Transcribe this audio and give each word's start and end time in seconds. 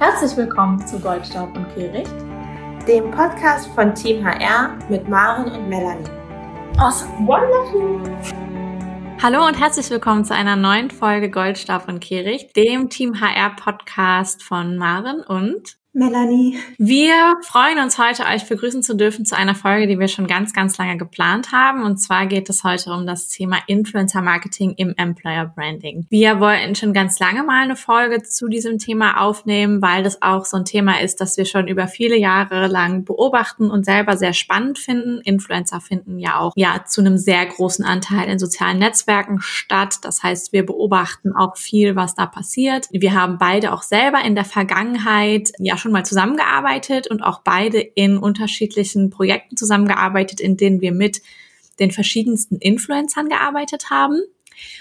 Herzlich 0.00 0.36
willkommen 0.36 0.86
zu 0.86 1.00
Goldstaub 1.00 1.56
und 1.56 1.74
Kehricht, 1.74 2.14
dem 2.86 3.10
Podcast 3.10 3.68
von 3.74 3.92
Team 3.96 4.24
HR 4.24 4.78
mit 4.88 5.08
Maren 5.08 5.50
und 5.50 5.68
Melanie. 5.68 6.08
Awesome, 6.78 7.26
wonderful! 7.26 8.00
Hallo 9.20 9.44
und 9.44 9.58
herzlich 9.58 9.90
willkommen 9.90 10.24
zu 10.24 10.36
einer 10.36 10.54
neuen 10.54 10.92
Folge 10.92 11.32
Goldstab 11.32 11.88
und 11.88 11.98
Kehricht, 11.98 12.54
dem 12.54 12.88
Team 12.88 13.20
HR 13.20 13.56
Podcast 13.56 14.44
von 14.44 14.76
Maren 14.76 15.20
und 15.22 15.78
Melanie. 15.98 16.56
Wir 16.78 17.36
freuen 17.42 17.80
uns 17.80 17.98
heute, 17.98 18.24
euch 18.32 18.48
begrüßen 18.48 18.84
zu 18.84 18.94
dürfen 18.94 19.24
zu 19.24 19.36
einer 19.36 19.56
Folge, 19.56 19.88
die 19.88 19.98
wir 19.98 20.06
schon 20.06 20.28
ganz, 20.28 20.52
ganz 20.52 20.78
lange 20.78 20.96
geplant 20.96 21.50
haben. 21.50 21.82
Und 21.82 21.98
zwar 21.98 22.26
geht 22.26 22.48
es 22.48 22.62
heute 22.62 22.92
um 22.92 23.04
das 23.04 23.28
Thema 23.28 23.58
Influencer 23.66 24.22
Marketing 24.22 24.74
im 24.76 24.94
Employer 24.96 25.46
Branding. 25.46 26.06
Wir 26.08 26.38
wollten 26.38 26.76
schon 26.76 26.92
ganz 26.92 27.18
lange 27.18 27.42
mal 27.42 27.64
eine 27.64 27.74
Folge 27.74 28.22
zu 28.22 28.46
diesem 28.46 28.78
Thema 28.78 29.20
aufnehmen, 29.20 29.82
weil 29.82 30.04
das 30.04 30.22
auch 30.22 30.44
so 30.44 30.56
ein 30.56 30.64
Thema 30.64 31.00
ist, 31.00 31.20
das 31.20 31.36
wir 31.36 31.44
schon 31.44 31.66
über 31.66 31.88
viele 31.88 32.16
Jahre 32.16 32.68
lang 32.68 33.04
beobachten 33.04 33.68
und 33.68 33.84
selber 33.84 34.16
sehr 34.16 34.34
spannend 34.34 34.78
finden. 34.78 35.20
Influencer 35.22 35.80
finden 35.80 36.20
ja 36.20 36.38
auch 36.38 36.52
ja 36.54 36.84
zu 36.86 37.00
einem 37.00 37.18
sehr 37.18 37.44
großen 37.44 37.84
Anteil 37.84 38.28
in 38.28 38.38
sozialen 38.38 38.78
Netzwerken 38.78 39.40
statt. 39.40 39.96
Das 40.02 40.22
heißt, 40.22 40.52
wir 40.52 40.64
beobachten 40.64 41.32
auch 41.34 41.56
viel, 41.56 41.96
was 41.96 42.14
da 42.14 42.26
passiert. 42.26 42.86
Wir 42.92 43.14
haben 43.14 43.38
beide 43.38 43.72
auch 43.72 43.82
selber 43.82 44.20
in 44.24 44.36
der 44.36 44.44
Vergangenheit 44.44 45.50
ja 45.58 45.76
schon 45.76 45.87
mal 45.92 46.04
zusammengearbeitet 46.04 47.08
und 47.08 47.22
auch 47.22 47.42
beide 47.42 47.80
in 47.80 48.18
unterschiedlichen 48.18 49.10
Projekten 49.10 49.56
zusammengearbeitet, 49.56 50.40
in 50.40 50.56
denen 50.56 50.80
wir 50.80 50.92
mit 50.92 51.22
den 51.78 51.90
verschiedensten 51.90 52.56
Influencern 52.56 53.28
gearbeitet 53.28 53.90
haben. 53.90 54.20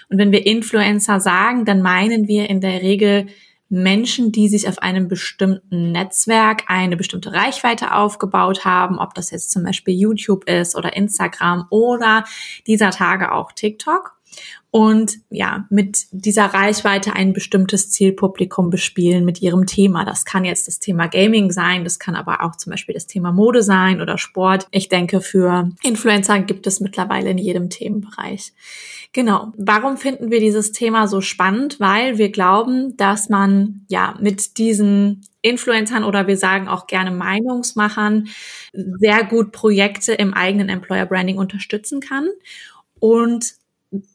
Und 0.10 0.18
wenn 0.18 0.32
wir 0.32 0.46
Influencer 0.46 1.20
sagen, 1.20 1.66
dann 1.66 1.82
meinen 1.82 2.28
wir 2.28 2.50
in 2.50 2.62
der 2.62 2.82
Regel 2.82 3.28
Menschen, 3.70 4.32
die 4.32 4.48
sich 4.48 4.68
auf 4.70 4.80
einem 4.80 5.08
bestimmten 5.08 5.92
Netzwerk 5.92 6.64
eine 6.68 6.96
bestimmte 6.96 7.34
Reichweite 7.34 7.94
aufgebaut 7.94 8.64
haben, 8.64 8.98
ob 8.98 9.14
das 9.14 9.32
jetzt 9.32 9.52
zum 9.52 9.64
Beispiel 9.64 9.94
YouTube 9.94 10.50
ist 10.50 10.76
oder 10.76 10.96
Instagram 10.96 11.68
oder 11.70 12.24
dieser 12.66 12.92
Tage 12.92 13.32
auch 13.34 13.52
TikTok 13.52 14.17
und 14.70 15.18
ja, 15.30 15.66
mit 15.70 16.06
dieser 16.12 16.46
Reichweite 16.46 17.14
ein 17.14 17.34
bestimmtes 17.34 17.90
Zielpublikum 17.90 18.70
bespielen 18.70 19.26
mit 19.26 19.42
ihrem 19.42 19.66
Thema. 19.66 20.04
Das 20.06 20.26
kann 20.26 20.46
jetzt 20.46 20.68
das 20.68 20.80
Thema 20.80 21.08
Gaming 21.08 21.52
sein, 21.52 21.84
das 21.84 22.00
kann 22.00 22.16
aber 22.16 22.44
auch 22.44 22.56
zum 22.58 22.72
Beispiel 22.72 22.94
das 22.94 23.08
Thema 23.08 23.32
Mode 23.32 23.64
sein 23.64 24.02
oder 24.02 24.18
Sport. 24.18 24.68
Ich 24.72 24.90
denke, 24.90 25.22
für 25.22 25.72
Influencer 25.84 26.40
gibt 26.42 26.68
es 26.68 26.80
mittlerweile 26.80 27.32
in 27.32 27.38
jedem 27.38 27.70
Themenbereich. 27.70 28.54
Genau. 29.14 29.54
Warum 29.58 29.98
finden 29.98 30.30
wir 30.32 30.40
dieses 30.40 30.74
Thema 30.74 31.08
so 31.08 31.22
spannend? 31.22 31.80
Weil 31.80 32.18
wir 32.18 32.30
glauben, 32.30 32.96
dass 32.98 33.30
man 33.30 33.86
ja 33.88 34.16
mit 34.20 34.58
diesen 34.58 35.26
Influencern 35.42 36.04
oder 36.04 36.28
wir 36.28 36.38
sagen 36.38 36.68
auch 36.68 36.88
gerne 36.88 37.12
Meinungsmachern 37.12 38.28
sehr 38.74 39.24
gut 39.24 39.54
Projekte 39.54 40.14
im 40.14 40.34
eigenen 40.34 40.70
Employer 40.70 41.06
Branding 41.06 41.38
unterstützen 41.38 42.02
kann. 42.02 42.28
Und 43.00 43.56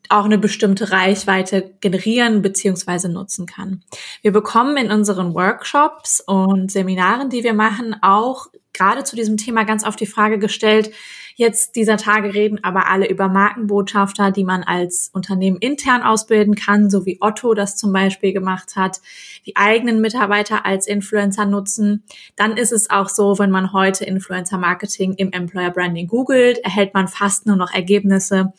auch 0.08 0.24
eine 0.24 0.38
bestimmte 0.38 0.90
Reichweite 0.90 1.74
generieren 1.80 2.42
beziehungsweise 2.42 3.08
nutzen 3.08 3.46
kann. 3.46 3.82
Wir 4.20 4.32
bekommen 4.32 4.76
in 4.76 4.90
unseren 4.90 5.34
Workshops 5.34 6.20
und 6.20 6.70
Seminaren, 6.70 7.30
die 7.30 7.42
wir 7.42 7.54
machen, 7.54 7.96
auch 8.02 8.48
gerade 8.72 9.04
zu 9.04 9.16
diesem 9.16 9.36
Thema 9.36 9.64
ganz 9.64 9.84
oft 9.84 10.00
die 10.00 10.06
Frage 10.06 10.38
gestellt, 10.38 10.92
Jetzt 11.36 11.76
dieser 11.76 11.96
Tage 11.96 12.34
reden 12.34 12.62
aber 12.62 12.88
alle 12.88 13.08
über 13.08 13.28
Markenbotschafter, 13.28 14.30
die 14.30 14.44
man 14.44 14.62
als 14.62 15.10
Unternehmen 15.12 15.56
intern 15.58 16.02
ausbilden 16.02 16.54
kann, 16.54 16.90
so 16.90 17.06
wie 17.06 17.18
Otto 17.20 17.54
das 17.54 17.76
zum 17.76 17.92
Beispiel 17.92 18.32
gemacht 18.32 18.76
hat, 18.76 19.00
die 19.46 19.56
eigenen 19.56 20.00
Mitarbeiter 20.00 20.66
als 20.66 20.86
Influencer 20.86 21.46
nutzen. 21.46 22.04
Dann 22.36 22.56
ist 22.56 22.72
es 22.72 22.90
auch 22.90 23.08
so, 23.08 23.38
wenn 23.38 23.50
man 23.50 23.72
heute 23.72 24.04
Influencer 24.04 24.58
Marketing 24.58 25.14
im 25.14 25.32
Employer 25.32 25.70
Branding 25.70 26.06
googelt, 26.06 26.58
erhält 26.58 26.94
man 26.94 27.08
fast 27.08 27.46
nur 27.46 27.56
noch 27.56 27.72
Ergebnisse, 27.72 28.52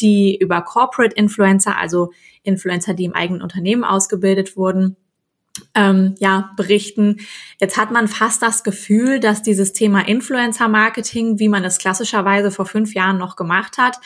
die 0.00 0.36
über 0.36 0.62
Corporate 0.62 1.14
Influencer, 1.14 1.78
also 1.78 2.10
Influencer, 2.42 2.94
die 2.94 3.04
im 3.04 3.14
eigenen 3.14 3.42
Unternehmen 3.42 3.84
ausgebildet 3.84 4.56
wurden, 4.56 4.96
ähm, 5.74 6.14
ja, 6.18 6.50
berichten. 6.56 7.18
Jetzt 7.60 7.76
hat 7.76 7.90
man 7.90 8.08
fast 8.08 8.42
das 8.42 8.64
Gefühl, 8.64 9.20
dass 9.20 9.42
dieses 9.42 9.72
Thema 9.72 10.06
Influencer-Marketing, 10.06 11.38
wie 11.38 11.48
man 11.48 11.64
es 11.64 11.78
klassischerweise 11.78 12.50
vor 12.50 12.66
fünf 12.66 12.94
Jahren 12.94 13.18
noch 13.18 13.36
gemacht 13.36 13.78
hat, 13.78 13.96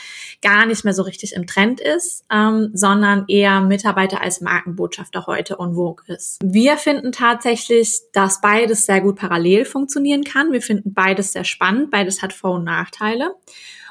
gar 0.43 0.67
nicht 0.67 0.85
mehr 0.85 0.95
so 0.95 1.03
richtig 1.03 1.35
im 1.35 1.47
Trend 1.47 1.81
ist, 1.81 2.25
ähm, 2.31 2.71
sondern 2.73 3.25
eher 3.29 3.61
Mitarbeiter 3.61 4.21
als 4.21 4.41
Markenbotschafter 4.41 5.27
heute 5.27 5.57
en 5.61 5.75
vogue 5.75 6.05
ist. 6.07 6.39
Wir 6.43 6.77
finden 6.77 7.13
tatsächlich, 7.13 8.01
dass 8.13 8.41
beides 8.41 8.87
sehr 8.87 9.01
gut 9.01 9.17
parallel 9.17 9.65
funktionieren 9.65 10.25
kann. 10.25 10.53
Wir 10.53 10.63
finden 10.63 10.93
beides 10.95 11.33
sehr 11.33 11.45
spannend. 11.45 11.91
Beides 11.91 12.23
hat 12.23 12.33
Vor- 12.33 12.55
und 12.55 12.65
Nachteile. 12.65 13.35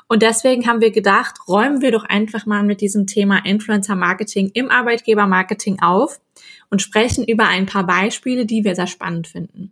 Und 0.10 0.24
deswegen 0.24 0.68
haben 0.68 0.82
wir 0.82 0.90
gedacht, 0.90 1.36
räumen 1.48 1.82
wir 1.82 1.92
doch 1.92 2.04
einfach 2.04 2.48
mal 2.48 2.64
mit 2.64 2.82
diesem 2.82 3.06
Thema 3.06 3.46
Influencer 3.46 3.96
Marketing 3.96 4.50
im 4.56 4.72
Arbeitgebermarketing 4.72 5.82
auf 5.82 6.20
und 6.72 6.82
sprechen 6.82 7.24
über 7.24 7.48
ein 7.48 7.68
paar 7.68 7.86
Beispiele, 7.86 8.48
die 8.48 8.64
wir 8.64 8.76
sehr 8.76 8.88
spannend 8.88 9.28
finden. 9.28 9.72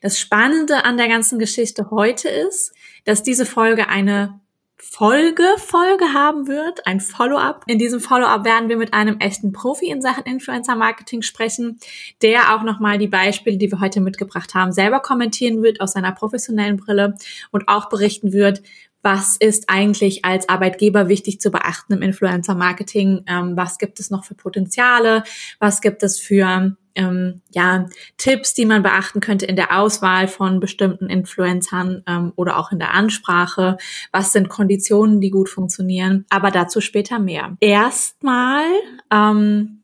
Das 0.00 0.18
Spannende 0.18 0.84
an 0.84 0.96
der 0.96 1.08
ganzen 1.08 1.38
Geschichte 1.38 1.90
heute 1.90 2.28
ist, 2.28 2.72
dass 3.04 3.22
diese 3.22 3.44
Folge 3.44 3.88
eine 3.88 4.40
Folge-Folge 4.78 6.12
haben 6.12 6.48
wird, 6.48 6.86
ein 6.86 7.00
Follow-up. 7.00 7.64
In 7.66 7.78
diesem 7.78 7.98
Follow-up 7.98 8.44
werden 8.44 8.68
wir 8.68 8.76
mit 8.76 8.92
einem 8.92 9.18
echten 9.20 9.52
Profi 9.52 9.86
in 9.86 10.02
Sachen 10.02 10.24
Influencer-Marketing 10.24 11.22
sprechen, 11.22 11.78
der 12.20 12.54
auch 12.54 12.62
nochmal 12.62 12.98
die 12.98 13.08
Beispiele, 13.08 13.56
die 13.56 13.70
wir 13.70 13.80
heute 13.80 14.00
mitgebracht 14.00 14.54
haben, 14.54 14.72
selber 14.72 15.00
kommentieren 15.00 15.62
wird 15.62 15.80
aus 15.80 15.92
seiner 15.92 16.12
professionellen 16.12 16.76
Brille 16.76 17.14
und 17.52 17.68
auch 17.68 17.88
berichten 17.88 18.32
wird, 18.32 18.62
was 19.06 19.36
ist 19.36 19.70
eigentlich 19.70 20.24
als 20.24 20.48
Arbeitgeber 20.48 21.08
wichtig 21.08 21.40
zu 21.40 21.52
beachten 21.52 21.92
im 21.92 22.02
Influencer-Marketing, 22.02 23.22
ähm, 23.28 23.56
was 23.56 23.78
gibt 23.78 24.00
es 24.00 24.10
noch 24.10 24.24
für 24.24 24.34
Potenziale, 24.34 25.22
was 25.60 25.80
gibt 25.80 26.02
es 26.02 26.18
für 26.18 26.76
ähm, 26.96 27.40
ja, 27.52 27.86
Tipps, 28.16 28.52
die 28.52 28.66
man 28.66 28.82
beachten 28.82 29.20
könnte 29.20 29.46
in 29.46 29.54
der 29.54 29.78
Auswahl 29.78 30.26
von 30.26 30.58
bestimmten 30.58 31.08
Influencern 31.08 32.02
ähm, 32.08 32.32
oder 32.34 32.58
auch 32.58 32.72
in 32.72 32.80
der 32.80 32.94
Ansprache, 32.94 33.76
was 34.10 34.32
sind 34.32 34.48
Konditionen, 34.48 35.20
die 35.20 35.30
gut 35.30 35.48
funktionieren, 35.48 36.26
aber 36.28 36.50
dazu 36.50 36.80
später 36.80 37.20
mehr. 37.20 37.56
Erstmal 37.60 38.64
ähm, 39.12 39.75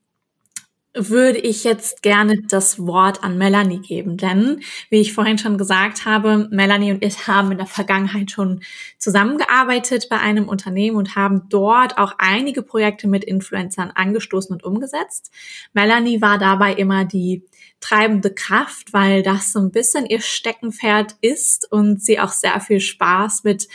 würde 0.94 1.38
ich 1.38 1.64
jetzt 1.64 2.02
gerne 2.02 2.42
das 2.48 2.78
Wort 2.78 3.24
an 3.24 3.38
Melanie 3.38 3.80
geben, 3.80 4.18
denn 4.18 4.60
wie 4.90 5.00
ich 5.00 5.14
vorhin 5.14 5.38
schon 5.38 5.56
gesagt 5.56 6.04
habe, 6.04 6.48
Melanie 6.50 6.92
und 6.92 7.04
ich 7.04 7.26
haben 7.26 7.50
in 7.50 7.58
der 7.58 7.66
Vergangenheit 7.66 8.30
schon 8.30 8.60
zusammengearbeitet 8.98 10.08
bei 10.10 10.18
einem 10.18 10.48
Unternehmen 10.48 10.96
und 10.96 11.16
haben 11.16 11.48
dort 11.48 11.96
auch 11.96 12.14
einige 12.18 12.62
Projekte 12.62 13.08
mit 13.08 13.24
Influencern 13.24 13.90
angestoßen 13.90 14.52
und 14.54 14.64
umgesetzt. 14.64 15.32
Melanie 15.72 16.20
war 16.20 16.38
dabei 16.38 16.74
immer 16.74 17.06
die 17.06 17.42
treibende 17.80 18.32
Kraft, 18.32 18.92
weil 18.92 19.22
das 19.22 19.52
so 19.52 19.60
ein 19.60 19.72
bisschen 19.72 20.06
ihr 20.06 20.20
Steckenpferd 20.20 21.16
ist 21.20 21.70
und 21.72 22.02
sie 22.02 22.20
auch 22.20 22.32
sehr 22.32 22.60
viel 22.60 22.80
Spaß 22.80 23.44
mit 23.44 23.66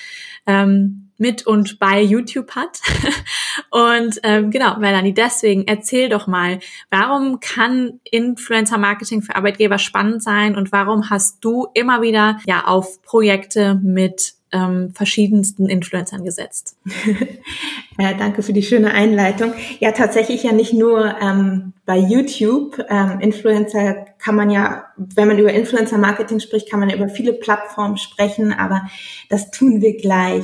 ähm, 0.46 1.07
mit 1.18 1.46
und 1.46 1.80
bei 1.80 2.02
YouTube 2.02 2.56
hat. 2.56 2.80
und 3.72 4.20
ähm, 4.24 4.52
genau, 4.52 4.78
Melanie, 4.78 5.14
deswegen 5.14 5.68
erzähl 5.68 6.10
doch 6.10 6.28
mal, 6.28 6.60
warum 6.90 7.40
kann 7.40 8.00
Influencer 8.10 8.78
Marketing 8.78 9.22
für 9.22 9.36
Arbeitgeber 9.36 9.80
spannend 9.80 10.24
sein 10.24 10.56
und 10.56 10.72
warum 10.72 11.10
hast 11.10 11.44
du 11.44 11.68
immer 11.74 12.02
wieder 12.02 12.40
ja 12.46 12.66
auf 12.66 13.02
Projekte 13.02 13.80
mit 13.84 14.38
ähm, 14.52 14.92
verschiedensten 14.94 15.68
Influencern 15.68 16.24
gesetzt. 16.24 16.78
ja, 18.00 18.14
danke 18.14 18.42
für 18.42 18.54
die 18.54 18.64
schöne 18.64 18.92
Einleitung. 18.92 19.54
Ja, 19.80 19.92
tatsächlich 19.92 20.44
ja 20.44 20.54
nicht 20.54 20.74
nur 20.74 21.16
ähm, 21.22 21.74
bei 21.86 21.98
YouTube. 21.98 22.84
Ähm, 22.90 23.20
Influencer 23.20 24.06
kann 24.20 24.36
man 24.36 24.50
ja, 24.50 24.86
wenn 24.96 25.28
man 25.28 25.38
über 25.38 25.52
Influencer-Marketing 25.52 26.40
spricht, 26.40 26.70
kann 26.70 26.80
man 26.80 26.90
über 26.90 27.10
viele 27.10 27.34
Plattformen 27.34 27.98
sprechen, 27.98 28.54
aber 28.54 28.88
das 29.30 29.52
tun 29.52 29.82
wir 29.82 29.98
gleich. 29.98 30.44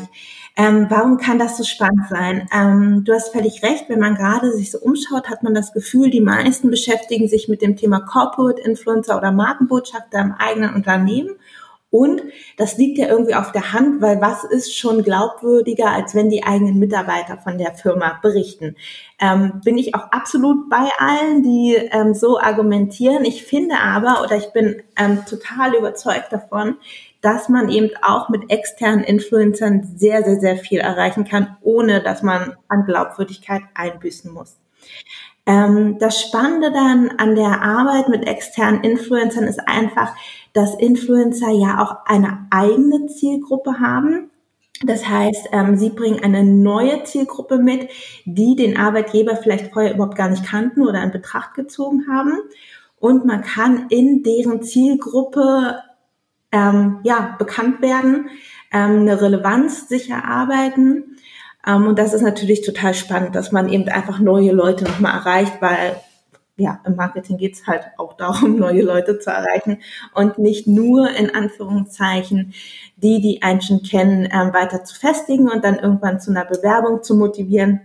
Ähm, 0.55 0.85
warum 0.89 1.17
kann 1.17 1.39
das 1.39 1.57
so 1.57 1.63
spannend 1.63 2.07
sein? 2.09 2.47
Ähm, 2.53 3.03
du 3.03 3.13
hast 3.13 3.33
völlig 3.33 3.63
recht, 3.63 3.89
wenn 3.89 3.99
man 3.99 4.15
gerade 4.15 4.51
sich 4.51 4.69
so 4.69 4.77
umschaut, 4.79 5.29
hat 5.29 5.41
man 5.41 5.53
das 5.53 5.73
Gefühl, 5.73 6.11
die 6.11 6.21
meisten 6.21 6.69
beschäftigen 6.69 7.27
sich 7.27 7.47
mit 7.47 7.61
dem 7.61 7.75
Thema 7.75 8.01
Corporate 8.01 8.61
Influencer 8.61 9.17
oder 9.17 9.31
Markenbotschafter 9.31 10.19
im 10.19 10.33
eigenen 10.33 10.75
Unternehmen 10.75 11.37
und 11.93 12.23
das 12.57 12.79
liegt 12.79 12.97
ja 12.97 13.07
irgendwie 13.07 13.35
auf 13.35 13.51
der 13.51 13.71
Hand, 13.71 14.01
weil 14.01 14.19
was 14.19 14.43
ist 14.45 14.75
schon 14.75 15.03
glaubwürdiger, 15.03 15.91
als 15.91 16.15
wenn 16.15 16.27
die 16.27 16.43
eigenen 16.43 16.79
Mitarbeiter 16.79 17.37
von 17.37 17.59
der 17.59 17.75
Firma 17.75 18.17
berichten? 18.19 18.75
Ähm, 19.19 19.61
bin 19.63 19.77
ich 19.77 19.93
auch 19.93 20.11
absolut 20.11 20.71
bei 20.71 20.89
allen, 20.97 21.43
die 21.43 21.75
ähm, 21.75 22.15
so 22.15 22.39
argumentieren. 22.39 23.25
Ich 23.25 23.43
finde 23.43 23.75
aber, 23.77 24.23
oder 24.23 24.35
ich 24.37 24.51
bin 24.53 24.81
ähm, 24.97 25.23
total 25.29 25.75
überzeugt 25.75 26.33
davon, 26.33 26.77
dass 27.23 27.47
man 27.47 27.69
eben 27.69 27.89
auch 28.01 28.27
mit 28.27 28.51
externen 28.51 29.03
Influencern 29.03 29.89
sehr, 29.95 30.23
sehr, 30.23 30.39
sehr 30.41 30.57
viel 30.57 30.79
erreichen 30.79 31.23
kann, 31.23 31.55
ohne 31.61 32.03
dass 32.03 32.21
man 32.21 32.57
an 32.67 32.85
Glaubwürdigkeit 32.85 33.61
einbüßen 33.73 34.31
muss. 34.31 34.57
Ähm, 35.45 35.97
das 35.99 36.21
Spannende 36.21 36.71
dann 36.73 37.11
an 37.17 37.35
der 37.35 37.61
Arbeit 37.61 38.09
mit 38.09 38.27
externen 38.27 38.83
Influencern 38.83 39.45
ist 39.45 39.61
einfach, 39.67 40.13
dass 40.51 40.75
Influencer 40.75 41.49
ja 41.51 41.81
auch 41.81 42.05
eine 42.05 42.45
eigene 42.49 43.07
Zielgruppe 43.07 43.79
haben. 43.79 44.29
Das 44.85 45.07
heißt, 45.07 45.47
ähm, 45.53 45.77
sie 45.77 45.91
bringen 45.91 46.21
eine 46.21 46.43
neue 46.43 47.05
Zielgruppe 47.05 47.57
mit, 47.57 47.87
die 48.25 48.57
den 48.57 48.75
Arbeitgeber 48.75 49.37
vielleicht 49.37 49.71
vorher 49.71 49.93
überhaupt 49.93 50.17
gar 50.17 50.29
nicht 50.29 50.45
kannten 50.45 50.85
oder 50.85 51.01
in 51.01 51.11
Betracht 51.11 51.53
gezogen 51.53 52.05
haben. 52.11 52.33
Und 52.99 53.25
man 53.25 53.43
kann 53.43 53.87
in 53.89 54.23
deren 54.23 54.61
Zielgruppe 54.61 55.77
ähm, 56.53 56.99
ja 57.03 57.35
bekannt 57.37 57.81
werden, 57.81 58.29
ähm, 58.71 59.01
eine 59.01 59.19
Relevanz 59.19 59.89
sich 59.89 60.09
erarbeiten. 60.09 61.17
Ähm, 61.67 61.87
und 61.87 61.99
das 61.99 62.13
ist 62.13 62.21
natürlich 62.21 62.61
total 62.61 62.93
spannend, 62.93 63.35
dass 63.35 63.51
man 63.51 63.67
eben 63.67 63.89
einfach 63.89 64.19
neue 64.19 64.53
Leute 64.53 64.85
nochmal 64.85 65.15
erreicht, 65.15 65.61
weil 65.61 65.97
ja, 66.55 66.79
im 66.85 66.95
Marketing 66.95 67.37
geht's 67.37 67.65
halt 67.65 67.83
auch 67.97 68.13
darum, 68.13 68.55
neue 68.59 68.83
Leute 68.83 69.19
zu 69.19 69.31
erreichen 69.31 69.79
und 70.13 70.37
nicht 70.37 70.67
nur 70.67 71.09
in 71.09 71.33
Anführungszeichen 71.33 72.53
die, 72.97 73.19
die 73.19 73.41
einen 73.41 73.61
schon 73.61 73.81
kennen, 73.81 74.29
ähm, 74.31 74.53
weiter 74.53 74.83
zu 74.83 74.97
festigen 74.97 75.49
und 75.49 75.65
dann 75.65 75.79
irgendwann 75.79 76.21
zu 76.21 76.31
einer 76.31 76.45
Bewerbung 76.45 77.01
zu 77.01 77.15
motivieren, 77.15 77.81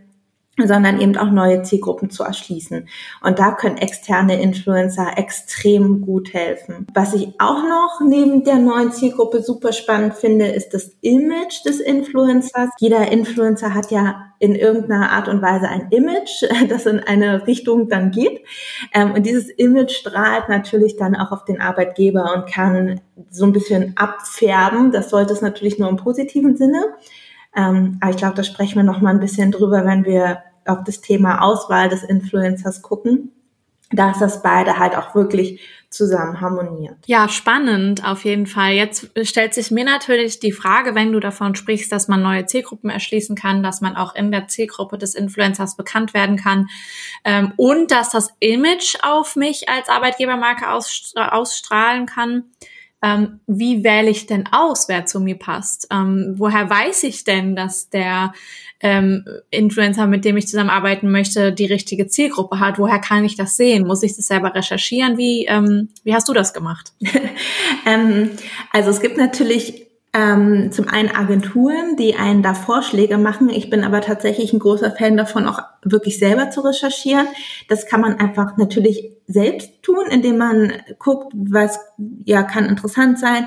sondern 0.67 1.01
eben 1.01 1.17
auch 1.17 1.31
neue 1.31 1.63
Zielgruppen 1.63 2.11
zu 2.11 2.25
erschließen. 2.25 2.89
Und 3.23 3.39
da 3.39 3.53
können 3.53 3.77
externe 3.77 4.41
Influencer 4.41 5.17
extrem 5.17 6.03
gut 6.03 6.33
helfen. 6.35 6.87
Was 6.95 7.15
ich 7.15 7.29
auch 7.39 7.63
noch 7.63 8.01
neben 8.07 8.45
der 8.45 8.57
neuen 8.57 8.93
Zielgruppe 8.93 9.43
super 9.43 9.73
spannend 9.73 10.15
finde, 10.15 10.47
ist 10.47 10.75
das 10.75 10.91
Image 11.01 11.65
des 11.65 11.81
Influencers. 11.81 12.71
Jeder 12.79 13.11
Influencer 13.11 13.75
hat 13.75 13.91
ja 13.91 14.25
in 14.41 14.55
irgendeiner 14.55 15.11
Art 15.11 15.29
und 15.29 15.43
Weise 15.43 15.69
ein 15.69 15.89
Image, 15.91 16.45
das 16.69 16.87
in 16.87 17.01
eine 17.01 17.47
Richtung 17.47 17.89
dann 17.89 18.11
geht. 18.11 18.41
Ähm, 18.93 19.13
und 19.13 19.27
dieses 19.27 19.49
Image 19.49 19.93
strahlt 19.93 20.49
natürlich 20.49 20.97
dann 20.97 21.17
auch 21.17 21.33
auf 21.33 21.45
den 21.45 21.61
Arbeitgeber 21.61 22.35
und 22.35 22.53
kann 22.53 23.01
so 23.31 23.45
ein 23.45 23.53
bisschen 23.53 23.95
abfärben. 23.97 24.93
Das 24.93 25.11
sollte 25.11 25.33
es 25.33 25.41
natürlich 25.41 25.79
nur 25.79 25.89
im 25.89 25.97
positiven 25.97 26.57
Sinne. 26.57 26.83
Ähm, 27.57 27.99
aber 28.01 28.11
ich 28.11 28.17
glaube, 28.17 28.37
da 28.37 28.45
sprechen 28.45 28.77
wir 28.77 28.85
noch 28.85 29.01
mal 29.01 29.11
ein 29.11 29.21
bisschen 29.21 29.51
drüber, 29.51 29.85
wenn 29.85 30.05
wir 30.05 30.39
auf 30.69 30.85
das 30.85 31.01
Thema 31.01 31.43
Auswahl 31.43 31.89
des 31.89 32.03
Influencers 32.03 32.83
gucken, 32.83 33.33
dass 33.91 34.19
das 34.19 34.43
beide 34.43 34.79
halt 34.79 34.97
auch 34.97 35.15
wirklich 35.15 35.61
zusammen 35.91 36.43
harmoniert. 36.43 36.99
Ja, 37.07 37.29
spannend 37.29 38.07
auf 38.07 38.25
jeden 38.25 38.47
Fall. 38.47 38.73
Jetzt 38.73 39.09
stellt 39.23 39.55
sich 39.55 39.71
mir 39.71 39.85
natürlich 39.85 40.39
die 40.39 40.53
Frage, 40.53 40.95
wenn 40.95 41.13
du 41.13 41.21
davon 41.21 41.55
sprichst, 41.55 41.91
dass 41.91 42.09
man 42.09 42.21
neue 42.21 42.45
Zielgruppen 42.45 42.91
erschließen 42.91 43.35
kann, 43.35 43.63
dass 43.63 43.81
man 43.81 43.97
auch 43.97 44.15
in 44.15 44.31
der 44.31 44.49
Zielgruppe 44.49 44.99
des 44.99 45.15
Influencers 45.15 45.77
bekannt 45.77 46.13
werden 46.13 46.37
kann 46.37 46.67
ähm, 47.25 47.55
und 47.57 47.91
dass 47.91 48.11
das 48.11 48.35
Image 48.41 48.97
auf 49.03 49.35
mich 49.35 49.71
als 49.71 49.89
Arbeitgebermarke 49.89 50.71
ausstrahlen 50.71 52.05
kann. 52.05 52.45
Ähm, 53.03 53.41
wie 53.47 53.85
wähle 53.85 54.11
ich 54.11 54.27
denn 54.27 54.49
aus, 54.51 54.89
wer 54.89 55.07
zu 55.07 55.21
mir 55.21 55.39
passt? 55.39 55.87
Ähm, 55.93 56.35
woher 56.37 56.69
weiß 56.69 57.05
ich 57.05 57.25
denn, 57.25 57.55
dass 57.55 57.91
der 57.91 58.33
ähm, 58.81 59.25
Influencer, 59.51 60.07
mit 60.07 60.25
dem 60.25 60.37
ich 60.37 60.49
zusammenarbeiten 60.49 61.11
möchte, 61.11 61.53
die 61.53 61.67
richtige 61.67 62.07
Zielgruppe 62.07 62.61
hat? 62.61 62.79
Woher 62.79 62.99
kann 62.99 63.25
ich 63.25 63.37
das 63.37 63.57
sehen? 63.57 63.87
Muss 63.87 64.03
ich 64.03 64.17
das 64.17 64.27
selber 64.27 64.55
recherchieren? 64.55 65.17
Wie, 65.17 65.47
ähm, 65.47 65.89
wie 66.05 66.15
hast 66.15 66.29
du 66.29 66.33
das 66.33 66.53
gemacht? 66.53 66.93
ähm, 67.87 68.31
also 68.73 68.91
es 68.91 69.01
gibt 69.01 69.17
natürlich 69.17 69.88
ähm, 70.19 70.73
zum 70.73 70.89
einen 70.89 71.11
Agenturen, 71.11 71.97
die 71.97 72.17
einen 72.17 72.43
da 72.43 72.55
Vorschläge 72.55 73.19
machen. 73.19 73.51
Ich 73.51 73.71
bin 73.71 73.85
aber 73.85 74.01
tatsächlich 74.01 74.53
ein 74.53 74.59
großer 74.59 74.91
Fan 74.91 75.17
davon, 75.17 75.47
auch 75.47 75.61
wirklich 75.83 76.19
selber 76.19 76.51
zu 76.51 76.63
recherchieren. 76.63 77.29
Das 77.69 77.87
kann 77.87 78.01
man 78.01 78.19
einfach 78.19 78.57
natürlich 78.57 79.13
selbst 79.29 79.83
tun, 79.83 80.07
indem 80.11 80.39
man 80.39 80.73
guckt, 80.99 81.33
was 81.35 81.79
ja 82.25 82.43
kann 82.43 82.67
interessant 82.67 83.21
sein. 83.21 83.47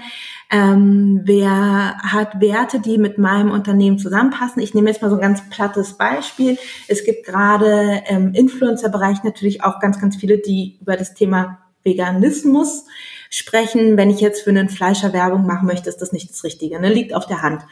Ähm, 0.49 1.21
wer 1.25 1.97
hat 1.97 2.39
Werte, 2.39 2.79
die 2.79 2.97
mit 2.97 3.17
meinem 3.17 3.51
Unternehmen 3.51 3.97
zusammenpassen? 3.97 4.61
Ich 4.61 4.73
nehme 4.73 4.89
jetzt 4.89 5.01
mal 5.01 5.09
so 5.09 5.15
ein 5.15 5.21
ganz 5.21 5.49
plattes 5.49 5.93
Beispiel. 5.93 6.57
Es 6.87 7.03
gibt 7.03 7.25
gerade 7.25 8.03
im 8.07 8.33
Influencer-Bereich 8.33 9.23
natürlich 9.23 9.63
auch 9.63 9.79
ganz, 9.79 9.99
ganz 9.99 10.15
viele, 10.15 10.37
die 10.37 10.77
über 10.79 10.95
das 10.95 11.13
Thema 11.13 11.57
Veganismus 11.83 12.85
sprechen. 13.31 13.97
Wenn 13.97 14.11
ich 14.11 14.19
jetzt 14.19 14.43
für 14.43 14.51
einen 14.51 14.69
Fleischer 14.69 15.13
Werbung 15.13 15.47
machen 15.47 15.65
möchte, 15.65 15.89
ist 15.89 16.01
das 16.01 16.11
nicht 16.11 16.29
das 16.29 16.43
Richtige. 16.43 16.79
Ne? 16.79 16.93
Liegt 16.93 17.15
auf 17.15 17.25
der 17.25 17.41
Hand. 17.41 17.63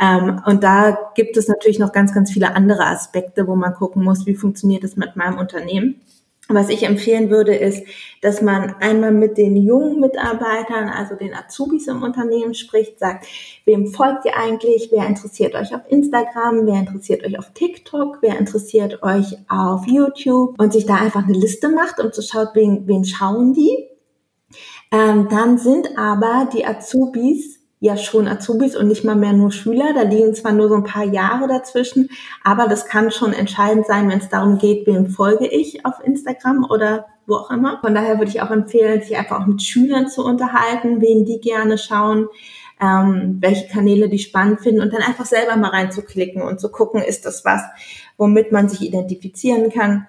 Ähm, 0.00 0.40
und 0.46 0.62
da 0.62 1.10
gibt 1.16 1.36
es 1.36 1.48
natürlich 1.48 1.80
noch 1.80 1.92
ganz, 1.92 2.14
ganz 2.14 2.30
viele 2.30 2.54
andere 2.54 2.86
Aspekte, 2.86 3.48
wo 3.48 3.56
man 3.56 3.74
gucken 3.74 4.04
muss, 4.04 4.26
wie 4.26 4.36
funktioniert 4.36 4.84
es 4.84 4.96
mit 4.96 5.16
meinem 5.16 5.38
Unternehmen. 5.38 6.00
Was 6.48 6.68
ich 6.68 6.84
empfehlen 6.84 7.28
würde, 7.28 7.56
ist, 7.56 7.84
dass 8.22 8.40
man 8.40 8.76
einmal 8.78 9.10
mit 9.10 9.36
den 9.36 9.56
jungen 9.56 9.98
Mitarbeitern, 9.98 10.88
also 10.88 11.16
den 11.16 11.34
Azubis 11.34 11.88
im 11.88 12.04
Unternehmen 12.04 12.54
spricht, 12.54 13.00
sagt, 13.00 13.26
wem 13.64 13.88
folgt 13.88 14.26
ihr 14.26 14.36
eigentlich? 14.36 14.90
Wer 14.92 15.08
interessiert 15.08 15.56
euch 15.56 15.74
auf 15.74 15.80
Instagram? 15.88 16.66
Wer 16.66 16.78
interessiert 16.78 17.24
euch 17.24 17.36
auf 17.36 17.52
TikTok? 17.52 18.18
Wer 18.20 18.38
interessiert 18.38 19.02
euch 19.02 19.36
auf 19.48 19.88
YouTube? 19.88 20.54
Und 20.60 20.72
sich 20.72 20.86
da 20.86 20.94
einfach 20.96 21.24
eine 21.24 21.36
Liste 21.36 21.68
macht, 21.68 21.98
um 21.98 22.12
zu 22.12 22.22
schauen, 22.22 22.48
wen, 22.54 22.86
wen 22.86 23.04
schauen 23.04 23.52
die? 23.52 23.88
Ähm, 24.92 25.28
dann 25.28 25.58
sind 25.58 25.98
aber 25.98 26.48
die 26.52 26.66
Azubis 26.66 27.56
ja 27.80 27.96
schon 27.96 28.26
Azubis 28.26 28.76
und 28.76 28.88
nicht 28.88 29.04
mal 29.04 29.16
mehr 29.16 29.32
nur 29.32 29.52
Schüler. 29.52 29.92
Da 29.94 30.02
liegen 30.02 30.34
zwar 30.34 30.52
nur 30.52 30.68
so 30.68 30.74
ein 30.74 30.84
paar 30.84 31.04
Jahre 31.04 31.46
dazwischen, 31.48 32.08
aber 32.42 32.68
das 32.68 32.86
kann 32.86 33.10
schon 33.10 33.32
entscheidend 33.32 33.86
sein, 33.86 34.08
wenn 34.08 34.18
es 34.18 34.28
darum 34.28 34.58
geht, 34.58 34.86
wem 34.86 35.08
folge 35.08 35.46
ich 35.46 35.84
auf 35.84 35.94
Instagram 36.02 36.66
oder 36.70 37.06
wo 37.26 37.34
auch 37.34 37.50
immer. 37.50 37.78
Von 37.80 37.94
daher 37.94 38.18
würde 38.18 38.30
ich 38.30 38.40
auch 38.40 38.50
empfehlen, 38.50 39.02
sich 39.02 39.16
einfach 39.16 39.40
auch 39.40 39.46
mit 39.46 39.62
Schülern 39.62 40.08
zu 40.08 40.24
unterhalten, 40.24 41.00
wen 41.00 41.24
die 41.24 41.40
gerne 41.40 41.76
schauen, 41.76 42.28
ähm, 42.80 43.38
welche 43.40 43.68
Kanäle 43.68 44.08
die 44.08 44.18
spannend 44.18 44.60
finden 44.60 44.80
und 44.80 44.92
dann 44.92 45.02
einfach 45.02 45.26
selber 45.26 45.56
mal 45.56 45.70
reinzuklicken 45.70 46.42
und 46.42 46.60
zu 46.60 46.70
gucken, 46.70 47.02
ist 47.02 47.26
das 47.26 47.44
was, 47.44 47.62
womit 48.16 48.52
man 48.52 48.68
sich 48.68 48.82
identifizieren 48.82 49.70
kann 49.70 50.06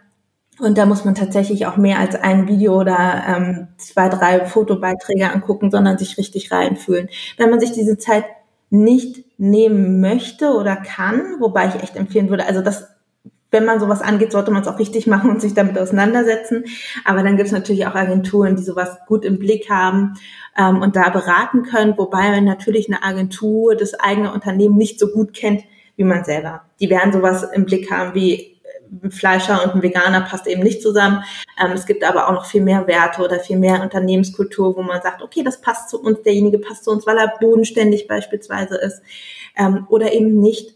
und 0.59 0.77
da 0.77 0.85
muss 0.85 1.05
man 1.05 1.15
tatsächlich 1.15 1.65
auch 1.65 1.77
mehr 1.77 1.99
als 1.99 2.15
ein 2.15 2.47
Video 2.47 2.79
oder 2.79 3.23
ähm, 3.27 3.67
zwei, 3.77 4.09
drei 4.09 4.45
Fotobeiträge 4.45 5.31
angucken, 5.31 5.69
sondern 5.69 5.97
sich 5.97 6.17
richtig 6.17 6.51
reinfühlen. 6.51 7.09
Wenn 7.37 7.49
man 7.49 7.59
sich 7.59 7.71
diese 7.73 7.97
Zeit 7.97 8.25
nicht 8.69 9.23
nehmen 9.37 10.01
möchte 10.01 10.49
oder 10.49 10.75
kann, 10.75 11.37
wobei 11.39 11.67
ich 11.67 11.83
echt 11.83 11.95
empfehlen 11.95 12.29
würde, 12.29 12.45
also 12.45 12.61
das, 12.61 12.87
wenn 13.51 13.65
man 13.65 13.79
sowas 13.79 14.01
angeht, 14.01 14.31
sollte 14.31 14.51
man 14.51 14.63
es 14.63 14.67
auch 14.67 14.79
richtig 14.79 15.07
machen 15.07 15.29
und 15.29 15.41
sich 15.41 15.53
damit 15.53 15.77
auseinandersetzen. 15.77 16.65
Aber 17.05 17.23
dann 17.23 17.37
gibt 17.37 17.47
es 17.47 17.53
natürlich 17.53 17.85
auch 17.85 17.95
Agenturen, 17.95 18.55
die 18.55 18.63
sowas 18.63 18.97
gut 19.07 19.25
im 19.25 19.39
Blick 19.39 19.69
haben 19.69 20.15
ähm, 20.57 20.81
und 20.81 20.95
da 20.95 21.09
beraten 21.09 21.63
können, 21.63 21.97
wobei 21.97 22.39
natürlich 22.41 22.87
eine 22.87 23.03
Agentur 23.03 23.75
das 23.75 23.93
eigene 23.93 24.33
Unternehmen 24.33 24.75
nicht 24.75 24.99
so 24.99 25.07
gut 25.07 25.33
kennt 25.33 25.63
wie 25.95 26.03
man 26.03 26.23
selber. 26.23 26.61
Die 26.79 26.89
werden 26.89 27.11
sowas 27.11 27.43
im 27.43 27.65
Blick 27.65 27.91
haben 27.91 28.13
wie 28.13 28.56
ein 29.03 29.11
Fleischer 29.11 29.63
und 29.63 29.75
ein 29.75 29.81
Veganer 29.81 30.21
passt 30.21 30.47
eben 30.47 30.63
nicht 30.63 30.81
zusammen. 30.81 31.23
Ähm, 31.61 31.71
es 31.71 31.85
gibt 31.85 32.03
aber 32.03 32.27
auch 32.27 32.33
noch 32.33 32.45
viel 32.45 32.61
mehr 32.61 32.87
Werte 32.87 33.21
oder 33.21 33.39
viel 33.39 33.57
mehr 33.57 33.81
Unternehmenskultur, 33.81 34.75
wo 34.75 34.81
man 34.81 35.01
sagt, 35.01 35.21
okay, 35.21 35.43
das 35.43 35.61
passt 35.61 35.89
zu 35.89 36.01
uns, 36.01 36.21
derjenige 36.23 36.59
passt 36.59 36.83
zu 36.83 36.91
uns, 36.91 37.05
weil 37.05 37.17
er 37.17 37.33
bodenständig 37.39 38.07
beispielsweise 38.07 38.75
ist 38.77 39.01
ähm, 39.55 39.85
oder 39.89 40.13
eben 40.13 40.39
nicht. 40.39 40.75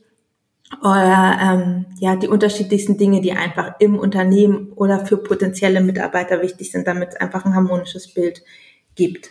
Oder 0.79 1.37
ähm, 1.41 1.85
ja, 1.99 2.15
die 2.15 2.29
unterschiedlichsten 2.29 2.97
Dinge, 2.97 3.19
die 3.19 3.33
einfach 3.33 3.73
im 3.79 3.99
Unternehmen 3.99 4.71
oder 4.73 5.05
für 5.05 5.17
potenzielle 5.17 5.81
Mitarbeiter 5.81 6.41
wichtig 6.41 6.71
sind, 6.71 6.87
damit 6.87 7.09
es 7.09 7.15
einfach 7.17 7.43
ein 7.45 7.55
harmonisches 7.55 8.13
Bild 8.13 8.39
gibt. 8.39 8.47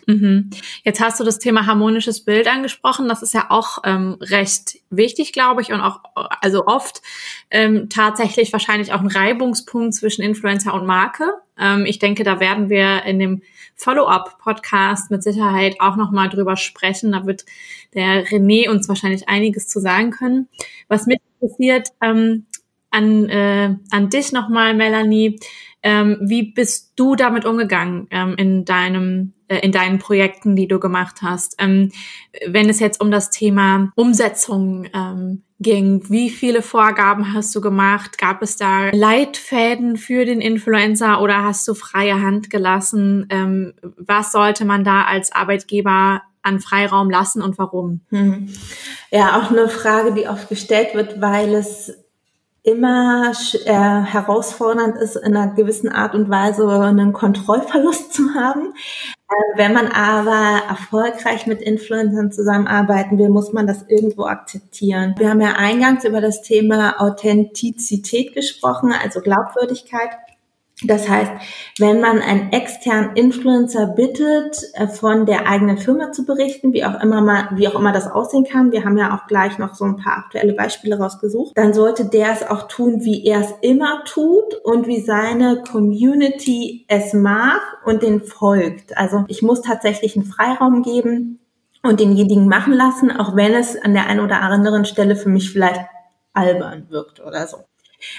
Mhm. 0.07 0.51
Jetzt 0.85 1.01
hast 1.01 1.21
du 1.21 1.25
das 1.25 1.39
Thema 1.39 1.67
harmonisches 1.67 2.25
Bild 2.25 2.49
angesprochen. 2.49 3.09
Das 3.09 3.23
ist 3.23 3.35
ja 3.35 3.47
auch 3.51 3.79
ähm, 3.85 4.17
recht 4.21 4.79
wichtig, 4.91 5.33
glaube 5.33 5.63
ich, 5.63 5.73
und 5.73 5.81
auch 5.81 6.01
also 6.15 6.67
oft 6.67 7.03
ähm, 7.51 7.89
tatsächlich 7.89 8.53
wahrscheinlich 8.53 8.93
auch 8.93 9.01
ein 9.01 9.07
Reibungspunkt 9.07 9.95
zwischen 9.95 10.23
Influencer 10.23 10.75
und 10.75 10.87
Marke. 10.87 11.33
Ähm, 11.59 11.85
ich 11.85 11.99
denke, 11.99 12.25
da 12.25 12.41
werden 12.41 12.71
wir 12.71 13.05
in 13.05 13.19
dem 13.19 13.43
Follow-up-Podcast 13.77 15.11
mit 15.11 15.23
Sicherheit 15.23 15.77
auch 15.79 15.97
noch 15.97 16.11
mal 16.11 16.29
drüber 16.29 16.57
sprechen. 16.57 17.13
Da 17.13 17.27
wird 17.27 17.45
der 17.95 18.27
René 18.27 18.69
uns 18.69 18.89
wahrscheinlich 18.89 19.29
einiges 19.29 19.69
zu 19.69 19.81
sagen 19.81 20.11
können. 20.11 20.49
Was 20.89 21.07
mich 21.07 21.19
interessiert 21.41 21.89
ähm, 22.03 22.47
an 22.91 23.29
äh, 23.29 23.75
an 23.91 24.11
dich 24.11 24.33
noch 24.33 24.49
mal, 24.49 24.75
Melanie. 24.75 25.39
Ähm, 25.83 26.19
wie 26.21 26.53
bist 26.53 26.93
du 26.97 27.17
damit 27.17 27.47
umgegangen 27.47 28.07
ähm, 28.11 28.35
in 28.37 28.65
deinem 28.67 29.33
äh, 29.51 29.59
in 29.59 29.73
deinen 29.73 29.99
Projekten, 29.99 30.55
die 30.55 30.69
du 30.69 30.79
gemacht 30.79 31.23
hast. 31.23 31.57
Ähm, 31.59 31.91
wenn 32.47 32.69
es 32.69 32.79
jetzt 32.79 33.01
um 33.01 33.11
das 33.11 33.31
Thema 33.31 33.91
Umsetzung 33.97 34.87
ähm, 34.95 35.43
ging, 35.59 36.09
wie 36.09 36.31
viele 36.31 36.63
Vorgaben 36.63 37.35
hast 37.35 37.55
du 37.57 37.61
gemacht? 37.61 38.17
Gab 38.17 38.43
es 38.43 38.57
da 38.57 38.91
Leitfäden 38.93 39.97
für 39.97 40.25
den 40.25 40.41
Influencer 40.41 41.21
oder 41.21 41.43
hast 41.43 41.67
du 41.67 41.75
freie 41.75 42.23
Hand 42.23 42.49
gelassen? 42.49 43.27
Ähm, 43.29 43.75
was 43.83 44.31
sollte 44.31 44.65
man 44.65 44.85
da 44.85 45.03
als 45.03 45.33
Arbeitgeber 45.33 46.23
an 46.43 46.61
Freiraum 46.61 47.11
lassen 47.11 47.43
und 47.43 47.59
warum? 47.59 48.03
Hm. 48.11 48.49
Ja, 49.11 49.37
auch 49.37 49.51
eine 49.51 49.69
Frage, 49.69 50.15
die 50.15 50.29
oft 50.29 50.49
gestellt 50.49 50.95
wird, 50.95 51.21
weil 51.21 51.57
es 51.57 51.93
immer 52.63 53.33
äh, 53.65 53.73
herausfordernd 53.73 54.97
ist, 54.99 55.17
in 55.17 55.37
einer 55.37 55.55
gewissen 55.55 55.89
Art 55.89 56.15
und 56.15 56.29
Weise 56.29 56.69
einen 56.69 57.13
Kontrollverlust 57.13 58.13
zu 58.13 58.35
haben. 58.35 58.75
Äh, 59.29 59.59
wenn 59.59 59.73
man 59.73 59.89
aber 59.89 60.63
erfolgreich 60.69 61.47
mit 61.47 61.63
Influencern 61.63 62.33
zusammenarbeiten 62.33 63.19
will, 63.19 63.31
muss 63.31 63.53
man 63.53 63.67
das 63.67 63.85
irgendwo 63.89 64.25
akzeptieren. 64.25 65.15
Wir 65.17 65.31
haben 65.31 65.41
ja 65.41 65.55
eingangs 65.57 66.05
über 66.05 66.21
das 66.21 66.43
Thema 66.43 67.01
Authentizität 67.01 68.35
gesprochen, 68.35 68.93
also 68.93 69.21
Glaubwürdigkeit. 69.21 70.11
Das 70.83 71.09
heißt, 71.09 71.31
wenn 71.79 72.01
man 72.01 72.21
einen 72.21 72.53
externen 72.53 73.15
Influencer 73.15 73.89
bittet, 73.89 74.57
äh, 74.75 74.87
von 74.89 75.27
der 75.27 75.47
eigenen 75.47 75.77
Firma 75.77 76.11
zu 76.13 76.25
berichten, 76.25 76.73
wie 76.73 76.85
auch 76.85 77.01
immer 77.03 77.21
mal, 77.21 77.49
wie 77.53 77.69
auch 77.69 77.75
immer 77.75 77.93
das 77.93 78.11
aussehen 78.11 78.45
kann, 78.45 78.73
wir 78.73 78.85
haben 78.85 78.97
ja 78.97 79.15
auch 79.15 79.27
gleich 79.27 79.59
noch 79.59 79.75
so 79.75 79.85
ein 79.85 79.97
paar 79.97 80.17
aktuelle 80.17 80.55
Beispiele 80.55 80.99
rausgesucht, 80.99 81.57
dann 81.57 81.75
sollte 81.75 82.07
der 82.07 82.33
es 82.33 82.43
auch 82.43 82.67
tun, 82.69 83.05
wie 83.05 83.27
er 83.27 83.41
es 83.41 83.53
immer 83.61 84.05
tut 84.05 84.55
und 84.65 84.87
wie 84.87 85.01
seine 85.01 85.63
Community 85.71 86.87
es 86.89 87.13
mag 87.13 87.61
und 87.85 88.03
den 88.03 88.23
folgt. 88.23 88.97
Also 88.97 89.25
ich 89.29 89.43
muss 89.43 89.61
tatsächlich 89.61 90.17
einen 90.17 90.25
Freiraum 90.25 90.83
geben 90.83 91.41
und 91.83 92.01
denjenigen 92.01 92.49
machen 92.49 92.73
lassen, 92.73 93.11
auch 93.11 93.37
wenn 93.37 93.53
es 93.53 93.81
an 93.81 93.93
der 93.93 94.07
einen 94.07 94.21
oder 94.21 94.41
anderen 94.41 94.87
Stelle 94.87 95.17
für 95.17 95.29
mich 95.29 95.51
vielleicht 95.51 95.81
albern 96.33 96.87
wirkt 96.89 97.21
oder 97.21 97.47
so. 97.47 97.59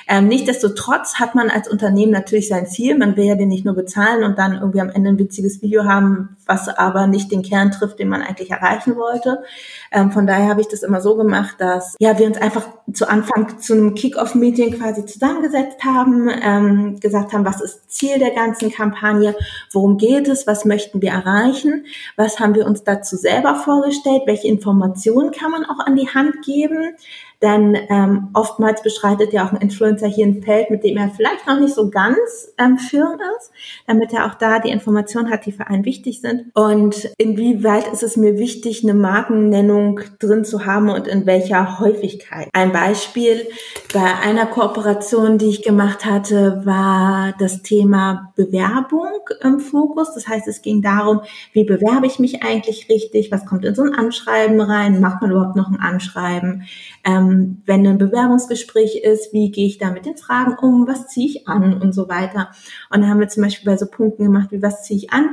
Ähm, 0.07 0.29
Nichtsdestotrotz 0.31 1.15
hat 1.15 1.35
man 1.35 1.49
als 1.49 1.69
Unternehmen 1.69 2.11
natürlich 2.11 2.47
sein 2.47 2.65
Ziel. 2.65 2.97
Man 2.97 3.17
will 3.17 3.25
ja 3.25 3.35
den 3.35 3.49
nicht 3.49 3.65
nur 3.65 3.75
bezahlen 3.75 4.23
und 4.23 4.37
dann 4.39 4.53
irgendwie 4.53 4.81
am 4.81 4.89
Ende 4.89 5.09
ein 5.09 5.19
witziges 5.19 5.61
Video 5.61 5.83
haben, 5.83 6.37
was 6.45 6.69
aber 6.69 7.05
nicht 7.07 7.31
den 7.31 7.41
Kern 7.41 7.71
trifft, 7.71 7.99
den 7.99 8.07
man 8.07 8.21
eigentlich 8.21 8.49
erreichen 8.49 8.95
wollte. 8.95 9.43
Ähm, 9.91 10.11
von 10.11 10.25
daher 10.25 10.47
habe 10.47 10.61
ich 10.61 10.67
das 10.67 10.83
immer 10.83 11.01
so 11.01 11.15
gemacht, 11.17 11.55
dass 11.59 11.95
ja 11.99 12.17
wir 12.17 12.27
uns 12.27 12.37
einfach 12.37 12.65
zu 12.93 13.09
Anfang 13.09 13.59
zu 13.59 13.73
einem 13.73 13.93
Kick-off-Meeting 13.93 14.77
quasi 14.77 15.05
zusammengesetzt 15.05 15.83
haben, 15.83 16.29
ähm, 16.41 16.99
gesagt 16.99 17.33
haben, 17.33 17.45
was 17.45 17.61
ist 17.61 17.91
Ziel 17.91 18.19
der 18.19 18.31
ganzen 18.31 18.71
Kampagne, 18.71 19.35
worum 19.71 19.97
geht 19.97 20.27
es, 20.27 20.47
was 20.47 20.65
möchten 20.65 21.01
wir 21.01 21.11
erreichen, 21.11 21.85
was 22.15 22.39
haben 22.39 22.55
wir 22.55 22.65
uns 22.65 22.83
dazu 22.83 23.15
selber 23.17 23.55
vorgestellt, 23.55 24.23
welche 24.25 24.47
Informationen 24.47 25.31
kann 25.31 25.51
man 25.51 25.65
auch 25.65 25.85
an 25.85 25.95
die 25.95 26.07
Hand 26.07 26.41
geben 26.45 26.95
denn 27.41 27.75
ähm, 27.89 28.29
oftmals 28.33 28.83
beschreitet 28.83 29.33
ja 29.33 29.45
auch 29.45 29.51
ein 29.51 29.61
Influencer 29.61 30.07
hier 30.07 30.27
ein 30.27 30.43
Feld, 30.43 30.69
mit 30.69 30.83
dem 30.83 30.97
er 30.97 31.09
vielleicht 31.09 31.47
noch 31.47 31.59
nicht 31.59 31.73
so 31.73 31.89
ganz 31.89 32.53
ähm, 32.57 32.77
firm 32.77 33.17
ist, 33.37 33.51
damit 33.87 34.13
er 34.13 34.27
auch 34.27 34.35
da 34.35 34.59
die 34.59 34.69
Informationen 34.69 35.31
hat, 35.31 35.45
die 35.45 35.51
für 35.51 35.67
einen 35.67 35.83
wichtig 35.83 36.21
sind. 36.21 36.51
Und 36.53 37.09
inwieweit 37.17 37.91
ist 37.91 38.03
es 38.03 38.15
mir 38.15 38.37
wichtig, 38.37 38.83
eine 38.83 38.93
Markennennung 38.93 40.01
drin 40.19 40.45
zu 40.45 40.65
haben 40.65 40.89
und 40.89 41.07
in 41.07 41.25
welcher 41.25 41.79
Häufigkeit? 41.79 42.49
Ein 42.53 42.71
Beispiel 42.71 43.47
bei 43.93 44.13
einer 44.23 44.45
Kooperation, 44.45 45.37
die 45.37 45.49
ich 45.49 45.63
gemacht 45.63 46.05
hatte, 46.05 46.61
war 46.63 47.33
das 47.39 47.63
Thema 47.63 48.31
Bewerbung 48.35 49.09
im 49.41 49.59
Fokus. 49.59 50.13
Das 50.13 50.27
heißt, 50.27 50.47
es 50.47 50.61
ging 50.61 50.81
darum, 50.81 51.21
wie 51.53 51.63
bewerbe 51.63 52.05
ich 52.05 52.19
mich 52.19 52.43
eigentlich 52.43 52.87
richtig? 52.89 53.31
Was 53.31 53.45
kommt 53.45 53.65
in 53.65 53.75
so 53.75 53.81
ein 53.81 53.95
Anschreiben 53.95 54.61
rein? 54.61 55.01
Macht 55.01 55.21
man 55.21 55.31
überhaupt 55.31 55.55
noch 55.55 55.69
ein 55.69 55.79
Anschreiben? 55.79 56.63
Ähm, 57.03 57.61
wenn 57.65 57.85
ein 57.87 57.97
Bewerbungsgespräch 57.97 58.97
ist, 58.97 59.33
wie 59.33 59.51
gehe 59.51 59.67
ich 59.67 59.77
da 59.77 59.91
mit 59.91 60.05
den 60.05 60.17
Fragen 60.17 60.55
um, 60.61 60.87
was 60.87 61.07
ziehe 61.07 61.27
ich 61.27 61.47
an? 61.47 61.81
Und 61.81 61.93
so 61.93 62.09
weiter. 62.09 62.49
Und 62.89 63.01
da 63.01 63.07
haben 63.07 63.19
wir 63.19 63.27
zum 63.27 63.43
Beispiel 63.43 63.71
bei 63.71 63.77
so 63.77 63.85
Punkten 63.87 64.25
gemacht, 64.25 64.51
wie 64.51 64.61
was 64.61 64.83
ziehe 64.83 64.97
ich 64.99 65.11
an, 65.11 65.29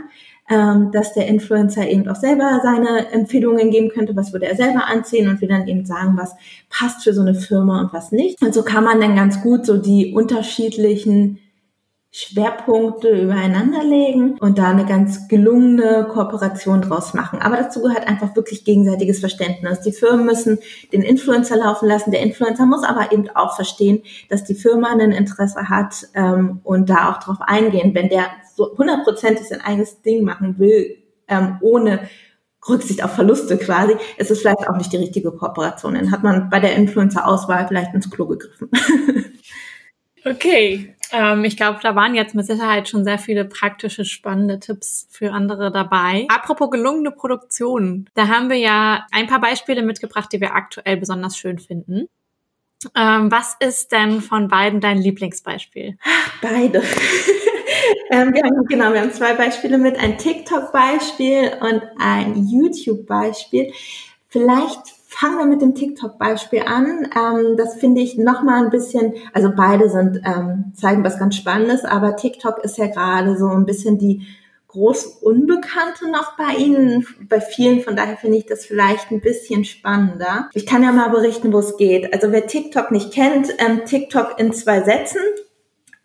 ähm, 0.51 0.91
dass 0.93 1.13
der 1.13 1.27
Influencer 1.27 1.89
eben 1.89 2.09
auch 2.09 2.17
selber 2.17 2.61
seine 2.63 3.11
Empfehlungen 3.13 3.71
geben 3.71 3.91
könnte, 3.91 4.17
was 4.17 4.33
würde 4.33 4.47
er 4.47 4.57
selber 4.57 4.87
anziehen? 4.87 5.29
Und 5.29 5.41
wir 5.41 5.49
dann 5.49 5.69
eben 5.69 5.85
sagen, 5.85 6.17
was 6.17 6.35
passt 6.71 7.05
für 7.05 7.13
so 7.13 7.21
eine 7.21 7.35
Firma 7.35 7.81
und 7.81 7.93
was 7.93 8.13
nicht. 8.13 8.43
Und 8.43 8.55
so 8.55 8.63
kann 8.63 8.85
man 8.85 9.01
dann 9.01 9.17
ganz 9.17 9.43
gut 9.43 9.67
so 9.67 9.77
die 9.77 10.15
unterschiedlichen 10.15 11.39
Schwerpunkte 12.11 13.11
übereinander 13.11 13.85
legen 13.85 14.38
und 14.38 14.57
da 14.57 14.71
eine 14.71 14.87
ganz 14.87 15.29
gelungene 15.29 16.09
Kooperation 16.11 16.81
draus 16.81 17.12
machen. 17.12 17.41
Aber 17.41 17.57
dazu 17.57 17.83
gehört 17.83 18.09
einfach 18.09 18.35
wirklich 18.35 18.65
gegenseitiges 18.65 19.21
Verständnis. 19.21 19.81
Die 19.81 19.93
Firmen 19.93 20.25
müssen 20.25 20.59
den 20.93 21.03
Influencer 21.03 21.57
laufen 21.57 21.87
lassen. 21.87 22.11
Der 22.11 22.23
Influencer 22.23 22.65
muss 22.65 22.83
aber 22.83 23.12
eben 23.12 23.29
auch 23.35 23.55
verstehen, 23.55 24.03
dass 24.31 24.45
die 24.45 24.55
Firma 24.55 24.88
ein 24.88 25.12
Interesse 25.12 25.69
hat 25.69 26.09
ähm, 26.15 26.61
und 26.65 26.88
da 26.88 27.11
auch 27.11 27.19
drauf 27.19 27.38
eingehen. 27.41 27.95
Wenn 27.95 28.09
der 28.09 28.27
so 28.57 28.75
hundertprozentig 28.77 29.47
sein 29.47 29.61
eigenes 29.61 30.00
Ding 30.00 30.25
machen 30.25 30.59
will, 30.59 30.97
ähm, 31.29 31.59
ohne 31.61 32.09
Rücksicht 32.67 33.05
auf 33.05 33.12
Verluste 33.12 33.59
quasi, 33.59 33.95
ist 34.17 34.31
es 34.31 34.41
vielleicht 34.41 34.67
auch 34.67 34.77
nicht 34.79 34.93
die 34.93 34.97
richtige 34.97 35.31
Kooperation. 35.31 35.95
Dann 35.95 36.11
hat 36.11 36.23
man 36.23 36.49
bei 36.49 36.59
der 36.59 36.75
Influencer-Auswahl 36.75 37.69
vielleicht 37.69 37.95
ins 37.95 38.11
Klo 38.11 38.27
gegriffen. 38.27 38.71
Okay, 40.25 40.95
ähm, 41.12 41.45
ich 41.45 41.57
glaube, 41.57 41.81
da 41.83 41.95
waren 41.95 42.15
jetzt 42.15 42.35
mit 42.35 42.47
Sicherheit 42.47 42.88
schon 42.88 43.05
sehr 43.05 43.19
viele 43.19 43.45
praktische, 43.45 44.05
spannende 44.05 44.59
Tipps 44.59 45.07
für 45.11 45.33
andere 45.33 45.73
dabei. 45.73 46.27
Apropos 46.29 46.71
gelungene 46.71 47.11
Produktionen, 47.11 48.09
da 48.15 48.29
haben 48.29 48.50
wir 48.50 48.59
ja 48.59 49.07
ein 49.12 49.27
paar 49.27 49.41
Beispiele 49.41 49.83
mitgebracht, 49.83 50.33
die 50.33 50.41
wir 50.41 50.55
aktuell 50.55 50.97
besonders 50.97 51.37
schön 51.37 51.59
finden. 51.59 52.09
Ähm, 52.95 53.31
was 53.31 53.57
ist 53.59 53.91
denn 53.91 54.21
von 54.21 54.49
beiden 54.49 54.81
dein 54.81 54.99
Lieblingsbeispiel? 54.99 55.99
Beide. 56.41 56.79
ähm, 58.11 58.33
wir 58.33 58.45
haben, 58.45 58.65
genau, 58.67 58.93
wir 58.93 59.00
haben 59.00 59.12
zwei 59.12 59.35
Beispiele 59.35 59.79
mit, 59.79 59.99
ein 59.99 60.17
TikTok-Beispiel 60.17 61.53
und 61.61 61.83
ein 61.99 62.47
YouTube-Beispiel. 62.47 63.73
Vielleicht 64.29 64.98
fangen 65.09 65.38
wir 65.38 65.47
mit 65.47 65.62
dem 65.62 65.75
TikTok-Beispiel 65.75 66.62
an. 66.67 67.09
Ähm, 67.17 67.57
das 67.57 67.77
finde 67.77 68.03
ich 68.03 68.19
nochmal 68.19 68.62
ein 68.62 68.71
bisschen, 68.71 69.15
also 69.33 69.50
beide 69.57 69.88
sind, 69.88 70.21
ähm, 70.25 70.73
zeigen 70.75 71.03
was 71.03 71.19
ganz 71.19 71.35
Spannendes, 71.35 71.85
aber 71.85 72.15
TikTok 72.17 72.59
ist 72.62 72.77
ja 72.77 72.87
gerade 72.88 73.37
so 73.37 73.49
ein 73.49 73.65
bisschen 73.65 73.99
die 73.99 74.27
groß 74.69 75.07
Unbekannte 75.23 76.11
noch 76.11 76.37
bei 76.37 76.55
Ihnen, 76.59 77.07
bei 77.27 77.41
vielen, 77.41 77.81
von 77.81 77.97
daher 77.97 78.19
finde 78.19 78.37
ich 78.37 78.45
das 78.45 78.67
vielleicht 78.67 79.11
ein 79.11 79.23
bisschen 79.23 79.65
spannender. 79.65 80.50
Ich 80.53 80.67
kann 80.67 80.83
ja 80.83 80.93
mal 80.93 81.09
berichten, 81.09 81.55
wo 81.55 81.59
es 81.61 81.79
geht. 81.79 82.12
Also 82.12 82.31
wer 82.31 82.47
TikTok 82.47 82.91
nicht 82.91 83.11
kennt, 83.11 83.49
ähm, 83.59 83.87
TikTok 83.87 84.38
in 84.38 84.53
zwei 84.53 84.83
Sätzen. 84.83 85.23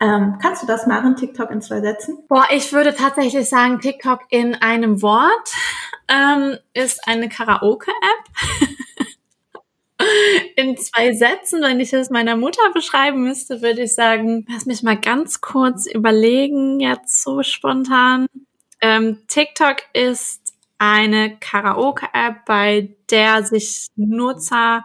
Ähm, 0.00 0.38
kannst 0.40 0.62
du 0.62 0.66
das 0.66 0.86
machen, 0.86 1.14
TikTok 1.14 1.50
in 1.50 1.60
zwei 1.60 1.82
Sätzen? 1.82 2.24
Boah, 2.26 2.46
ich 2.50 2.72
würde 2.72 2.94
tatsächlich 2.94 3.48
sagen, 3.48 3.80
TikTok 3.80 4.20
in 4.30 4.54
einem 4.54 5.02
Wort 5.02 5.52
ähm, 6.08 6.56
ist 6.72 7.06
eine 7.06 7.28
Karaoke-App. 7.28 8.70
in 10.56 10.76
zwei 10.76 11.12
Sätzen, 11.12 11.62
wenn 11.62 11.80
ich 11.80 11.90
das 11.90 12.10
meiner 12.10 12.36
Mutter 12.36 12.62
beschreiben 12.72 13.22
müsste, 13.24 13.62
würde 13.62 13.82
ich 13.82 13.94
sagen, 13.94 14.46
lass 14.48 14.66
mich 14.66 14.82
mal 14.82 14.98
ganz 14.98 15.40
kurz 15.40 15.86
überlegen, 15.86 16.80
jetzt 16.80 17.22
so 17.22 17.42
spontan. 17.42 18.26
Ähm, 18.80 19.22
TikTok 19.28 19.76
ist 19.92 20.52
eine 20.78 21.36
Karaoke-App, 21.38 22.44
bei 22.46 22.90
der 23.10 23.42
sich 23.42 23.86
Nutzer 23.96 24.84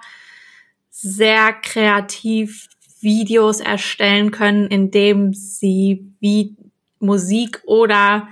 sehr 0.90 1.54
kreativ 1.54 2.68
Videos 3.02 3.60
erstellen 3.60 4.32
können, 4.32 4.68
indem 4.68 5.34
sie 5.34 6.14
wie 6.20 6.56
Musik 7.00 7.62
oder 7.66 8.30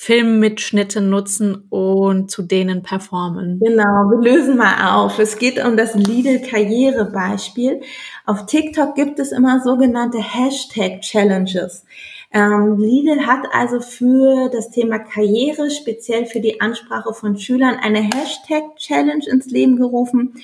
Filmmitschnitte 0.00 1.02
nutzen 1.02 1.66
und 1.68 2.30
zu 2.30 2.40
denen 2.40 2.82
performen. 2.82 3.60
Genau, 3.60 4.08
wir 4.08 4.32
lösen 4.32 4.56
mal 4.56 4.94
auf. 4.94 5.18
Es 5.18 5.36
geht 5.36 5.62
um 5.62 5.76
das 5.76 5.94
Lidl-Karriere-Beispiel. 5.94 7.82
Auf 8.24 8.46
TikTok 8.46 8.94
gibt 8.94 9.18
es 9.18 9.30
immer 9.30 9.60
sogenannte 9.60 10.16
Hashtag-Challenges. 10.16 11.84
Ähm, 12.32 12.78
Lidl 12.78 13.26
hat 13.26 13.46
also 13.52 13.80
für 13.80 14.48
das 14.50 14.70
Thema 14.70 15.00
Karriere, 15.00 15.68
speziell 15.68 16.26
für 16.26 16.40
die 16.40 16.60
Ansprache 16.60 17.12
von 17.12 17.36
Schülern, 17.36 17.74
eine 17.74 18.02
Hashtag-Challenge 18.02 19.24
ins 19.28 19.46
Leben 19.46 19.76
gerufen. 19.76 20.34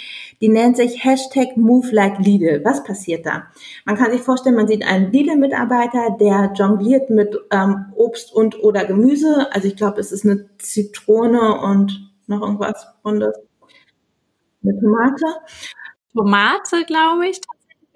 Die 0.41 0.49
nennt 0.49 0.77
sich 0.77 1.05
Hashtag 1.05 1.57
Move 1.57 1.89
Like 1.93 2.19
Lidl. 2.19 2.65
Was 2.65 2.83
passiert 2.83 3.25
da? 3.25 3.45
Man 3.85 3.97
kann 3.97 4.11
sich 4.11 4.23
vorstellen, 4.23 4.57
man 4.57 4.67
sieht 4.67 4.85
einen 4.85 5.13
Lidl-Mitarbeiter, 5.13 6.17
der 6.19 6.53
jongliert 6.57 7.09
mit 7.11 7.39
ähm, 7.53 7.93
Obst 7.95 8.35
und 8.35 8.59
oder 8.65 8.85
Gemüse. 8.85 9.47
Also 9.53 9.69
ich 9.69 9.77
glaube, 9.77 10.01
es 10.01 10.11
ist 10.11 10.25
eine 10.25 10.49
Zitrone 10.59 11.61
und 11.61 12.13
noch 12.27 12.43
irgendwas 12.43 12.85
Rundes. 13.05 13.37
Eine 14.65 14.81
Tomate. 14.81 15.25
Tomate, 16.13 16.85
glaube 16.85 17.29
ich 17.29 17.41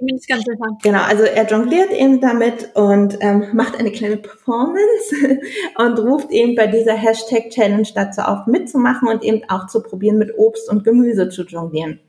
ich 0.07 0.26
ganz 0.26 0.45
sicher. 0.45 0.78
Genau, 0.83 1.02
also 1.02 1.25
er 1.25 1.47
jongliert 1.47 1.92
eben 1.92 2.21
damit 2.21 2.75
und 2.75 3.19
ähm, 3.21 3.45
macht 3.52 3.78
eine 3.78 3.92
kleine 3.92 4.16
Performance 4.16 5.14
und 5.78 5.99
ruft 5.99 6.30
eben 6.30 6.54
bei 6.54 6.66
dieser 6.66 6.95
Hashtag-Challenge 6.95 7.88
dazu 7.95 8.23
auf, 8.23 8.47
mitzumachen 8.47 9.09
und 9.09 9.23
eben 9.23 9.42
auch 9.49 9.66
zu 9.66 9.83
probieren, 9.83 10.19
mit 10.19 10.37
Obst 10.37 10.71
und 10.71 10.85
Gemüse 10.85 11.28
zu 11.28 11.45
jonglieren. 11.45 12.00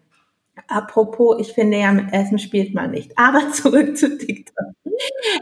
Apropos, 0.67 1.37
ich 1.39 1.53
finde 1.53 1.79
ja, 1.79 1.91
mit 1.91 2.13
Essen 2.13 2.39
spielt 2.39 2.73
man 2.73 2.91
nicht. 2.91 3.17
Aber 3.17 3.49
zurück 3.51 3.97
zu 3.97 4.17
TikTok. 4.17 4.73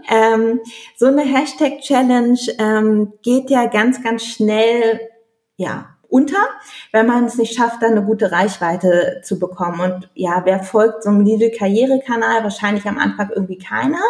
Ähm, 0.10 0.62
so 0.96 1.08
eine 1.08 1.22
Hashtag-Challenge 1.22 2.40
ähm, 2.60 3.14
geht 3.22 3.50
ja 3.50 3.66
ganz, 3.66 4.02
ganz 4.02 4.24
schnell, 4.24 5.00
ja, 5.58 5.99
unter, 6.10 6.48
wenn 6.92 7.06
man 7.06 7.26
es 7.26 7.38
nicht 7.38 7.56
schafft, 7.56 7.82
dann 7.82 7.92
eine 7.92 8.04
gute 8.04 8.32
Reichweite 8.32 9.22
zu 9.24 9.40
bekommen. 9.40 9.80
Und 9.80 10.10
ja, 10.16 10.42
wer 10.44 10.64
folgt 10.64 11.04
so 11.04 11.10
einem 11.10 11.22
Lidl-Karrierekanal? 11.22 12.44
Wahrscheinlich 12.44 12.88
am 12.88 12.98
Anfang 12.98 13.30
irgendwie 13.34 13.58
keiner. 13.58 14.02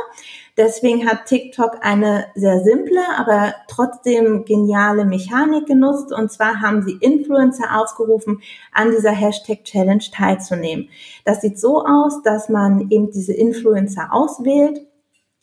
Deswegen 0.58 1.08
hat 1.08 1.26
TikTok 1.26 1.78
eine 1.82 2.26
sehr 2.36 2.60
simple, 2.60 3.00
aber 3.18 3.54
trotzdem 3.70 4.44
geniale 4.44 5.06
Mechanik 5.06 5.68
genutzt. 5.68 6.12
Und 6.12 6.32
zwar 6.32 6.62
haben 6.62 6.84
sie 6.84 6.98
Influencer 7.00 7.80
aufgerufen, 7.80 8.42
an 8.74 8.92
dieser 8.92 9.12
Hashtag 9.12 9.64
Challenge 9.64 10.04
teilzunehmen. 10.14 10.90
Das 11.24 11.42
sieht 11.42 11.60
so 11.60 11.86
aus, 11.86 12.24
dass 12.24 12.50
man 12.50 12.90
eben 12.90 13.12
diese 13.12 13.34
Influencer 13.34 14.10
auswählt 14.12 14.82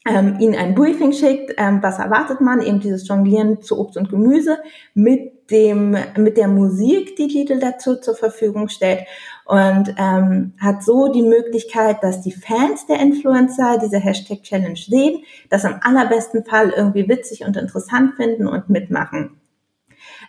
ähm, 0.06 0.36
ihnen 0.38 0.54
ein 0.54 0.74
Briefing 0.74 1.12
schickt, 1.12 1.54
ähm, 1.56 1.82
was 1.82 1.98
erwartet 1.98 2.40
man, 2.40 2.60
eben 2.62 2.80
dieses 2.80 3.08
Jonglieren 3.08 3.60
zu 3.62 3.78
Obst 3.78 3.96
und 3.96 4.08
Gemüse 4.08 4.58
mit 4.94 5.50
dem, 5.50 5.96
mit 6.16 6.36
der 6.36 6.48
Musik, 6.48 7.16
die 7.16 7.26
Lidl 7.26 7.58
dazu 7.58 7.96
zur 7.96 8.14
Verfügung 8.14 8.68
stellt 8.68 9.00
und 9.44 9.94
ähm, 9.96 10.54
hat 10.60 10.82
so 10.82 11.08
die 11.08 11.22
Möglichkeit, 11.22 12.02
dass 12.02 12.20
die 12.20 12.32
Fans 12.32 12.86
der 12.86 13.00
Influencer 13.00 13.78
diese 13.78 13.98
Hashtag 13.98 14.42
Challenge 14.42 14.76
sehen, 14.76 15.22
das 15.50 15.64
am 15.64 15.80
allerbesten 15.82 16.44
Fall 16.44 16.72
irgendwie 16.76 17.08
witzig 17.08 17.44
und 17.44 17.56
interessant 17.56 18.14
finden 18.16 18.46
und 18.46 18.68
mitmachen. 18.68 19.40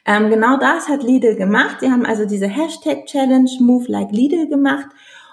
Ähm, 0.05 0.29
genau 0.29 0.57
das 0.57 0.87
hat 0.87 1.03
Lidl 1.03 1.35
gemacht. 1.35 1.77
Sie 1.81 1.91
haben 1.91 2.05
also 2.05 2.25
diese 2.25 2.47
Hashtag 2.47 3.05
Challenge 3.07 3.49
Move 3.59 3.91
Like 3.91 4.11
Lidl 4.11 4.47
gemacht 4.47 4.87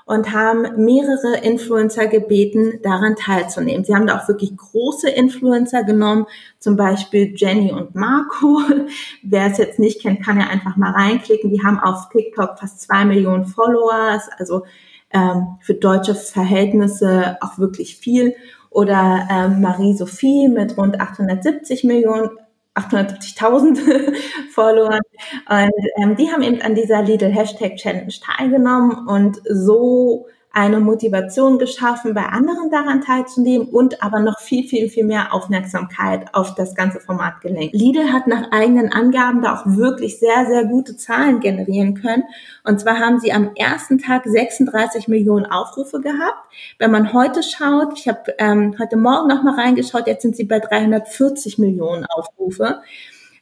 und 0.06 0.32
haben 0.32 0.84
mehrere 0.84 1.38
Influencer 1.42 2.06
gebeten, 2.06 2.80
daran 2.82 3.16
teilzunehmen. 3.16 3.84
Sie 3.84 3.94
haben 3.94 4.06
da 4.06 4.18
auch 4.18 4.28
wirklich 4.28 4.54
große 4.54 5.08
Influencer 5.08 5.82
genommen, 5.82 6.26
zum 6.58 6.76
Beispiel 6.76 7.32
Jenny 7.34 7.72
und 7.72 7.94
Marco. 7.94 8.60
Wer 9.22 9.46
es 9.46 9.58
jetzt 9.58 9.78
nicht 9.78 10.02
kennt, 10.02 10.22
kann 10.22 10.38
ja 10.38 10.48
einfach 10.48 10.76
mal 10.76 10.92
reinklicken. 10.92 11.50
Die 11.50 11.62
haben 11.62 11.80
auf 11.80 12.10
TikTok 12.10 12.58
fast 12.58 12.82
zwei 12.82 13.04
Millionen 13.06 13.46
Followers, 13.46 14.28
also 14.36 14.64
ähm, 15.10 15.56
für 15.60 15.74
deutsche 15.74 16.14
Verhältnisse 16.14 17.38
auch 17.40 17.58
wirklich 17.58 17.96
viel. 17.96 18.34
Oder 18.68 19.28
ähm, 19.30 19.60
Marie-Sophie 19.62 20.48
mit 20.48 20.76
rund 20.76 21.00
870 21.00 21.84
Millionen 21.84 22.30
870.000 22.74 24.14
Followern. 24.50 25.00
Und 25.48 26.02
ähm, 26.02 26.16
die 26.16 26.30
haben 26.30 26.42
eben 26.42 26.60
an 26.62 26.74
dieser 26.74 27.02
Lidl 27.02 27.32
Hashtag 27.32 27.76
Challenge 27.76 28.12
teilgenommen 28.20 29.06
und 29.06 29.40
so 29.48 30.26
eine 30.54 30.78
Motivation 30.78 31.58
geschaffen, 31.58 32.14
bei 32.14 32.26
anderen 32.26 32.70
daran 32.70 33.00
teilzunehmen 33.00 33.66
und 33.66 34.04
aber 34.04 34.20
noch 34.20 34.38
viel, 34.38 34.68
viel, 34.68 34.88
viel 34.88 35.04
mehr 35.04 35.34
Aufmerksamkeit 35.34 36.32
auf 36.32 36.54
das 36.54 36.76
ganze 36.76 37.00
Format 37.00 37.40
gelenkt. 37.40 37.74
Lidl 37.74 38.12
hat 38.12 38.28
nach 38.28 38.52
eigenen 38.52 38.92
Angaben 38.92 39.42
da 39.42 39.56
auch 39.56 39.66
wirklich 39.66 40.20
sehr, 40.20 40.46
sehr 40.46 40.64
gute 40.64 40.96
Zahlen 40.96 41.40
generieren 41.40 41.94
können. 41.94 42.22
Und 42.62 42.80
zwar 42.80 43.00
haben 43.00 43.18
sie 43.18 43.32
am 43.32 43.50
ersten 43.56 43.98
Tag 43.98 44.26
36 44.26 45.08
Millionen 45.08 45.44
Aufrufe 45.44 46.00
gehabt. 46.00 46.38
Wenn 46.78 46.92
man 46.92 47.12
heute 47.12 47.42
schaut, 47.42 47.98
ich 47.98 48.06
habe 48.06 48.32
ähm, 48.38 48.76
heute 48.78 48.96
Morgen 48.96 49.26
noch 49.26 49.42
mal 49.42 49.58
reingeschaut, 49.58 50.06
jetzt 50.06 50.22
sind 50.22 50.36
sie 50.36 50.44
bei 50.44 50.60
340 50.60 51.58
Millionen 51.58 52.06
Aufrufe. 52.06 52.80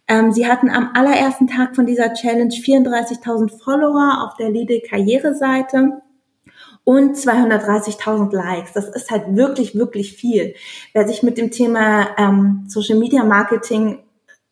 Ähm, 0.09 0.33
sie 0.33 0.47
hatten 0.47 0.71
am 0.71 0.93
allerersten 0.95 1.47
Tag 1.47 1.77
von 1.77 1.85
dieser 1.85 2.15
Challenge 2.15 2.55
34.000 2.55 3.63
Follower 3.63 4.25
auf 4.27 4.35
der 4.39 4.51
Lidl 4.51 4.81
Karriereseite 4.81 6.01
und 6.85 7.17
230.000 7.17 8.35
Likes. 8.35 8.73
Das 8.73 8.89
ist 8.89 9.11
halt 9.11 9.37
wirklich, 9.37 9.75
wirklich 9.75 10.15
viel. 10.15 10.55
Wer 10.93 11.07
sich 11.07 11.23
mit 11.23 11.39
dem 11.39 11.51
Thema 11.51 12.09
ähm, 12.19 12.65
Social 12.67 12.99
Media 12.99 13.25
Marketing 13.25 13.99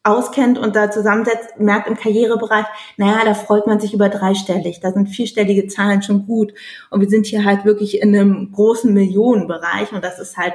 auskennt 0.02 0.58
und 0.58 0.76
da 0.76 0.90
zusammensetzt, 0.90 1.58
merkt 1.58 1.88
im 1.88 1.96
Karrierebereich, 1.96 2.64
naja, 2.96 3.24
da 3.24 3.34
freut 3.34 3.66
man 3.66 3.80
sich 3.80 3.92
über 3.92 4.08
dreistellig. 4.08 4.80
Da 4.80 4.92
sind 4.92 5.08
vierstellige 5.08 5.66
Zahlen 5.66 6.02
schon 6.02 6.26
gut. 6.26 6.54
Und 6.90 7.00
wir 7.00 7.08
sind 7.08 7.26
hier 7.26 7.44
halt 7.44 7.64
wirklich 7.64 8.00
in 8.00 8.14
einem 8.14 8.52
großen 8.52 8.92
Millionenbereich 8.92 9.92
und 9.92 10.02
das 10.02 10.18
ist 10.18 10.36
halt 10.36 10.54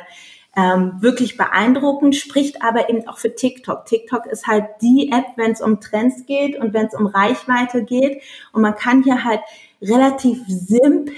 ähm, 0.58 0.94
wirklich 1.00 1.38
beeindruckend, 1.38 2.16
spricht 2.16 2.64
aber 2.64 2.90
eben 2.90 3.08
auch 3.08 3.18
für 3.18 3.36
TikTok. 3.36 3.86
TikTok 3.86 4.26
ist 4.26 4.48
halt 4.48 4.66
die 4.82 5.12
App, 5.12 5.26
wenn 5.36 5.52
es 5.52 5.62
um 5.62 5.82
Trends 5.82 6.26
geht 6.26 6.58
und 6.58 6.74
wenn 6.74 6.88
es 6.88 6.94
um 6.94 7.08
Reichweite 7.08 7.84
geht. 7.84 8.22
Und 8.54 8.62
man 8.62 8.76
kann 8.76 9.04
hier 9.04 9.26
halt 9.26 9.42
relativ 9.82 10.40
simpel 10.48 11.16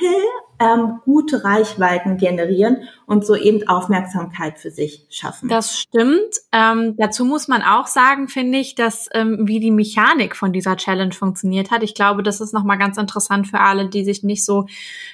ähm, 0.59 0.99
gute 1.05 1.43
Reichweiten 1.43 2.17
generieren 2.17 2.87
und 3.05 3.25
so 3.25 3.35
eben 3.35 3.67
Aufmerksamkeit 3.67 4.57
für 4.57 4.71
sich 4.71 5.05
schaffen. 5.09 5.49
Das 5.49 5.77
stimmt. 5.77 6.35
Ähm, 6.51 6.95
dazu 6.97 7.25
muss 7.25 7.47
man 7.47 7.61
auch 7.61 7.87
sagen, 7.87 8.27
finde 8.27 8.57
ich, 8.57 8.73
dass 8.73 9.07
ähm, 9.13 9.47
wie 9.47 9.59
die 9.59 9.71
Mechanik 9.71 10.35
von 10.35 10.53
dieser 10.53 10.75
Challenge 10.75 11.13
funktioniert 11.13 11.69
hat. 11.69 11.83
Ich 11.83 11.93
glaube, 11.93 12.23
das 12.23 12.41
ist 12.41 12.53
nochmal 12.53 12.79
ganz 12.79 12.97
interessant 12.97 13.47
für 13.47 13.59
alle, 13.59 13.87
die 13.87 14.03
sich 14.03 14.23
nicht 14.23 14.43
so 14.43 14.65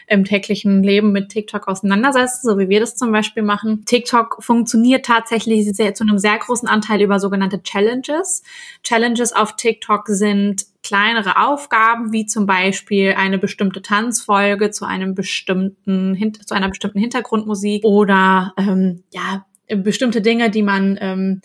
im 0.07 0.23
täglichen 0.23 0.81
Leben 0.81 1.11
mit 1.11 1.29
TikTok 1.29 1.67
auseinandersetzen, 1.67 2.47
so 2.47 2.57
wie 2.57 2.69
wir 2.69 2.79
das 2.79 2.95
zum 2.95 3.11
Beispiel 3.11 3.43
machen. 3.43 3.83
TikTok 3.85 4.37
funktioniert 4.41 5.05
tatsächlich 5.05 5.69
sehr, 5.75 5.93
zu 5.93 6.03
einem 6.03 6.19
sehr 6.19 6.37
großen 6.37 6.69
Anteil 6.69 7.01
über 7.01 7.19
sogenannte 7.19 7.61
Challenges. 7.61 8.43
Challenges 8.83 9.33
auf 9.33 9.57
TikTok 9.57 10.07
sind 10.07 10.72
kleinere 10.83 11.37
Aufgaben, 11.37 12.11
wie 12.11 12.25
zum 12.25 12.45
Beispiel 12.45 13.13
eine 13.13 13.37
bestimmte 13.37 13.81
Tanzfolge 13.81 14.69
zu 14.71 14.85
einem 14.85 15.15
bestimmten, 15.15 16.35
zu 16.45 16.53
einer 16.53 16.69
bestimmten 16.69 16.99
Hintergrundmusik 16.99 17.85
oder 17.85 18.53
ähm, 18.57 19.03
ja, 19.11 19.45
bestimmte 19.67 20.21
Dinge, 20.21 20.49
die 20.49 20.63
man 20.63 20.97
ähm, 20.99 21.41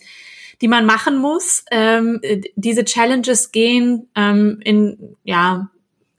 die 0.61 0.67
man 0.67 0.85
machen 0.85 1.17
muss. 1.17 1.63
Ähm, 1.71 2.19
diese 2.55 2.83
Challenges 2.83 3.51
gehen 3.51 4.07
ähm, 4.15 4.59
in 4.63 5.15
ja 5.23 5.69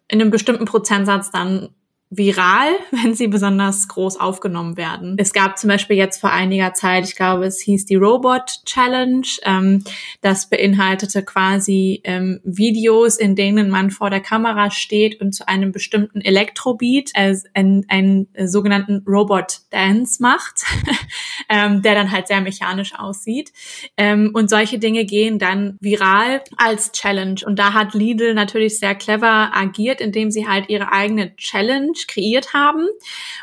in 0.09 0.21
einem 0.21 0.31
bestimmten 0.31 0.65
Prozentsatz 0.65 1.31
dann 1.31 1.69
viral, 2.11 2.73
wenn 2.91 3.15
sie 3.15 3.29
besonders 3.29 3.87
groß 3.89 4.19
aufgenommen 4.19 4.77
werden. 4.77 5.15
Es 5.19 5.33
gab 5.33 5.59
zum 5.59 5.69
Beispiel 5.69 5.97
jetzt 5.97 6.21
vor 6.21 6.33
einiger 6.33 6.75
Zeit, 6.75 7.05
ich 7.05 7.15
glaube, 7.15 7.47
es 7.47 7.61
hieß 7.61 7.87
die 7.87 7.95
Robot 7.95 8.65
Challenge. 8.67 9.27
Ähm, 9.45 9.85
das 10.21 10.51
beinhaltete 10.51 11.25
quasi 11.25 12.01
ähm, 12.05 12.41
Videos, 12.45 13.17
in 13.17 13.37
denen 13.37 13.71
man 13.71 13.91
vor 13.91 14.11
der 14.11 14.21
Kamera 14.21 14.71
steht 14.71 15.21
und 15.21 15.33
zu 15.33 15.47
einem 15.49 15.71
bestimmten 15.73 16.21
Elektrobeat 16.21 17.11
äh, 17.15 17.37
einen, 17.55 18.27
sogenannten 18.45 19.05
Robot 19.07 19.61
Dance 19.71 20.21
macht, 20.21 20.65
ähm, 21.49 21.83
der 21.83 21.95
dann 21.95 22.11
halt 22.11 22.27
sehr 22.27 22.41
mechanisch 22.41 22.95
aussieht. 22.95 23.53
Ähm, 23.97 24.31
und 24.35 24.51
solche 24.51 24.79
Dinge 24.79 25.05
gehen 25.05 25.39
dann 25.39 25.77
viral 25.81 26.43
als 26.57 26.93
Challenge. 26.93 27.41
Und 27.45 27.59
da 27.59 27.73
hat 27.73 27.95
Lidl 27.95 28.35
natürlich 28.35 28.79
sehr 28.79 28.95
clever 28.95 29.51
agiert, 29.55 30.01
indem 30.01 30.31
sie 30.31 30.49
halt 30.49 30.69
ihre 30.69 30.93
eigene 30.93 31.37
Challenge 31.37 32.00
kreiert 32.09 32.55
haben. 32.55 32.87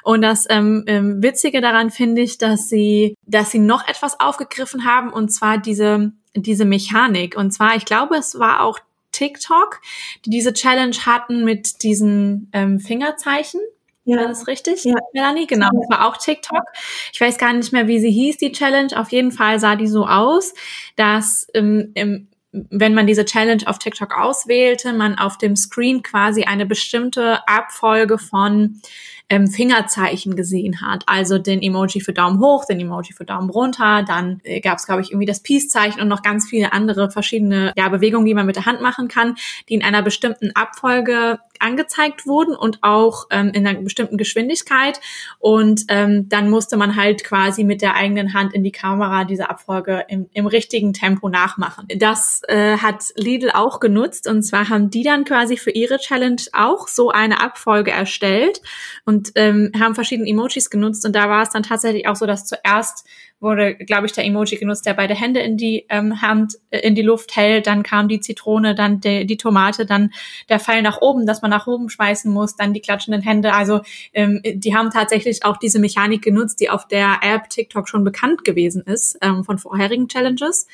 Und 0.03 0.21
das 0.21 0.45
ähm, 0.49 0.83
ähm, 0.87 1.21
Witzige 1.21 1.61
daran 1.61 1.89
finde 1.89 2.21
ich, 2.21 2.37
dass 2.37 2.69
sie, 2.69 3.15
dass 3.25 3.51
sie 3.51 3.59
noch 3.59 3.87
etwas 3.87 4.19
aufgegriffen 4.19 4.85
haben, 4.85 5.11
und 5.11 5.29
zwar 5.29 5.57
diese, 5.57 6.11
diese 6.35 6.65
Mechanik. 6.65 7.35
Und 7.37 7.51
zwar, 7.51 7.75
ich 7.75 7.85
glaube, 7.85 8.15
es 8.15 8.39
war 8.39 8.61
auch 8.61 8.79
TikTok, 9.11 9.81
die 10.25 10.29
diese 10.29 10.53
Challenge 10.53 10.95
hatten 11.05 11.43
mit 11.43 11.83
diesen 11.83 12.49
ähm, 12.53 12.79
Fingerzeichen. 12.79 13.61
Ja. 14.07 14.17
War 14.17 14.27
das 14.29 14.47
richtig? 14.47 14.85
Ja. 14.85 14.95
Melanie, 15.13 15.47
genau. 15.47 15.69
Das 15.73 15.89
war 15.89 16.07
auch 16.07 16.15
TikTok. 16.15 16.63
Ich 17.11 17.19
weiß 17.19 17.37
gar 17.37 17.51
nicht 17.51 17.73
mehr, 17.73 17.87
wie 17.87 17.99
sie 17.99 18.11
hieß, 18.11 18.37
die 18.37 18.53
Challenge. 18.53 18.97
Auf 18.97 19.11
jeden 19.11 19.33
Fall 19.33 19.59
sah 19.59 19.75
die 19.75 19.87
so 19.87 20.05
aus, 20.05 20.53
dass 20.95 21.47
ähm, 21.53 21.91
im 21.93 22.29
wenn 22.51 22.93
man 22.93 23.07
diese 23.07 23.25
Challenge 23.25 23.63
auf 23.65 23.77
TikTok 23.77 24.17
auswählte, 24.17 24.93
man 24.93 25.17
auf 25.17 25.37
dem 25.37 25.55
Screen 25.55 26.01
quasi 26.01 26.43
eine 26.43 26.65
bestimmte 26.65 27.47
Abfolge 27.47 28.17
von 28.17 28.81
ähm, 29.29 29.47
Fingerzeichen 29.47 30.35
gesehen 30.35 30.81
hat. 30.81 31.03
Also 31.05 31.37
den 31.37 31.61
Emoji 31.61 31.99
für 31.99 32.13
Daumen 32.13 32.39
hoch, 32.39 32.65
den 32.65 32.79
Emoji 32.79 33.13
für 33.13 33.25
Daumen 33.25 33.49
runter, 33.49 34.03
dann 34.07 34.39
äh, 34.43 34.61
gab 34.61 34.77
es, 34.77 34.85
glaube 34.85 35.01
ich, 35.01 35.11
irgendwie 35.11 35.25
das 35.25 35.43
Peace-Zeichen 35.43 36.01
und 36.01 36.07
noch 36.07 36.21
ganz 36.21 36.47
viele 36.47 36.71
andere 36.71 37.11
verschiedene 37.11 37.73
ja, 37.75 37.89
Bewegungen, 37.89 38.25
die 38.25 38.33
man 38.33 38.45
mit 38.45 38.55
der 38.55 38.65
Hand 38.65 38.81
machen 38.81 39.09
kann, 39.09 39.35
die 39.67 39.73
in 39.73 39.83
einer 39.83 40.01
bestimmten 40.01 40.51
Abfolge 40.55 41.39
angezeigt 41.61 42.25
wurden 42.25 42.55
und 42.55 42.79
auch 42.81 43.27
ähm, 43.31 43.51
in 43.53 43.65
einer 43.65 43.81
bestimmten 43.81 44.17
Geschwindigkeit. 44.17 44.99
Und 45.39 45.83
ähm, 45.89 46.29
dann 46.29 46.49
musste 46.49 46.77
man 46.77 46.95
halt 46.95 47.23
quasi 47.23 47.63
mit 47.63 47.81
der 47.81 47.95
eigenen 47.95 48.33
Hand 48.33 48.53
in 48.53 48.63
die 48.63 48.71
Kamera 48.71 49.23
diese 49.23 49.49
Abfolge 49.49 50.05
im, 50.07 50.29
im 50.33 50.47
richtigen 50.47 50.93
Tempo 50.93 51.29
nachmachen. 51.29 51.87
Das 51.95 52.41
äh, 52.47 52.77
hat 52.77 53.03
Lidl 53.15 53.51
auch 53.53 53.79
genutzt 53.79 54.27
und 54.27 54.43
zwar 54.43 54.69
haben 54.69 54.89
die 54.89 55.03
dann 55.03 55.25
quasi 55.25 55.57
für 55.57 55.71
ihre 55.71 55.97
Challenge 55.97 56.41
auch 56.53 56.87
so 56.87 57.09
eine 57.09 57.41
Abfolge 57.41 57.91
erstellt 57.91 58.61
und 59.05 59.31
ähm, 59.35 59.71
haben 59.79 59.95
verschiedene 59.95 60.29
Emojis 60.29 60.69
genutzt 60.69 61.05
und 61.05 61.15
da 61.15 61.29
war 61.29 61.43
es 61.43 61.49
dann 61.49 61.63
tatsächlich 61.63 62.07
auch 62.07 62.15
so, 62.15 62.25
dass 62.25 62.45
zuerst 62.45 63.05
wurde, 63.39 63.75
glaube 63.75 64.07
ich, 64.07 64.13
der 64.13 64.25
Emoji 64.25 64.57
genutzt, 64.57 64.85
der 64.85 64.93
beide 64.93 65.13
Hände 65.13 65.39
in 65.41 65.57
die 65.57 65.85
ähm, 65.89 66.21
Hand, 66.21 66.55
äh, 66.71 66.79
in 66.79 66.95
die 66.95 67.01
Luft 67.01 67.35
hält. 67.35 67.67
Dann 67.67 67.83
kam 67.83 68.07
die 68.07 68.19
Zitrone, 68.19 68.73
dann 68.73 68.99
de, 68.99 69.25
die 69.25 69.37
Tomate, 69.37 69.85
dann 69.85 70.11
der 70.49 70.59
Pfeil 70.59 70.81
nach 70.81 71.01
oben, 71.01 71.25
dass 71.25 71.41
man 71.41 71.51
nach 71.51 71.67
oben 71.67 71.89
schmeißen 71.89 72.31
muss, 72.31 72.55
dann 72.55 72.73
die 72.73 72.81
klatschenden 72.81 73.21
Hände. 73.21 73.53
Also 73.53 73.81
ähm, 74.13 74.41
die 74.43 74.75
haben 74.75 74.89
tatsächlich 74.89 75.45
auch 75.45 75.57
diese 75.57 75.79
Mechanik 75.79 76.23
genutzt, 76.23 76.59
die 76.59 76.69
auf 76.69 76.87
der 76.87 77.19
App 77.21 77.49
TikTok 77.49 77.87
schon 77.87 78.03
bekannt 78.03 78.43
gewesen 78.43 78.81
ist 78.81 79.17
ähm, 79.21 79.43
von 79.43 79.59
vorherigen 79.59 80.07
Challenges 80.07 80.67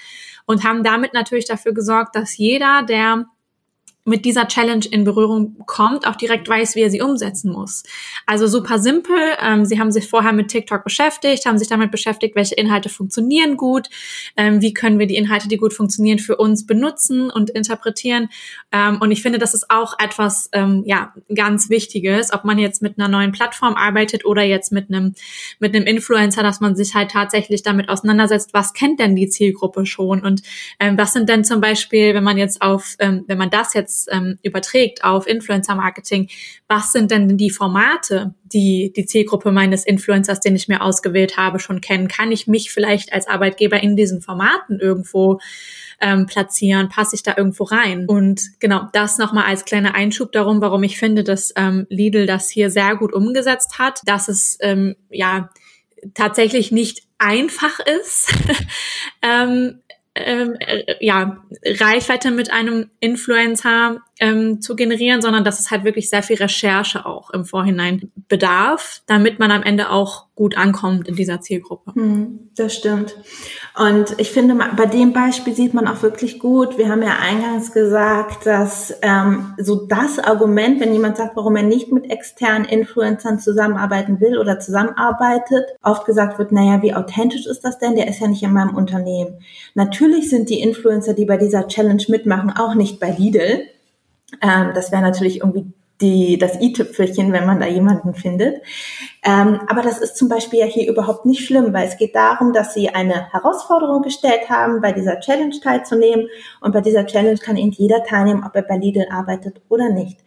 und 0.45 0.63
haben 0.63 0.83
damit 0.83 1.13
natürlich 1.13 1.45
dafür 1.45 1.73
gesorgt, 1.73 2.15
dass 2.15 2.37
jeder, 2.37 2.83
der 2.83 3.25
mit 4.05 4.25
dieser 4.25 4.47
Challenge 4.47 4.85
in 4.91 5.05
Berührung 5.05 5.55
kommt, 5.65 6.05
auch 6.05 6.17
direkt 6.17 6.49
weiß, 6.49 6.75
wie 6.75 6.81
er 6.81 6.89
sie 6.89 7.01
umsetzen 7.01 7.51
muss. 7.51 7.83
Also 8.25 8.47
super 8.47 8.77
simpel. 8.79 9.15
Ähm, 9.41 9.65
sie 9.65 9.79
haben 9.79 9.93
sich 9.93 10.09
vorher 10.09 10.33
mit 10.33 10.49
TikTok 10.49 10.83
beschäftigt, 10.83 11.45
haben 11.45 11.57
sich 11.57 11.69
damit 11.69 11.89
beschäftigt, 11.89 12.35
welche 12.35 12.55
Inhalte 12.55 12.89
funktionieren 12.89 13.55
gut, 13.55 13.89
ähm, 14.35 14.61
wie 14.61 14.73
können 14.73 14.99
wir 14.99 15.07
die 15.07 15.15
Inhalte, 15.15 15.47
die 15.47 15.55
gut 15.55 15.73
funktionieren, 15.73 16.19
für 16.19 16.35
uns 16.35 16.65
benutzen 16.65 17.29
und 17.29 17.49
interpretieren. 17.49 18.27
Ähm, 18.73 18.97
und 18.99 19.11
ich 19.11 19.21
finde, 19.21 19.39
das 19.39 19.53
ist 19.53 19.69
auch 19.69 19.97
etwas 19.99 20.49
ähm, 20.51 20.83
ja 20.85 21.13
ganz 21.33 21.69
Wichtiges, 21.69 22.33
ob 22.33 22.43
man 22.43 22.59
jetzt 22.59 22.81
mit 22.81 22.99
einer 22.99 23.07
neuen 23.07 23.31
Plattform 23.31 23.75
arbeitet 23.75 24.25
oder 24.25 24.43
jetzt 24.43 24.73
mit 24.73 24.89
einem 24.89 25.15
mit 25.59 25.73
einem 25.73 25.85
Influencer, 25.85 26.43
dass 26.43 26.59
man 26.59 26.75
sich 26.75 26.93
halt 26.93 27.11
tatsächlich 27.11 27.63
damit 27.63 27.87
auseinandersetzt, 27.87 28.53
was 28.53 28.73
kennt 28.73 28.99
denn 28.99 29.15
die 29.15 29.29
Zielgruppe 29.29 29.85
schon 29.85 30.25
und 30.25 30.41
ähm, 30.81 30.97
was 30.97 31.13
sind 31.13 31.29
denn 31.29 31.45
zum 31.45 31.61
Beispiel, 31.61 32.13
wenn 32.13 32.23
man 32.23 32.37
jetzt 32.37 32.61
auf, 32.61 32.95
ähm, 32.99 33.23
wenn 33.27 33.37
man 33.37 33.49
das 33.49 33.73
jetzt 33.73 33.92
jetzt 33.93 34.09
ähm, 34.11 34.37
überträgt 34.41 35.03
auf 35.03 35.27
Influencer-Marketing, 35.27 36.29
was 36.67 36.91
sind 36.91 37.11
denn 37.11 37.37
die 37.37 37.49
Formate, 37.49 38.33
die 38.43 38.91
die 38.95 39.05
Zielgruppe 39.05 39.51
meines 39.51 39.85
Influencers, 39.85 40.39
den 40.39 40.55
ich 40.55 40.67
mir 40.67 40.81
ausgewählt 40.81 41.37
habe, 41.37 41.59
schon 41.59 41.81
kennen? 41.81 42.07
Kann 42.07 42.31
ich 42.31 42.47
mich 42.47 42.71
vielleicht 42.71 43.13
als 43.13 43.27
Arbeitgeber 43.27 43.81
in 43.81 43.95
diesen 43.95 44.21
Formaten 44.21 44.79
irgendwo 44.79 45.39
ähm, 46.01 46.25
platzieren? 46.25 46.89
Passe 46.89 47.15
ich 47.15 47.23
da 47.23 47.35
irgendwo 47.37 47.65
rein? 47.65 48.05
Und 48.07 48.41
genau, 48.59 48.87
das 48.93 49.17
nochmal 49.17 49.45
als 49.45 49.65
kleiner 49.65 49.95
Einschub 49.95 50.31
darum, 50.31 50.61
warum 50.61 50.83
ich 50.83 50.97
finde, 50.97 51.23
dass 51.23 51.53
ähm, 51.55 51.85
Lidl 51.89 52.25
das 52.25 52.49
hier 52.49 52.69
sehr 52.69 52.95
gut 52.95 53.13
umgesetzt 53.13 53.79
hat, 53.79 54.01
dass 54.05 54.27
es 54.27 54.57
ähm, 54.61 54.95
ja 55.09 55.49
tatsächlich 56.13 56.71
nicht 56.71 57.03
einfach 57.17 57.79
ist, 57.79 58.33
ähm, 59.21 59.81
ähm, 60.15 60.55
äh, 60.59 60.95
ja, 60.99 61.43
Reichweite 61.65 62.31
mit 62.31 62.51
einem 62.51 62.89
Influencer 62.99 64.01
ähm, 64.19 64.61
zu 64.61 64.75
generieren, 64.75 65.21
sondern 65.21 65.43
dass 65.43 65.59
es 65.59 65.71
halt 65.71 65.83
wirklich 65.83 66.09
sehr 66.09 66.23
viel 66.23 66.37
Recherche 66.37 67.05
auch 67.05 67.31
im 67.31 67.45
Vorhinein 67.45 68.11
bedarf, 68.27 69.01
damit 69.07 69.39
man 69.39 69.51
am 69.51 69.63
Ende 69.63 69.89
auch 69.89 70.27
gut 70.35 70.57
ankommt 70.57 71.07
in 71.07 71.15
dieser 71.15 71.41
Zielgruppe. 71.41 71.93
Hm, 71.93 72.49
das 72.55 72.75
stimmt. 72.75 73.15
Und 73.77 74.15
ich 74.19 74.31
finde, 74.31 74.55
bei 74.75 74.87
dem 74.87 75.13
Beispiel 75.13 75.53
sieht 75.53 75.75
man 75.75 75.87
auch 75.87 76.01
wirklich 76.01 76.39
gut, 76.39 76.77
wir 76.77 76.89
haben 76.89 77.03
ja 77.03 77.17
eingangs 77.19 77.71
gesagt, 77.71 78.45
dass 78.45 78.95
ähm, 79.03 79.53
so 79.57 79.85
das 79.87 80.17
Argument, 80.17 80.79
wenn 80.79 80.93
jemand 80.93 81.17
sagt, 81.17 81.35
warum 81.35 81.55
er 81.55 81.63
nicht 81.63 81.91
mit 81.91 82.09
externen 82.09 82.65
Influencern 82.65 83.39
zusammenarbeiten 83.39 84.19
will 84.19 84.39
oder 84.39 84.59
zusammenarbeitet, 84.59 85.65
oft 85.83 86.05
gesagt 86.05 86.39
wird, 86.39 86.51
naja, 86.51 86.81
wie 86.81 86.95
authentisch 86.95 87.45
ist 87.45 87.63
das 87.63 87.77
denn? 87.77 87.95
Der 87.95 88.07
ist 88.07 88.19
ja 88.19 88.27
nicht 88.27 88.43
in 88.43 88.53
meinem 88.53 88.75
Unternehmen. 88.75 89.39
Natürlich 89.75 90.29
sind 90.29 90.49
die 90.49 90.61
Influencer, 90.61 91.13
die 91.13 91.25
bei 91.25 91.37
dieser 91.37 91.67
Challenge 91.67 92.03
mitmachen, 92.07 92.51
auch 92.51 92.73
nicht 92.73 92.99
bei 92.99 93.11
Lidl. 93.11 93.67
Ähm, 94.41 94.71
das 94.73 94.91
wäre 94.91 95.01
natürlich 95.01 95.39
irgendwie 95.41 95.65
die, 96.01 96.37
das 96.37 96.59
i-Tüpfelchen, 96.59 97.31
wenn 97.31 97.45
man 97.45 97.59
da 97.59 97.67
jemanden 97.67 98.13
findet. 98.13 98.61
Ähm, 99.23 99.61
aber 99.67 99.81
das 99.81 99.99
ist 99.99 100.17
zum 100.17 100.27
Beispiel 100.27 100.59
ja 100.59 100.65
hier 100.65 100.89
überhaupt 100.89 101.25
nicht 101.25 101.45
schlimm, 101.45 101.73
weil 101.73 101.87
es 101.87 101.97
geht 101.97 102.15
darum, 102.15 102.51
dass 102.51 102.73
sie 102.73 102.89
eine 102.89 103.31
Herausforderung 103.31 104.01
gestellt 104.01 104.49
haben, 104.49 104.81
bei 104.81 104.91
dieser 104.91 105.19
Challenge 105.19 105.57
teilzunehmen. 105.61 106.27
Und 106.61 106.73
bei 106.73 106.81
dieser 106.81 107.05
Challenge 107.05 107.37
kann 107.37 107.57
eben 107.57 107.71
jeder 107.71 108.03
teilnehmen, 108.03 108.43
ob 108.45 108.55
er 108.55 108.63
bei 108.63 108.77
Lidl 108.77 109.07
arbeitet 109.09 109.61
oder 109.69 109.89
nicht. 109.89 110.19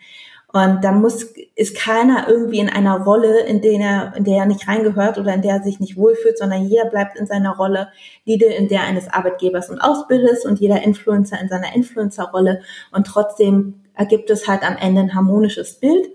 Und 0.52 0.84
da 0.84 0.92
muss, 0.92 1.34
ist 1.54 1.76
keiner 1.76 2.28
irgendwie 2.28 2.60
in 2.60 2.70
einer 2.70 3.02
Rolle, 3.02 3.40
in 3.40 3.60
der 3.60 3.72
er, 3.72 4.16
in 4.16 4.24
der 4.24 4.38
er 4.38 4.46
nicht 4.46 4.66
reingehört 4.66 5.18
oder 5.18 5.34
in 5.34 5.42
der 5.42 5.56
er 5.56 5.62
sich 5.62 5.80
nicht 5.80 5.98
wohlfühlt, 5.98 6.38
sondern 6.38 6.64
jeder 6.64 6.86
bleibt 6.86 7.18
in 7.18 7.26
seiner 7.26 7.56
Rolle, 7.56 7.88
Lidl 8.24 8.46
in 8.46 8.68
der 8.68 8.84
eines 8.84 9.12
Arbeitgebers 9.12 9.68
und 9.68 9.80
Ausbilders 9.80 10.46
und 10.46 10.58
jeder 10.58 10.82
Influencer 10.82 11.38
in 11.40 11.48
seiner 11.48 11.74
Influencer-Rolle. 11.74 12.62
Und 12.90 13.06
trotzdem 13.06 13.82
ergibt 13.96 14.30
es 14.30 14.46
halt 14.46 14.62
am 14.62 14.76
Ende 14.76 15.00
ein 15.00 15.14
harmonisches 15.14 15.80
Bild, 15.80 16.08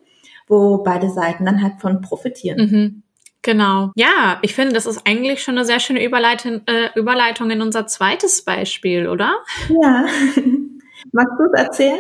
wo 0.48 0.78
beide 0.84 1.10
Seiten 1.10 1.46
dann 1.46 1.62
halt 1.62 1.82
von 1.82 2.02
profitieren. 2.02 2.60
Mhm. 2.60 3.04
Genau. 3.42 3.92
Ja, 3.96 4.38
ich 4.44 4.54
finde, 4.54 4.74
das 4.74 4.86
ist 4.86 5.08
eigentlich 5.08 5.44
schon 5.44 5.58
eine 5.58 5.66
sehr 5.66 5.80
schöne 5.80 6.04
Überleitung, 6.04 6.62
äh, 6.68 6.90
Überleitung 6.96 7.50
in 7.50 7.62
unser 7.62 7.88
zweites 7.88 8.44
Beispiel, 8.44 9.08
oder? 9.08 9.36
Ja. 9.70 10.06
Magst 11.12 11.34
du 11.40 11.46
es 11.52 11.60
erzählen? 11.60 12.00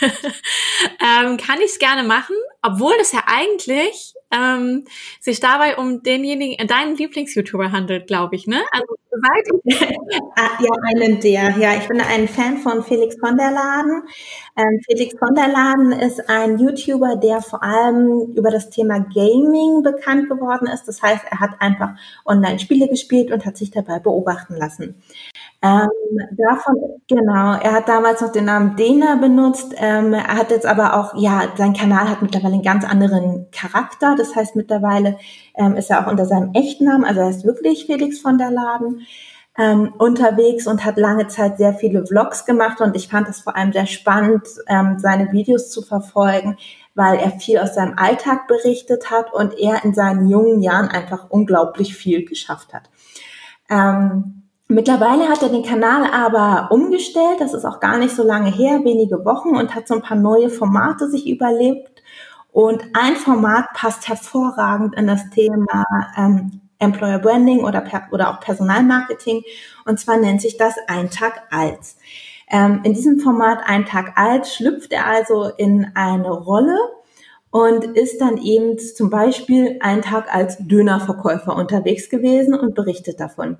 ähm, 0.00 1.36
kann 1.36 1.58
ich 1.58 1.72
es 1.72 1.78
gerne 1.78 2.02
machen, 2.02 2.36
obwohl 2.62 2.94
es 3.00 3.12
ja 3.12 3.24
eigentlich 3.26 4.14
ähm, 4.32 4.84
sich 5.20 5.40
dabei 5.40 5.76
um 5.76 6.02
denjenigen, 6.02 6.58
äh, 6.58 6.66
deinen 6.66 6.96
Lieblings-YouTuber 6.96 7.70
handelt, 7.72 8.06
glaube 8.06 8.36
ich, 8.36 8.46
ne? 8.46 8.60
Also 8.72 8.94
seit 9.10 9.92
ah, 10.36 10.50
ja, 10.60 10.70
einen 10.88 11.20
der. 11.20 11.56
Ja, 11.58 11.74
ich 11.74 11.86
bin 11.86 12.00
ein 12.00 12.28
Fan 12.28 12.58
von 12.58 12.82
Felix 12.82 13.16
von 13.18 13.36
der 13.36 13.50
Laden. 13.50 14.02
Ähm, 14.56 14.80
Felix 14.86 15.14
von 15.18 15.34
der 15.34 15.48
Laden 15.48 15.92
ist 15.92 16.28
ein 16.28 16.58
YouTuber, 16.58 17.16
der 17.16 17.42
vor 17.42 17.62
allem 17.62 18.32
über 18.34 18.50
das 18.50 18.70
Thema 18.70 19.00
Gaming 19.00 19.82
bekannt 19.82 20.28
geworden 20.28 20.66
ist. 20.66 20.88
Das 20.88 21.02
heißt, 21.02 21.24
er 21.30 21.40
hat 21.40 21.50
einfach 21.60 21.90
Online-Spiele 22.24 22.88
gespielt 22.88 23.30
und 23.30 23.44
hat 23.44 23.56
sich 23.56 23.70
dabei 23.70 23.98
beobachten 23.98 24.56
lassen. 24.56 25.02
Ähm, 25.64 25.88
davon, 26.32 26.74
genau, 27.06 27.54
er 27.54 27.72
hat 27.72 27.88
damals 27.88 28.20
noch 28.20 28.32
den 28.32 28.46
Namen 28.46 28.74
Dena 28.74 29.14
benutzt. 29.14 29.74
Ähm, 29.76 30.12
er 30.12 30.36
hat 30.36 30.50
jetzt 30.50 30.66
aber 30.66 30.98
auch, 30.98 31.14
ja, 31.16 31.52
sein 31.56 31.72
Kanal 31.72 32.08
hat 32.08 32.20
mittlerweile 32.20 32.54
einen 32.54 32.64
ganz 32.64 32.84
anderen 32.84 33.46
Charakter. 33.52 34.16
Das 34.16 34.34
heißt, 34.34 34.56
mittlerweile 34.56 35.18
ähm, 35.54 35.76
ist 35.76 35.88
er 35.88 36.04
auch 36.04 36.10
unter 36.10 36.26
seinem 36.26 36.52
echten 36.54 36.86
Namen, 36.86 37.04
also 37.04 37.20
er 37.20 37.30
ist 37.30 37.44
wirklich 37.44 37.86
Felix 37.86 38.18
von 38.18 38.38
der 38.38 38.50
Laden, 38.50 39.06
ähm, 39.56 39.92
unterwegs 39.98 40.66
und 40.66 40.84
hat 40.84 40.96
lange 40.96 41.28
Zeit 41.28 41.58
sehr 41.58 41.74
viele 41.74 42.06
Vlogs 42.06 42.44
gemacht. 42.44 42.80
Und 42.80 42.96
ich 42.96 43.08
fand 43.08 43.28
es 43.28 43.40
vor 43.40 43.54
allem 43.54 43.72
sehr 43.72 43.86
spannend, 43.86 44.42
ähm, 44.66 44.98
seine 44.98 45.30
Videos 45.30 45.70
zu 45.70 45.82
verfolgen, 45.82 46.56
weil 46.94 47.18
er 47.18 47.30
viel 47.32 47.58
aus 47.58 47.74
seinem 47.74 47.98
Alltag 47.98 48.48
berichtet 48.48 49.10
hat 49.10 49.32
und 49.32 49.56
er 49.58 49.84
in 49.84 49.94
seinen 49.94 50.28
jungen 50.28 50.60
Jahren 50.60 50.88
einfach 50.88 51.30
unglaublich 51.30 51.94
viel 51.94 52.24
geschafft 52.24 52.74
hat. 52.74 52.90
Ähm, 53.70 54.41
Mittlerweile 54.72 55.28
hat 55.28 55.42
er 55.42 55.50
den 55.50 55.62
Kanal 55.62 56.10
aber 56.10 56.72
umgestellt, 56.72 57.40
das 57.40 57.52
ist 57.52 57.66
auch 57.66 57.78
gar 57.78 57.98
nicht 57.98 58.16
so 58.16 58.22
lange 58.22 58.50
her, 58.50 58.80
wenige 58.84 59.22
Wochen 59.22 59.54
und 59.54 59.74
hat 59.74 59.86
so 59.86 59.92
ein 59.92 60.00
paar 60.00 60.16
neue 60.16 60.48
Formate 60.48 61.10
sich 61.10 61.28
überlebt. 61.28 62.02
Und 62.52 62.82
ein 62.94 63.16
Format 63.16 63.66
passt 63.74 64.08
hervorragend 64.08 64.94
in 64.94 65.06
das 65.06 65.28
Thema 65.28 65.84
ähm, 66.16 66.62
Employer 66.78 67.18
Branding 67.18 67.64
oder, 67.64 67.84
oder 68.12 68.30
auch 68.30 68.40
Personalmarketing. 68.40 69.42
Und 69.84 70.00
zwar 70.00 70.16
nennt 70.16 70.40
sich 70.40 70.56
das 70.56 70.74
Ein 70.88 71.10
Tag 71.10 71.42
als. 71.50 71.98
Ähm, 72.50 72.80
in 72.82 72.94
diesem 72.94 73.20
Format 73.20 73.58
Ein 73.66 73.84
Tag 73.84 74.14
als 74.16 74.54
schlüpft 74.54 74.90
er 74.94 75.06
also 75.06 75.50
in 75.54 75.88
eine 75.94 76.30
Rolle 76.30 76.78
und 77.50 77.84
ist 77.84 78.22
dann 78.22 78.38
eben 78.38 78.78
zum 78.78 79.10
Beispiel 79.10 79.76
einen 79.82 80.00
Tag 80.00 80.34
als 80.34 80.56
Dönerverkäufer 80.60 81.54
unterwegs 81.54 82.08
gewesen 82.08 82.54
und 82.54 82.74
berichtet 82.74 83.20
davon 83.20 83.58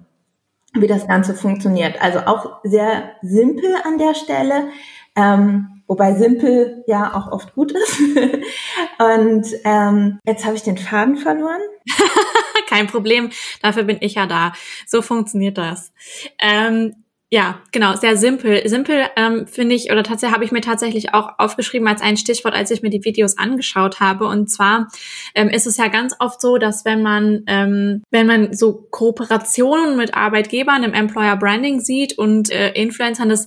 wie 0.74 0.86
das 0.86 1.06
Ganze 1.06 1.34
funktioniert. 1.34 2.00
Also 2.00 2.20
auch 2.20 2.60
sehr 2.64 3.12
simpel 3.22 3.74
an 3.84 3.98
der 3.98 4.14
Stelle, 4.14 4.68
ähm, 5.16 5.82
wobei 5.86 6.14
simpel 6.14 6.84
ja 6.86 7.14
auch 7.14 7.30
oft 7.30 7.54
gut 7.54 7.72
ist. 7.72 8.00
Und 8.98 9.46
ähm, 9.64 10.18
jetzt 10.24 10.44
habe 10.44 10.56
ich 10.56 10.62
den 10.62 10.78
Faden 10.78 11.16
verloren. 11.16 11.60
Kein 12.68 12.86
Problem, 12.86 13.30
dafür 13.60 13.82
bin 13.82 13.98
ich 14.00 14.14
ja 14.14 14.26
da. 14.26 14.52
So 14.86 15.02
funktioniert 15.02 15.58
das. 15.58 15.92
Ähm, 16.38 17.01
ja, 17.34 17.62
genau, 17.72 17.96
sehr 17.96 18.18
simpel. 18.18 18.68
Simpel 18.68 19.06
ähm, 19.16 19.46
finde 19.46 19.74
ich, 19.74 19.90
oder 19.90 20.02
tatsächlich 20.02 20.34
habe 20.34 20.44
ich 20.44 20.52
mir 20.52 20.60
tatsächlich 20.60 21.14
auch 21.14 21.38
aufgeschrieben 21.38 21.88
als 21.88 22.02
ein 22.02 22.18
Stichwort, 22.18 22.52
als 22.52 22.70
ich 22.70 22.82
mir 22.82 22.90
die 22.90 23.06
Videos 23.06 23.38
angeschaut 23.38 24.00
habe. 24.00 24.26
Und 24.26 24.50
zwar 24.50 24.88
ähm, 25.34 25.48
ist 25.48 25.66
es 25.66 25.78
ja 25.78 25.88
ganz 25.88 26.14
oft 26.18 26.42
so, 26.42 26.58
dass 26.58 26.84
wenn 26.84 27.00
man, 27.00 27.44
ähm, 27.46 28.02
wenn 28.10 28.26
man 28.26 28.52
so 28.52 28.86
Kooperationen 28.90 29.96
mit 29.96 30.12
Arbeitgebern 30.12 30.82
im 30.82 30.92
Employer 30.92 31.38
Branding 31.38 31.80
sieht 31.80 32.18
und 32.18 32.50
äh, 32.50 32.72
Influencern, 32.72 33.30
das 33.30 33.46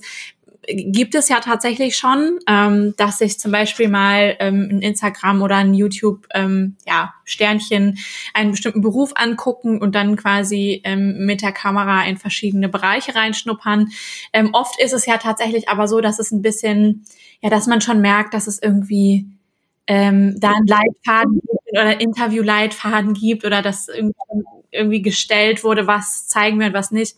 gibt 0.66 1.14
es 1.14 1.28
ja 1.28 1.40
tatsächlich 1.40 1.96
schon, 1.96 2.38
ähm, 2.48 2.94
dass 2.96 3.18
sich 3.18 3.38
zum 3.38 3.52
Beispiel 3.52 3.88
mal 3.88 4.36
ähm, 4.40 4.68
ein 4.70 4.82
Instagram 4.82 5.42
oder 5.42 5.56
ein 5.56 5.74
YouTube 5.74 6.26
ähm, 6.34 6.76
ja, 6.86 7.14
Sternchen 7.24 7.98
einen 8.34 8.52
bestimmten 8.52 8.80
Beruf 8.80 9.12
angucken 9.14 9.80
und 9.80 9.94
dann 9.94 10.16
quasi 10.16 10.80
ähm, 10.84 11.24
mit 11.26 11.42
der 11.42 11.52
Kamera 11.52 12.04
in 12.04 12.16
verschiedene 12.16 12.68
Bereiche 12.68 13.14
reinschnuppern. 13.14 13.88
Ähm, 14.32 14.50
oft 14.52 14.80
ist 14.80 14.92
es 14.92 15.06
ja 15.06 15.18
tatsächlich 15.18 15.68
aber 15.68 15.88
so, 15.88 16.00
dass 16.00 16.18
es 16.18 16.32
ein 16.32 16.42
bisschen, 16.42 17.04
ja, 17.40 17.50
dass 17.50 17.66
man 17.66 17.80
schon 17.80 18.00
merkt, 18.00 18.34
dass 18.34 18.46
es 18.46 18.60
irgendwie 18.60 19.26
ähm, 19.86 20.36
da 20.40 20.52
einen 20.52 20.66
Leitfaden 20.66 21.40
gibt 21.40 21.70
oder 21.72 22.00
Interview-Leitfaden 22.00 23.14
gibt 23.14 23.44
oder 23.44 23.62
dass 23.62 23.88
irgendwie 23.88 24.14
irgendwie 24.76 25.02
gestellt 25.02 25.64
wurde, 25.64 25.86
was 25.86 26.28
zeigen 26.28 26.60
wir 26.60 26.68
und 26.68 26.74
was 26.74 26.90
nicht. 26.90 27.16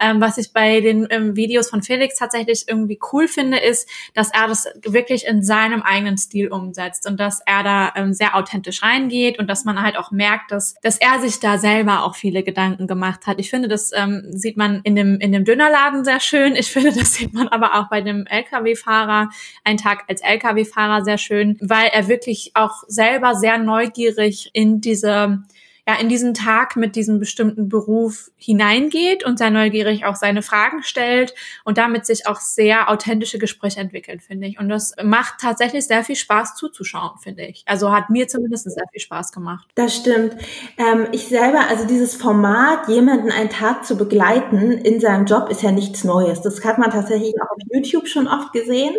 Ähm, 0.00 0.20
was 0.20 0.38
ich 0.38 0.52
bei 0.52 0.80
den 0.80 1.06
ähm, 1.10 1.36
Videos 1.36 1.70
von 1.70 1.82
Felix 1.82 2.16
tatsächlich 2.16 2.64
irgendwie 2.68 2.98
cool 3.12 3.28
finde, 3.28 3.58
ist, 3.58 3.88
dass 4.14 4.32
er 4.32 4.48
das 4.48 4.66
wirklich 4.84 5.26
in 5.26 5.42
seinem 5.42 5.82
eigenen 5.82 6.18
Stil 6.18 6.48
umsetzt 6.48 7.08
und 7.08 7.18
dass 7.18 7.40
er 7.46 7.62
da 7.62 7.92
ähm, 7.96 8.12
sehr 8.12 8.36
authentisch 8.36 8.82
reingeht 8.82 9.38
und 9.38 9.48
dass 9.48 9.64
man 9.64 9.80
halt 9.82 9.96
auch 9.96 10.10
merkt, 10.10 10.50
dass, 10.50 10.74
dass 10.82 10.98
er 10.98 11.20
sich 11.20 11.40
da 11.40 11.58
selber 11.58 12.04
auch 12.04 12.14
viele 12.16 12.42
Gedanken 12.42 12.86
gemacht 12.86 13.26
hat. 13.26 13.38
Ich 13.38 13.50
finde, 13.50 13.68
das 13.68 13.90
ähm, 13.94 14.26
sieht 14.30 14.56
man 14.56 14.80
in 14.82 14.96
dem, 14.96 15.18
in 15.20 15.32
dem 15.32 15.44
Dönerladen 15.44 16.04
sehr 16.04 16.20
schön. 16.20 16.54
Ich 16.56 16.70
finde, 16.70 16.92
das 16.92 17.14
sieht 17.14 17.32
man 17.32 17.48
aber 17.48 17.74
auch 17.74 17.88
bei 17.88 18.00
dem 18.00 18.26
Lkw-Fahrer, 18.26 19.30
ein 19.64 19.76
Tag 19.76 20.04
als 20.08 20.20
Lkw-Fahrer 20.22 21.04
sehr 21.04 21.18
schön, 21.18 21.56
weil 21.60 21.88
er 21.92 22.08
wirklich 22.08 22.52
auch 22.54 22.82
selber 22.86 23.34
sehr 23.34 23.58
neugierig 23.58 24.50
in 24.52 24.80
diese 24.80 25.42
ja 25.86 25.94
in 25.94 26.08
diesen 26.08 26.34
Tag 26.34 26.76
mit 26.76 26.96
diesem 26.96 27.20
bestimmten 27.20 27.68
Beruf 27.68 28.30
hineingeht 28.36 29.24
und 29.24 29.38
sehr 29.38 29.50
neugierig 29.50 30.04
auch 30.04 30.16
seine 30.16 30.42
Fragen 30.42 30.82
stellt 30.82 31.34
und 31.64 31.78
damit 31.78 32.06
sich 32.06 32.26
auch 32.26 32.40
sehr 32.40 32.90
authentische 32.90 33.38
Gespräche 33.38 33.80
entwickeln, 33.80 34.20
finde 34.20 34.48
ich. 34.48 34.58
Und 34.58 34.68
das 34.68 34.94
macht 35.02 35.40
tatsächlich 35.40 35.86
sehr 35.86 36.02
viel 36.02 36.16
Spaß 36.16 36.56
zuzuschauen, 36.56 37.18
finde 37.20 37.46
ich. 37.46 37.62
Also 37.66 37.92
hat 37.92 38.10
mir 38.10 38.26
zumindest 38.26 38.64
sehr 38.64 38.84
viel 38.90 39.00
Spaß 39.00 39.30
gemacht. 39.30 39.68
Das 39.76 39.94
stimmt. 39.94 40.36
Ähm, 40.76 41.06
ich 41.12 41.28
selber, 41.28 41.68
also 41.68 41.86
dieses 41.86 42.16
Format, 42.16 42.88
jemanden 42.88 43.30
einen 43.30 43.50
Tag 43.50 43.84
zu 43.84 43.96
begleiten 43.96 44.72
in 44.72 45.00
seinem 45.00 45.26
Job, 45.26 45.48
ist 45.50 45.62
ja 45.62 45.70
nichts 45.70 46.02
Neues. 46.02 46.42
Das 46.42 46.64
hat 46.64 46.78
man 46.78 46.90
tatsächlich 46.90 47.34
auch 47.40 47.50
auf 47.50 47.62
YouTube 47.72 48.08
schon 48.08 48.26
oft 48.26 48.52
gesehen. 48.52 48.96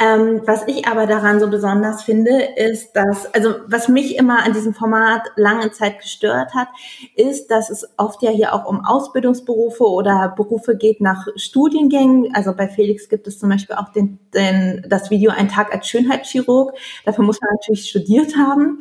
Ähm, 0.00 0.42
was 0.44 0.66
ich 0.66 0.88
aber 0.88 1.06
daran 1.06 1.38
so 1.38 1.48
besonders 1.48 2.02
finde, 2.02 2.42
ist, 2.56 2.94
dass, 2.94 3.32
also 3.32 3.54
was 3.68 3.88
mich 3.88 4.16
immer 4.16 4.44
an 4.44 4.52
diesem 4.52 4.74
Format 4.74 5.22
lange 5.36 5.70
Zeit 5.70 6.00
gestört 6.00 6.52
hat, 6.52 6.68
ist, 7.14 7.48
dass 7.48 7.70
es 7.70 7.88
oft 7.96 8.20
ja 8.22 8.30
hier 8.30 8.54
auch 8.54 8.66
um 8.66 8.84
Ausbildungsberufe 8.84 9.84
oder 9.84 10.34
Berufe 10.36 10.76
geht 10.76 11.00
nach 11.00 11.28
Studiengängen. 11.36 12.34
Also 12.34 12.54
bei 12.54 12.66
Felix 12.66 13.08
gibt 13.08 13.28
es 13.28 13.38
zum 13.38 13.50
Beispiel 13.50 13.76
auch 13.76 13.90
den, 13.90 14.18
den, 14.34 14.84
das 14.88 15.10
Video 15.10 15.30
Ein 15.30 15.48
Tag 15.48 15.72
als 15.72 15.86
Schönheitschirurg. 15.86 16.74
Dafür 17.04 17.24
muss 17.24 17.40
man 17.40 17.50
natürlich 17.52 17.88
studiert 17.88 18.36
haben 18.36 18.80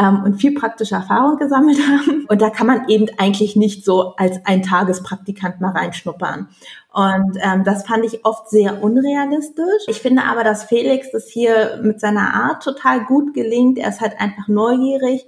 ähm, 0.00 0.22
und 0.24 0.40
viel 0.40 0.54
praktische 0.54 0.94
Erfahrung 0.94 1.36
gesammelt 1.36 1.78
haben. 1.86 2.24
Und 2.28 2.40
da 2.40 2.50
kann 2.50 2.66
man 2.66 2.88
eben 2.88 3.06
eigentlich 3.18 3.56
nicht 3.56 3.84
so 3.84 4.14
als 4.16 4.40
ein 4.44 4.62
Tagespraktikant 4.62 5.60
mal 5.60 5.72
reinschnuppern. 5.72 6.48
Und 6.92 7.38
ähm, 7.40 7.64
das 7.64 7.86
fand 7.86 8.04
ich 8.04 8.24
oft 8.24 8.48
sehr 8.50 8.82
unrealistisch. 8.82 9.84
Ich 9.86 10.00
finde 10.00 10.24
aber, 10.24 10.42
dass 10.42 10.64
Felix 10.64 11.12
das 11.12 11.28
hier 11.28 11.78
mit 11.82 12.00
seiner 12.00 12.34
Art 12.34 12.62
total 12.62 13.04
gut 13.04 13.34
gelingt. 13.34 13.78
Er 13.78 13.90
ist 13.90 14.00
halt 14.00 14.18
einfach 14.18 14.48
neugierig 14.48 15.26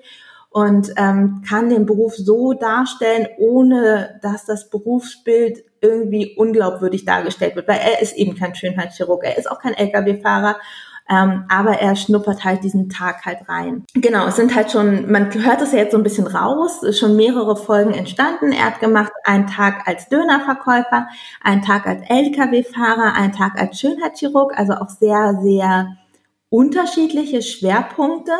und 0.50 0.92
ähm, 0.96 1.42
kann 1.48 1.70
den 1.70 1.86
Beruf 1.86 2.14
so 2.16 2.52
darstellen, 2.52 3.28
ohne 3.38 4.18
dass 4.22 4.44
das 4.44 4.70
Berufsbild 4.70 5.64
irgendwie 5.80 6.34
unglaubwürdig 6.36 7.04
dargestellt 7.04 7.56
wird, 7.56 7.68
weil 7.68 7.80
er 7.80 8.02
ist 8.02 8.14
eben 8.16 8.36
kein 8.36 8.54
Schönheitschirurg, 8.54 9.24
er 9.24 9.38
ist 9.38 9.50
auch 9.50 9.58
kein 9.58 9.74
Lkw-Fahrer 9.74 10.56
ähm, 11.12 11.44
aber 11.48 11.72
er 11.72 11.94
schnuppert 11.94 12.42
halt 12.42 12.64
diesen 12.64 12.88
Tag 12.88 13.26
halt 13.26 13.46
rein. 13.46 13.84
Genau, 13.92 14.26
es 14.28 14.36
sind 14.36 14.54
halt 14.54 14.70
schon, 14.70 15.10
man 15.12 15.32
hört 15.34 15.60
es 15.60 15.72
ja 15.72 15.78
jetzt 15.78 15.92
so 15.92 15.98
ein 15.98 16.02
bisschen 16.02 16.26
raus, 16.26 16.82
ist 16.82 16.98
schon 16.98 17.16
mehrere 17.16 17.54
Folgen 17.54 17.92
entstanden. 17.92 18.50
Er 18.50 18.66
hat 18.66 18.80
gemacht 18.80 19.12
einen 19.24 19.46
Tag 19.46 19.86
als 19.86 20.08
Dönerverkäufer, 20.08 21.08
einen 21.42 21.60
Tag 21.60 21.86
als 21.86 22.02
Lkw-Fahrer, 22.08 23.12
einen 23.14 23.32
Tag 23.32 23.60
als 23.60 23.78
Schönheitschirurg, 23.78 24.56
also 24.56 24.72
auch 24.72 24.88
sehr, 24.88 25.38
sehr 25.42 25.98
unterschiedliche 26.48 27.42
Schwerpunkte 27.42 28.32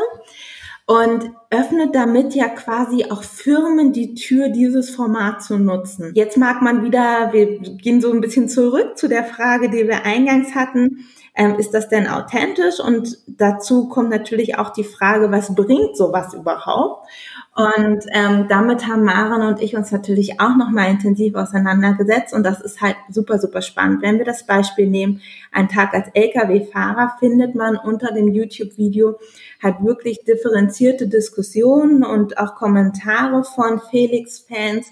und 0.86 1.30
öffnet 1.50 1.94
damit 1.94 2.34
ja 2.34 2.48
quasi 2.48 3.06
auch 3.10 3.22
Firmen 3.22 3.92
die 3.92 4.14
Tür, 4.14 4.48
dieses 4.48 4.90
Format 4.90 5.42
zu 5.42 5.58
nutzen. 5.58 6.12
Jetzt 6.14 6.38
mag 6.38 6.62
man 6.62 6.84
wieder, 6.84 7.32
wir 7.32 7.58
gehen 7.58 8.00
so 8.00 8.10
ein 8.12 8.20
bisschen 8.20 8.48
zurück 8.48 8.96
zu 8.96 9.08
der 9.08 9.24
Frage, 9.24 9.68
die 9.68 9.86
wir 9.86 10.04
eingangs 10.04 10.54
hatten, 10.54 11.06
ähm, 11.34 11.58
ist 11.58 11.72
das 11.72 11.88
denn 11.88 12.06
authentisch? 12.06 12.78
Und 12.78 13.18
dazu 13.26 13.88
kommt 13.88 14.10
natürlich 14.10 14.58
auch 14.58 14.70
die 14.70 14.84
Frage, 14.84 15.30
was 15.30 15.54
bringt 15.54 15.96
sowas 15.96 16.34
überhaupt? 16.34 17.06
Und 17.54 18.04
ähm, 18.12 18.46
damit 18.48 18.86
haben 18.86 19.04
Maren 19.04 19.42
und 19.42 19.60
ich 19.60 19.76
uns 19.76 19.92
natürlich 19.92 20.40
auch 20.40 20.56
nochmal 20.56 20.90
intensiv 20.90 21.34
auseinandergesetzt 21.34 22.32
und 22.32 22.44
das 22.44 22.62
ist 22.62 22.80
halt 22.80 22.96
super, 23.10 23.38
super 23.38 23.60
spannend. 23.60 24.00
Wenn 24.00 24.16
wir 24.16 24.24
das 24.24 24.46
Beispiel 24.46 24.86
nehmen, 24.88 25.20
ein 25.52 25.68
Tag 25.68 25.92
als 25.92 26.08
Lkw-Fahrer, 26.14 27.16
findet 27.18 27.54
man 27.54 27.76
unter 27.76 28.14
dem 28.14 28.28
YouTube-Video 28.28 29.18
halt 29.62 29.82
wirklich 29.82 30.24
differenzierte 30.24 31.08
Diskussionen 31.08 32.04
und 32.04 32.38
auch 32.38 32.54
Kommentare 32.54 33.44
von 33.44 33.82
Felix-Fans, 33.90 34.86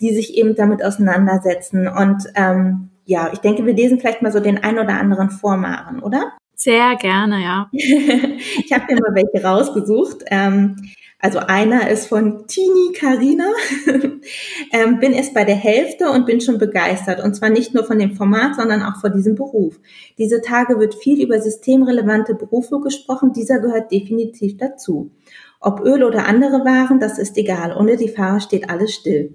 die 0.00 0.14
sich 0.14 0.34
eben 0.34 0.54
damit 0.54 0.84
auseinandersetzen. 0.84 1.88
Und 1.88 2.24
ähm, 2.36 2.90
ja, 3.06 3.30
ich 3.32 3.38
denke, 3.38 3.64
wir 3.64 3.72
lesen 3.72 4.00
vielleicht 4.00 4.20
mal 4.20 4.32
so 4.32 4.40
den 4.40 4.62
ein 4.62 4.78
oder 4.78 4.98
anderen 5.00 5.30
Vormaren, 5.30 6.00
oder? 6.02 6.32
Sehr 6.56 6.96
gerne, 6.96 7.40
ja. 7.42 7.68
ich 7.72 8.72
habe 8.72 8.92
mir 8.92 9.00
mal 9.00 9.14
welche 9.14 9.46
rausgesucht. 9.46 10.24
Ähm, 10.26 10.76
also 11.18 11.38
einer 11.38 11.88
ist 11.88 12.08
von 12.08 12.46
Tini 12.48 12.92
Karina. 12.98 13.46
ähm, 14.72 14.98
bin 14.98 15.12
erst 15.12 15.34
bei 15.34 15.44
der 15.44 15.54
Hälfte 15.54 16.10
und 16.10 16.26
bin 16.26 16.40
schon 16.40 16.58
begeistert. 16.58 17.22
Und 17.22 17.34
zwar 17.34 17.48
nicht 17.48 17.74
nur 17.74 17.84
von 17.84 17.98
dem 17.98 18.16
Format, 18.16 18.56
sondern 18.56 18.82
auch 18.82 19.00
vor 19.00 19.10
diesem 19.10 19.36
Beruf. 19.36 19.78
Diese 20.18 20.40
Tage 20.40 20.80
wird 20.80 20.94
viel 20.96 21.22
über 21.22 21.40
systemrelevante 21.40 22.34
Berufe 22.34 22.80
gesprochen. 22.80 23.32
Dieser 23.32 23.60
gehört 23.60 23.92
definitiv 23.92 24.56
dazu. 24.56 25.12
Ob 25.60 25.80
Öl 25.80 26.02
oder 26.02 26.26
andere 26.26 26.64
Waren, 26.64 27.00
das 27.00 27.18
ist 27.18 27.38
egal. 27.38 27.76
Ohne 27.76 27.96
die 27.96 28.08
Fahrer 28.08 28.40
steht 28.40 28.68
alles 28.68 28.94
still 28.94 29.34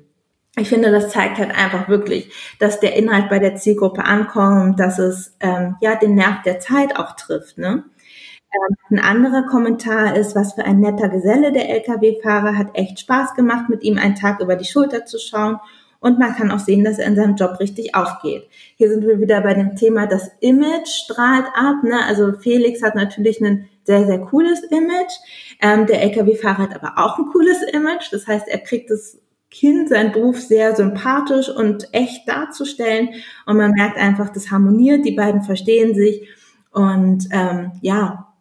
ich 0.58 0.68
finde, 0.68 0.92
das 0.92 1.10
zeigt 1.10 1.38
halt 1.38 1.52
einfach 1.52 1.88
wirklich, 1.88 2.32
dass 2.60 2.82
der 2.82 2.96
Inhalt 2.96 3.30
bei 3.30 3.40
der 3.40 3.56
Zielgruppe 3.56 4.04
ankommt, 4.04 4.80
dass 4.80 5.00
es 5.00 5.36
ähm, 5.40 5.78
ja 5.82 5.96
den 5.96 6.16
Nerv 6.16 6.42
der 6.44 6.60
Zeit 6.60 6.98
auch 6.98 7.16
trifft. 7.16 7.58
Ne? 7.58 7.86
Ähm, 8.54 8.76
ein 8.90 9.00
anderer 9.00 9.44
Kommentar 9.44 10.18
ist, 10.18 10.36
was 10.36 10.54
für 10.54 10.66
ein 10.66 10.82
netter 10.82 11.08
Geselle 11.08 11.54
der 11.54 11.70
Lkw-Fahrer 11.70 12.58
hat 12.58 12.72
echt 12.74 13.00
Spaß 13.00 13.34
gemacht, 13.36 13.70
mit 13.70 13.84
ihm 13.84 13.98
einen 13.98 14.16
Tag 14.16 14.42
über 14.42 14.58
die 14.58 14.66
Schulter 14.66 15.06
zu 15.06 15.20
schauen. 15.20 15.58
Und 16.02 16.20
man 16.20 16.36
kann 16.36 16.52
auch 16.52 16.60
sehen, 16.60 16.84
dass 16.84 16.98
er 16.98 17.06
in 17.06 17.16
seinem 17.16 17.36
Job 17.36 17.60
richtig 17.60 17.96
aufgeht. 17.96 18.50
Hier 18.76 18.90
sind 18.90 19.06
wir 19.06 19.22
wieder 19.22 19.40
bei 19.42 19.54
dem 19.54 19.76
Thema, 19.76 20.08
das 20.08 20.32
Image 20.42 20.88
strahlt 20.88 21.46
ab. 21.54 21.84
Ne? 21.84 22.04
Also 22.06 22.34
Felix 22.34 22.82
hat 22.82 22.96
natürlich 22.96 23.40
ein 23.40 23.70
sehr, 23.84 24.06
sehr 24.06 24.20
cooles 24.20 24.64
Image. 24.64 25.14
Ähm, 25.62 25.86
der 25.86 26.02
Lkw-Fahrer 26.02 26.64
hat 26.64 26.76
aber 26.76 26.98
auch 26.98 27.20
ein 27.20 27.28
cooles 27.32 27.62
Image. 27.72 28.12
Das 28.12 28.28
heißt, 28.28 28.48
er 28.50 28.58
kriegt 28.58 28.92
es 28.92 29.22
Kind 29.52 29.90
seinen 29.90 30.14
Beruf 30.14 30.40
sehr 30.40 30.76
sympathisch 30.76 31.50
und 31.50 31.94
echt 31.94 32.28
darzustellen. 32.28 33.10
Und 33.46 33.58
man 33.58 33.72
merkt 33.72 33.98
einfach, 33.98 34.30
das 34.30 34.50
harmoniert, 34.50 35.06
die 35.06 35.12
beiden 35.12 35.44
verstehen 35.44 35.94
sich 35.94 36.28
und 36.72 37.28
ähm, 37.32 37.74
ja, 37.82 38.34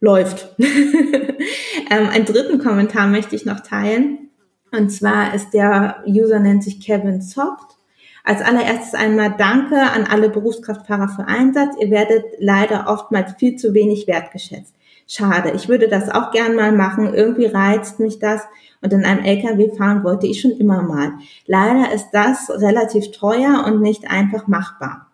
läuft. 0.00 0.54
ähm, 0.58 2.08
einen 2.08 2.24
dritten 2.24 2.58
Kommentar 2.58 3.06
möchte 3.06 3.36
ich 3.36 3.44
noch 3.44 3.60
teilen. 3.60 4.30
Und 4.72 4.90
zwar 4.90 5.34
ist 5.34 5.50
der 5.50 6.02
User 6.06 6.40
nennt 6.40 6.64
sich 6.64 6.80
Kevin 6.80 7.20
Soft. 7.20 7.76
Als 8.24 8.40
allererstes 8.40 8.94
einmal 8.94 9.34
Danke 9.36 9.76
an 9.76 10.04
alle 10.04 10.30
Berufskraftfahrer 10.30 11.08
für 11.08 11.26
Einsatz. 11.26 11.74
Ihr 11.78 11.90
werdet 11.90 12.24
leider 12.38 12.86
oftmals 12.88 13.34
viel 13.34 13.56
zu 13.56 13.74
wenig 13.74 14.06
wertgeschätzt. 14.06 14.74
Schade. 15.06 15.52
Ich 15.54 15.68
würde 15.68 15.88
das 15.88 16.08
auch 16.08 16.30
gern 16.30 16.56
mal 16.56 16.72
machen. 16.72 17.12
Irgendwie 17.12 17.46
reizt 17.46 18.00
mich 18.00 18.18
das 18.18 18.42
und 18.82 18.92
in 18.92 19.04
einem 19.04 19.24
LKW 19.24 19.76
fahren 19.76 20.04
wollte 20.04 20.26
ich 20.26 20.40
schon 20.40 20.52
immer 20.52 20.82
mal. 20.82 21.12
Leider 21.46 21.92
ist 21.92 22.10
das 22.12 22.50
relativ 22.50 23.12
teuer 23.12 23.64
und 23.66 23.80
nicht 23.80 24.10
einfach 24.10 24.48
machbar. 24.48 25.12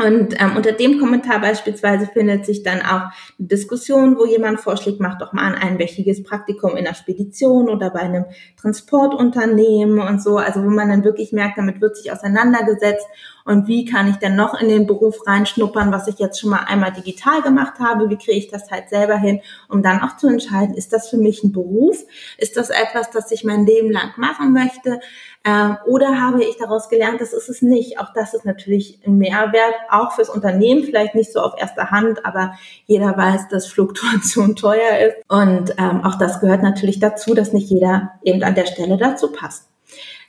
Und 0.00 0.40
ähm, 0.40 0.54
unter 0.56 0.70
dem 0.70 1.00
Kommentar 1.00 1.40
beispielsweise 1.40 2.06
findet 2.06 2.46
sich 2.46 2.62
dann 2.62 2.82
auch 2.82 3.10
eine 3.36 3.48
Diskussion, 3.48 4.16
wo 4.16 4.26
jemand 4.26 4.60
vorschlägt, 4.60 5.00
mach 5.00 5.18
doch 5.18 5.32
mal 5.32 5.42
ein 5.42 5.60
einwöchiges 5.60 6.22
Praktikum 6.22 6.76
in 6.76 6.86
einer 6.86 6.94
Spedition 6.94 7.68
oder 7.68 7.90
bei 7.90 8.00
einem 8.00 8.24
Transportunternehmen 8.60 9.98
und 9.98 10.22
so. 10.22 10.36
Also 10.36 10.62
wo 10.62 10.68
man 10.68 10.88
dann 10.88 11.02
wirklich 11.02 11.32
merkt, 11.32 11.58
damit 11.58 11.80
wird 11.80 11.96
sich 11.96 12.12
auseinandergesetzt 12.12 13.08
und 13.48 13.66
wie 13.66 13.86
kann 13.86 14.10
ich 14.10 14.16
denn 14.16 14.36
noch 14.36 14.60
in 14.60 14.68
den 14.68 14.86
Beruf 14.86 15.26
reinschnuppern, 15.26 15.90
was 15.90 16.06
ich 16.06 16.18
jetzt 16.18 16.38
schon 16.38 16.50
mal 16.50 16.64
einmal 16.66 16.92
digital 16.92 17.40
gemacht 17.40 17.80
habe, 17.80 18.10
wie 18.10 18.18
kriege 18.18 18.36
ich 18.36 18.48
das 18.48 18.70
halt 18.70 18.90
selber 18.90 19.16
hin, 19.16 19.40
um 19.70 19.82
dann 19.82 20.02
auch 20.02 20.18
zu 20.18 20.28
entscheiden, 20.28 20.74
ist 20.74 20.92
das 20.92 21.08
für 21.08 21.16
mich 21.16 21.42
ein 21.42 21.50
Beruf, 21.50 21.96
ist 22.36 22.58
das 22.58 22.68
etwas, 22.68 23.10
das 23.10 23.32
ich 23.32 23.44
mein 23.44 23.64
Leben 23.64 23.90
lang 23.90 24.10
machen 24.18 24.52
möchte 24.52 25.00
ähm, 25.46 25.78
oder 25.86 26.20
habe 26.20 26.44
ich 26.44 26.58
daraus 26.58 26.90
gelernt, 26.90 27.22
das 27.22 27.32
ist 27.32 27.48
es 27.48 27.62
nicht. 27.62 27.98
Auch 27.98 28.12
das 28.12 28.34
ist 28.34 28.44
natürlich 28.44 29.00
ein 29.06 29.16
Mehrwert, 29.16 29.74
auch 29.88 30.12
fürs 30.12 30.28
Unternehmen, 30.28 30.84
vielleicht 30.84 31.14
nicht 31.14 31.32
so 31.32 31.40
auf 31.40 31.54
erster 31.56 31.90
Hand, 31.90 32.26
aber 32.26 32.52
jeder 32.84 33.16
weiß, 33.16 33.48
dass 33.48 33.66
Fluktuation 33.66 34.56
teuer 34.56 34.98
ist 34.98 35.16
und 35.26 35.74
ähm, 35.78 36.04
auch 36.04 36.16
das 36.16 36.40
gehört 36.40 36.62
natürlich 36.62 37.00
dazu, 37.00 37.32
dass 37.32 37.54
nicht 37.54 37.70
jeder 37.70 38.10
eben 38.22 38.42
an 38.42 38.54
der 38.54 38.66
Stelle 38.66 38.98
dazu 38.98 39.32
passt. 39.32 39.67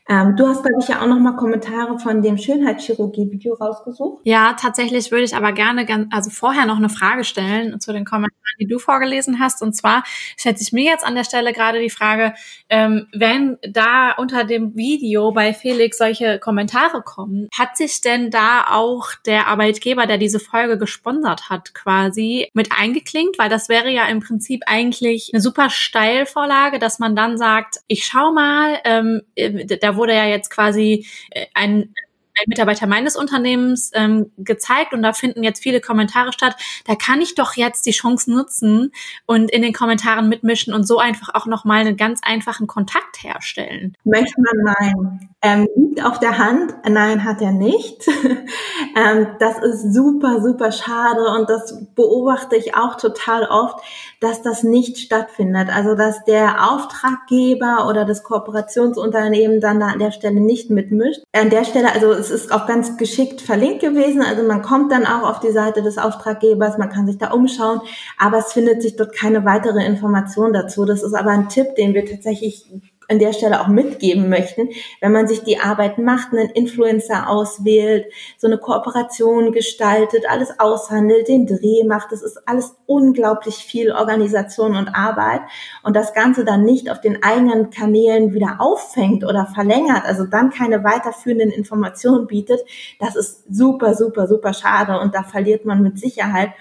Ähm, 0.10 0.36
du 0.36 0.48
hast, 0.48 0.64
glaube 0.64 0.82
ich, 0.82 0.88
ja 0.88 1.02
auch 1.02 1.06
noch 1.06 1.20
mal 1.20 1.36
Kommentare 1.36 2.00
von 2.00 2.24
dem 2.24 2.36
Schönheitschirurgie-Video 2.36 3.54
rausgesucht. 3.54 4.22
Ja, 4.24 4.54
tatsächlich 4.54 5.12
würde 5.12 5.24
ich 5.24 5.36
aber 5.36 5.52
gerne 5.52 5.86
ganz, 5.86 6.08
also 6.12 6.32
vorher 6.32 6.66
noch 6.66 6.78
eine 6.78 6.90
Frage 6.90 7.24
stellen 7.24 7.80
zu 7.80 7.94
den 7.94 8.06
Kommentaren, 8.06 8.34
die 8.60 8.66
du 8.66 8.80
vorgelesen 8.80 9.40
hast. 9.40 9.62
Und 9.62 9.76
zwar 9.76 10.04
stellt 10.36 10.58
sich 10.58 10.74
mir 10.74 10.84
jetzt 10.84 11.06
an 11.06 11.14
der 11.14 11.26
Stelle 11.26 11.54
gerade 11.54 11.80
die 11.80 11.92
Frage, 11.92 12.34
ähm, 12.70 13.06
wenn 13.14 13.58
da 13.62 14.14
unter 14.14 14.46
dem 14.46 14.76
Video 14.76 15.32
bei 15.32 15.54
Felix 15.54 16.00
solche 16.00 16.40
Kommentare 16.40 17.04
kommen, 17.04 17.48
hat 17.56 17.78
sich 17.78 18.02
denn 18.02 18.32
da 18.32 18.66
auch 18.72 19.10
der 19.28 19.46
Arbeitgeber, 19.46 20.08
der 20.08 20.18
diese 20.18 20.40
Folge 20.40 20.80
gesponsert 20.80 21.52
hat, 21.52 21.76
quasi 21.76 22.50
mit 22.56 22.70
eingeklinkt? 22.72 23.38
Weil 23.38 23.50
das 23.50 23.70
wäre 23.70 23.92
ja 23.92 24.08
im 24.08 24.22
Prinzip 24.22 24.64
eigentlich 24.66 25.30
eine 25.34 25.42
super 25.42 25.70
Steilvorlage, 25.70 26.80
dass 26.80 26.98
man 26.98 27.16
dann 27.16 27.38
sagt, 27.38 27.82
ich 27.88 28.06
schau 28.06 28.32
mal, 28.32 28.80
ähm, 28.86 29.22
äh, 29.36 29.68
da 29.78 29.99
wurde 30.00 30.16
ja 30.16 30.26
jetzt 30.26 30.50
quasi 30.50 31.06
äh, 31.30 31.46
ein 31.54 31.94
ein 32.40 32.46
Mitarbeiter 32.48 32.88
meines 32.88 33.16
Unternehmens 33.16 33.92
ähm, 33.94 34.32
gezeigt 34.38 34.94
und 34.94 35.02
da 35.02 35.14
finden 35.14 35.44
jetzt 35.44 35.62
viele 35.62 35.82
Kommentare 35.82 36.32
statt. 36.34 36.56
Da 36.86 36.96
kann 36.96 37.22
ich 37.22 37.36
doch 37.36 37.56
jetzt 37.56 37.86
die 37.86 37.92
Chance 37.92 38.32
nutzen 38.32 38.92
und 39.26 39.52
in 39.52 39.62
den 39.62 39.74
Kommentaren 39.74 40.30
mitmischen 40.30 40.74
und 40.74 40.88
so 40.88 41.00
einfach 41.00 41.30
auch 41.34 41.46
nochmal 41.46 41.82
einen 41.82 41.98
ganz 41.98 42.22
einfachen 42.24 42.68
Kontakt 42.68 43.24
herstellen. 43.24 43.96
Möchte 44.04 44.36
man 44.38 44.76
meinen. 44.80 45.30
Ähm, 45.42 45.70
liegt 45.74 46.06
auf 46.06 46.20
der 46.20 46.38
Hand. 46.38 46.76
Nein, 46.86 47.24
hat 47.24 47.42
er 47.42 47.54
nicht. 47.54 48.06
ähm, 48.98 49.28
das 49.40 49.58
ist 49.60 49.94
super, 49.94 50.42
super 50.42 50.74
schade 50.74 51.22
und 51.38 51.50
das 51.50 51.86
beobachte 51.96 52.58
ich 52.58 52.76
auch 52.76 52.98
total 52.98 53.46
oft, 53.46 53.80
dass 54.20 54.42
das 54.42 54.64
nicht 54.64 54.98
stattfindet. 54.98 55.70
Also, 55.74 55.96
dass 55.96 56.26
der 56.26 56.70
Auftraggeber 56.70 57.88
oder 57.88 58.04
das 58.04 58.24
Kooperationsunternehmen 58.24 59.62
dann 59.62 59.80
da 59.80 59.88
an 59.88 60.00
der 60.00 60.12
Stelle 60.12 60.42
nicht 60.42 60.72
mitmischt. 60.72 61.22
An 61.32 61.50
der 61.50 61.64
Stelle, 61.64 61.94
also 61.94 62.12
es 62.12 62.32
ist 62.32 62.52
auch 62.52 62.68
ganz 62.68 62.98
geschickt 62.98 63.40
verlinkt 63.40 63.80
gewesen. 63.80 64.22
Also 64.22 64.44
man 64.44 64.62
kommt 64.62 64.92
dann 64.92 65.06
auch 65.06 65.30
auf 65.30 65.40
die 65.40 65.52
Seite 65.52 65.82
des 65.82 65.98
Auftraggebers, 65.98 66.78
man 66.78 66.90
kann 66.90 67.08
sich 67.08 67.18
da 67.18 67.32
umschauen, 67.32 67.80
aber 68.18 68.40
es 68.40 68.52
findet 68.52 68.82
sich 68.82 68.98
dort 68.98 69.16
keine 69.16 69.46
weitere 69.46 69.86
Information 69.86 70.52
dazu. 70.52 70.84
Das 70.84 71.02
ist 71.02 71.14
aber 71.14 71.32
ein 71.32 71.48
Tipp, 71.48 71.76
den 71.76 71.94
wir 71.94 72.06
tatsächlich 72.06 72.66
an 73.10 73.20
der 73.20 73.34
Stelle 73.34 73.62
auch 73.62 73.68
mitgeben 73.68 74.30
möchten, 74.30 74.70
wenn 75.02 75.12
man 75.12 75.28
sich 75.28 75.44
die 75.44 75.60
Arbeit 75.60 75.98
macht, 75.98 76.32
einen 76.32 76.50
Influencer 76.50 77.30
auswählt, 77.30 78.06
so 78.38 78.48
eine 78.48 78.58
Kooperation 78.58 79.52
gestaltet, 79.52 80.26
alles 80.30 80.60
aushandelt, 80.60 81.28
den 81.28 81.48
Dreh 81.48 81.84
macht, 81.86 82.12
das 82.12 82.22
ist 82.22 82.48
alles 82.48 82.76
unglaublich 82.86 83.56
viel 83.56 83.92
Organisation 83.92 84.76
und 84.76 84.90
Arbeit 84.90 85.42
und 85.84 85.96
das 85.96 86.14
Ganze 86.14 86.46
dann 86.46 86.64
nicht 86.64 86.90
auf 86.90 87.02
den 87.02 87.24
eigenen 87.24 87.72
Kanälen 87.72 88.34
wieder 88.34 88.58
auffängt 88.60 89.24
oder 89.24 89.48
verlängert, 89.48 90.06
also 90.06 90.26
dann 90.26 90.52
keine 90.52 90.84
weiterführenden 90.84 91.52
Informationen 91.52 92.28
bietet, 92.28 92.62
das 93.00 93.16
ist 93.16 93.44
super, 93.50 93.96
super, 93.96 94.28
super 94.28 94.54
schade 94.54 95.00
und 95.00 95.16
da 95.16 95.24
verliert 95.24 95.66
man 95.66 95.82
mit 95.82 96.00
Sicherheit 96.00 96.52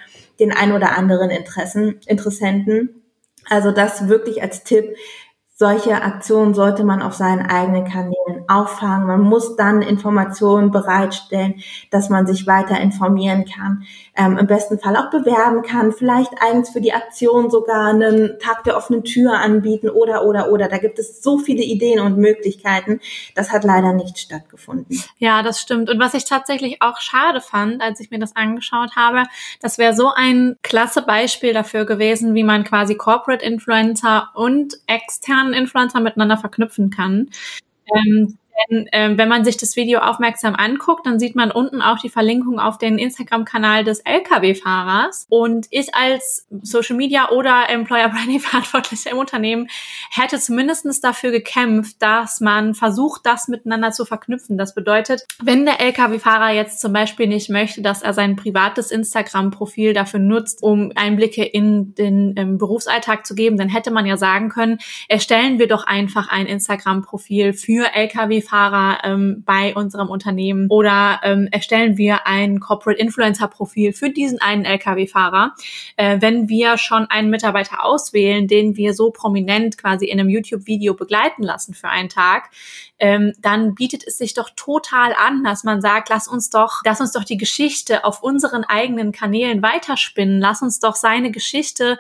den 0.41 0.53
ein 0.53 0.73
oder 0.73 0.97
anderen 0.97 1.31
Interessen, 1.31 2.01
Interessenten. 2.07 3.03
Also 3.49 3.73
das 3.73 4.09
wirklich 4.09 4.43
als 4.43 4.63
Tipp, 4.63 4.95
solche 5.59 6.03
Aktionen 6.03 6.55
sollte 6.55 6.85
man 6.85 7.03
auf 7.03 7.15
seinen 7.15 7.45
eigenen 7.45 7.85
Kanälen 7.85 8.45
auffangen. 8.47 9.09
Man 9.09 9.23
muss 9.23 9.57
dann 9.57 9.83
Informationen 9.83 10.71
bereitstellen, 10.71 11.57
dass 11.91 12.11
man 12.11 12.29
sich 12.29 12.47
weiter 12.47 12.81
informieren 12.81 13.45
kann. 13.45 13.83
Ähm, 14.19 14.37
Im 14.37 14.47
besten 14.47 14.79
Fall 14.79 14.97
auch 14.97 15.11
bewerben 15.11 15.63
kann, 15.63 15.93
vielleicht 15.93 16.33
eigens 16.43 16.71
für 16.71 16.81
die 16.81 16.93
Aktion 16.93 17.51
sogar 17.51 17.87
einen 17.87 18.39
Tag 18.41 18.65
der 18.65 18.77
offenen 18.77 19.05
Tür 19.05 19.39
anbieten 19.39 19.89
oder, 19.89 20.25
oder, 20.25 20.51
oder. 20.51 20.69
Da 20.69 20.79
gibt 20.79 20.99
es 20.99 21.23
so 21.23 21.39
viele 21.39 21.63
Ideen 21.63 22.01
und 22.01 22.19
Möglichkeiten. 22.19 23.01
Das 23.35 23.53
hat 23.53 23.65
leider 23.65 23.93
nicht 23.93 24.19
stattgefunden. 24.19 25.03
Ja, 25.19 25.43
das 25.43 25.61
stimmt. 25.61 25.89
Und 25.89 25.99
was 25.99 26.15
ich 26.15 26.25
tatsächlich 26.25 26.83
auch 26.83 27.01
schade 27.01 27.41
fand, 27.41 27.81
als 27.81 28.01
ich 28.01 28.11
mir 28.11 28.19
das 28.19 28.37
angeschaut 28.37 28.97
habe, 28.97 29.25
das 29.61 29.79
wäre 29.79 29.95
so 29.95 30.11
ein 30.15 30.57
klasse 30.63 31.03
Beispiel 31.03 31.53
dafür 31.53 31.85
gewesen, 31.85 32.35
wie 32.35 32.45
man 32.45 32.65
quasi 32.65 32.97
Corporate 32.97 33.45
Influencer 33.45 34.31
und 34.35 34.75
externe 34.87 35.39
externen 35.39 35.53
Influencer 35.53 36.01
miteinander 36.01 36.37
verknüpfen 36.37 36.91
kann. 36.91 37.31
Ähm, 37.95 38.39
denn 38.69 38.87
äh, 38.93 39.17
wenn 39.17 39.29
man 39.29 39.45
sich 39.45 39.57
das 39.57 39.77
Video 39.77 40.01
aufmerksam 40.01 40.55
anguckt, 40.55 41.07
dann 41.07 41.19
sieht 41.19 41.37
man 41.37 41.51
unten 41.51 41.83
auch 41.83 41.99
die 41.99 42.09
Verlinkung 42.09 42.59
auf 42.59 42.79
den 42.79 42.99
Instagram-Kanal 42.99 43.85
des 43.85 44.01
Lkw-Fahrers. 44.01 45.27
Und 45.29 45.67
ich 45.71 45.95
als 45.95 46.47
Social 46.63 46.97
Media 46.97 47.31
oder 47.31 47.69
Employer 47.69 48.09
Branding 48.09 48.41
Verantwortlicher 48.41 49.11
im 49.11 49.19
Unternehmen 49.19 49.69
hätte 50.11 50.39
zumindestens 50.39 51.01
dafür 51.01 51.31
gekämpft, 51.31 51.97
dass 52.01 52.41
man 52.41 52.75
versucht, 52.75 53.23
das 53.25 53.49
miteinander 53.49 53.93
zu 53.93 54.05
verknüpfen. 54.05 54.59
Das 54.59 54.75
bedeutet, 54.75 55.25
wenn 55.43 55.65
der 55.65 55.81
Lkw-Fahrer 55.81 56.53
jetzt 56.53 56.81
zum 56.81 56.93
Beispiel 56.93 57.27
nicht 57.27 57.51
möchte, 57.51 57.83
dass 57.83 58.03
er 58.03 58.15
sein 58.15 58.37
privates 58.37 58.91
Instagram-Profil 58.91 59.93
dafür 59.93 60.21
nutzt, 60.21 60.63
um 60.63 60.93
Einblicke 60.95 61.45
in 61.45 61.95
den 61.95 62.35
ähm, 62.37 62.59
Berufsalltag 62.59 63.27
zu 63.27 63.35
geben, 63.35 63.57
dann 63.57 63.69
hätte 63.69 63.91
man 63.91 64.07
ja 64.07 64.17
sagen 64.17 64.49
können, 64.49 64.79
erstellen 65.09 65.59
wir 65.59 65.69
doch 65.69 65.87
einfach 65.87 66.29
ein 66.29 66.47
Instagram-Profil 66.47 67.53
für 67.53 67.95
Lkw 67.95 68.41
Lkw-Fahrer 68.49 68.99
ähm, 69.05 69.43
bei 69.45 69.75
unserem 69.75 70.09
Unternehmen 70.09 70.67
oder 70.69 71.21
ähm, 71.23 71.49
erstellen 71.51 71.97
wir 71.97 72.27
ein 72.27 72.61
Corporate 72.61 73.01
Influencer 73.01 73.49
Profil 73.49 73.93
für 73.93 74.11
diesen 74.11 74.41
einen 74.41 74.65
Lkw-Fahrer. 74.65 75.55
Äh, 75.97 76.21
wenn 76.21 76.49
wir 76.49 76.79
schon 76.79 77.07
einen 77.11 77.31
Mitarbeiter 77.31 77.85
auswählen, 77.85 78.47
den 78.49 78.77
wir 78.77 78.95
so 78.95 79.11
prominent 79.11 79.79
quasi 79.79 80.07
in 80.07 80.19
einem 80.19 80.29
YouTube-Video 80.29 80.95
begleiten 80.95 81.43
lassen 81.43 81.75
für 81.75 81.89
einen 81.89 82.09
Tag, 82.09 82.51
ähm, 82.99 83.33
dann 83.41 83.75
bietet 83.75 84.05
es 84.07 84.19
sich 84.19 84.35
doch 84.35 84.51
total 84.51 85.15
an, 85.15 85.45
dass 85.45 85.65
man 85.65 85.81
sagt, 85.81 86.09
lass 86.09 86.29
uns 86.29 86.51
doch, 86.51 86.83
lass 86.85 87.01
uns 87.01 87.13
doch 87.13 87.25
die 87.25 87.37
Geschichte 87.37 88.05
auf 88.05 88.23
unseren 88.23 88.65
eigenen 88.65 89.13
Kanälen 89.13 89.63
weiterspinnen, 89.63 90.41
lass 90.41 90.63
uns 90.63 90.81
doch 90.81 90.97
seine 90.97 91.31
Geschichte 91.31 91.99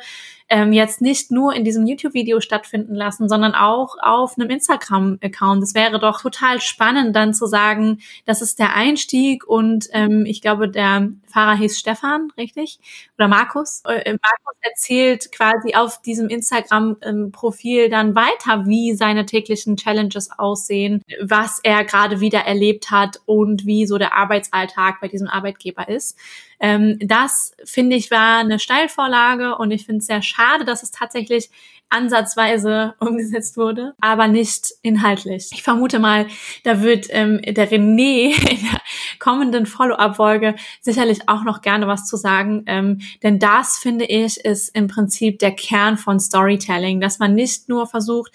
ähm, 0.49 0.73
jetzt 0.73 1.01
nicht 1.01 1.31
nur 1.31 1.55
in 1.55 1.65
diesem 1.65 1.87
YouTube-Video 1.87 2.41
stattfinden 2.41 2.95
lassen, 2.95 3.29
sondern 3.29 3.55
auch 3.55 3.97
auf 4.01 4.39
einem 4.39 4.49
Instagram-Account. 4.51 5.63
Es 5.63 5.75
wäre 5.75 5.99
doch 5.99 6.23
total 6.23 6.61
spannend, 6.61 7.15
dann 7.15 7.35
zu 7.35 7.47
sagen, 7.47 7.99
das 8.25 8.41
ist 8.41 8.59
der 8.59 8.75
Einstieg 8.75 9.47
und 9.47 9.89
ähm, 9.93 10.25
ich 10.27 10.41
glaube, 10.41 10.69
der 10.69 11.11
Fahrer 11.27 11.57
hieß 11.57 11.79
Stefan, 11.79 12.33
richtig? 12.39 12.81
Oder 13.19 13.29
Markus? 13.29 13.83
Äh, 13.85 14.13
Markus 14.13 14.57
erzählt 14.61 15.31
quasi 15.33 15.75
auf 15.75 16.01
diesem 16.01 16.29
Instagram-Profil 16.29 17.91
dann 17.91 18.15
weiter, 18.15 18.67
wie 18.67 18.95
seine 18.95 19.27
täglichen 19.27 19.77
Challenges 19.77 20.31
aussehen, 20.31 20.88
was 21.20 21.61
er 21.62 21.85
gerade 21.85 22.20
wieder 22.20 22.40
erlebt 22.40 22.90
hat 22.90 23.20
und 23.27 23.66
wie 23.66 23.87
so 23.87 23.98
der 23.98 24.14
Arbeitsalltag 24.14 25.01
bei 25.01 25.09
diesem 25.09 25.29
Arbeitgeber 25.29 25.88
ist. 25.88 26.18
Ähm, 26.61 26.98
das 27.01 27.53
finde 27.64 27.96
ich 27.96 28.11
war 28.11 28.38
eine 28.38 28.59
Steilvorlage 28.59 29.57
und 29.57 29.70
ich 29.70 29.87
finde 29.87 30.01
es 30.01 30.07
sehr 30.07 30.22
schade, 30.22 30.64
dass 30.64 30.83
es 30.83 30.90
tatsächlich 30.90 31.51
ansatzweise 31.90 32.94
umgesetzt 33.01 33.57
wurde, 33.57 33.94
aber 34.01 34.29
nicht 34.29 34.74
inhaltlich. 34.83 35.48
Ich 35.53 35.62
vermute 35.62 35.98
mal, 35.98 36.27
da 36.64 36.83
wird 36.83 37.07
ähm, 37.11 37.40
der 37.42 37.70
René 37.70 38.31
in 38.51 38.62
der 38.62 38.81
kommenden 39.18 39.66
Follow-up-Folge 39.66 40.55
sicherlich 40.81 41.29
auch 41.29 41.44
noch 41.44 41.61
gerne 41.62 41.87
was 41.87 42.07
zu 42.07 42.16
sagen, 42.16 42.64
ähm, 42.66 43.01
denn 43.22 43.38
das 43.38 43.79
finde 43.79 44.05
ich 44.05 44.38
ist 44.38 44.68
im 44.74 44.88
Prinzip 44.88 45.38
der 45.38 45.53
Kern 45.53 45.96
von 45.96 46.20
Storytelling, 46.20 47.01
dass 47.01 47.18
man 47.18 47.35
nicht 47.35 47.68
nur 47.68 47.87
versucht, 47.87 48.33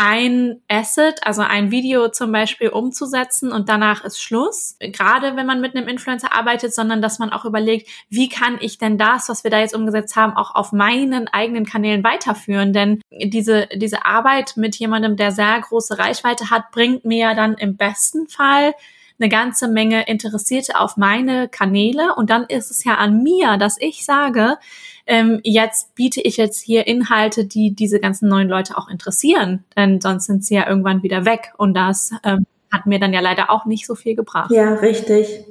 ein 0.00 0.60
Asset, 0.68 1.26
also 1.26 1.42
ein 1.42 1.72
Video 1.72 2.08
zum 2.08 2.30
Beispiel 2.30 2.68
umzusetzen 2.68 3.50
und 3.50 3.68
danach 3.68 4.04
ist 4.04 4.22
Schluss, 4.22 4.76
gerade 4.78 5.34
wenn 5.34 5.44
man 5.44 5.60
mit 5.60 5.74
einem 5.74 5.88
Influencer 5.88 6.32
arbeitet, 6.32 6.72
sondern 6.72 7.02
dass 7.02 7.18
man 7.18 7.30
auch 7.30 7.44
überlegt, 7.44 7.88
wie 8.08 8.28
kann 8.28 8.58
ich 8.60 8.78
denn 8.78 8.96
das, 8.96 9.28
was 9.28 9.42
wir 9.42 9.50
da 9.50 9.58
jetzt 9.58 9.74
umgesetzt 9.74 10.14
haben, 10.14 10.36
auch 10.36 10.54
auf 10.54 10.70
meinen 10.70 11.26
eigenen 11.26 11.66
Kanälen 11.66 12.04
weiterführen? 12.04 12.72
Denn 12.72 13.00
diese, 13.10 13.66
diese 13.74 14.06
Arbeit 14.06 14.52
mit 14.56 14.76
jemandem, 14.76 15.16
der 15.16 15.32
sehr 15.32 15.60
große 15.60 15.98
Reichweite 15.98 16.48
hat, 16.48 16.70
bringt 16.70 17.04
mir 17.04 17.18
ja 17.18 17.34
dann 17.34 17.54
im 17.54 17.76
besten 17.76 18.28
Fall 18.28 18.74
eine 19.18 19.28
ganze 19.28 19.66
Menge 19.66 20.06
Interessierte 20.06 20.78
auf 20.78 20.96
meine 20.96 21.48
Kanäle 21.48 22.14
und 22.14 22.30
dann 22.30 22.44
ist 22.44 22.70
es 22.70 22.84
ja 22.84 22.94
an 22.94 23.24
mir, 23.24 23.56
dass 23.56 23.76
ich 23.80 24.04
sage, 24.04 24.58
ähm, 25.08 25.40
jetzt 25.42 25.94
biete 25.94 26.20
ich 26.20 26.36
jetzt 26.36 26.60
hier 26.60 26.86
Inhalte, 26.86 27.46
die 27.46 27.74
diese 27.74 27.98
ganzen 27.98 28.28
neuen 28.28 28.48
Leute 28.48 28.76
auch 28.76 28.88
interessieren, 28.88 29.64
denn 29.76 30.00
sonst 30.00 30.26
sind 30.26 30.44
sie 30.44 30.54
ja 30.54 30.68
irgendwann 30.68 31.02
wieder 31.02 31.24
weg 31.24 31.52
und 31.56 31.74
das 31.74 32.12
ähm, 32.24 32.46
hat 32.70 32.86
mir 32.86 33.00
dann 33.00 33.14
ja 33.14 33.20
leider 33.20 33.50
auch 33.50 33.64
nicht 33.64 33.86
so 33.86 33.94
viel 33.94 34.14
gebracht. 34.14 34.50
Ja, 34.50 34.74
richtig. 34.74 35.44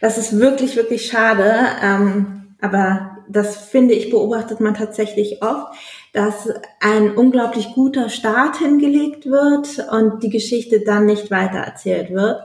Das 0.00 0.16
ist 0.16 0.38
wirklich, 0.38 0.76
wirklich 0.76 1.06
schade, 1.06 1.54
ähm, 1.82 2.54
aber 2.60 3.18
das 3.28 3.56
finde 3.56 3.94
ich 3.94 4.10
beobachtet 4.10 4.60
man 4.60 4.74
tatsächlich 4.74 5.42
oft, 5.42 5.74
dass 6.12 6.48
ein 6.80 7.16
unglaublich 7.16 7.72
guter 7.74 8.08
Start 8.08 8.58
hingelegt 8.58 9.26
wird 9.26 9.88
und 9.90 10.22
die 10.22 10.30
Geschichte 10.30 10.80
dann 10.80 11.06
nicht 11.06 11.32
weiter 11.32 11.58
erzählt 11.58 12.10
wird. 12.12 12.42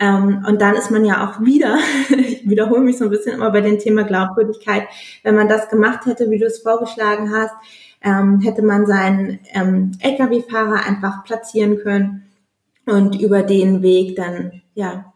Ähm, 0.00 0.44
und 0.48 0.62
dann 0.62 0.74
ist 0.74 0.90
man 0.90 1.04
ja 1.04 1.28
auch 1.28 1.40
wieder, 1.44 1.78
ich 2.18 2.48
wiederhole 2.48 2.80
mich 2.80 2.98
so 2.98 3.04
ein 3.04 3.10
bisschen 3.10 3.34
immer 3.34 3.50
bei 3.50 3.60
dem 3.60 3.78
Thema 3.78 4.02
Glaubwürdigkeit, 4.04 4.88
wenn 5.22 5.36
man 5.36 5.48
das 5.48 5.68
gemacht 5.68 6.06
hätte, 6.06 6.30
wie 6.30 6.38
du 6.38 6.46
es 6.46 6.62
vorgeschlagen 6.62 7.32
hast, 7.32 7.54
ähm, 8.02 8.40
hätte 8.40 8.62
man 8.62 8.86
seinen 8.86 9.40
ähm, 9.52 9.92
Lkw-Fahrer 10.00 10.86
einfach 10.86 11.22
platzieren 11.24 11.76
können 11.78 12.22
und 12.86 13.20
über 13.20 13.42
den 13.42 13.82
Weg 13.82 14.16
dann, 14.16 14.62
ja, 14.74 15.09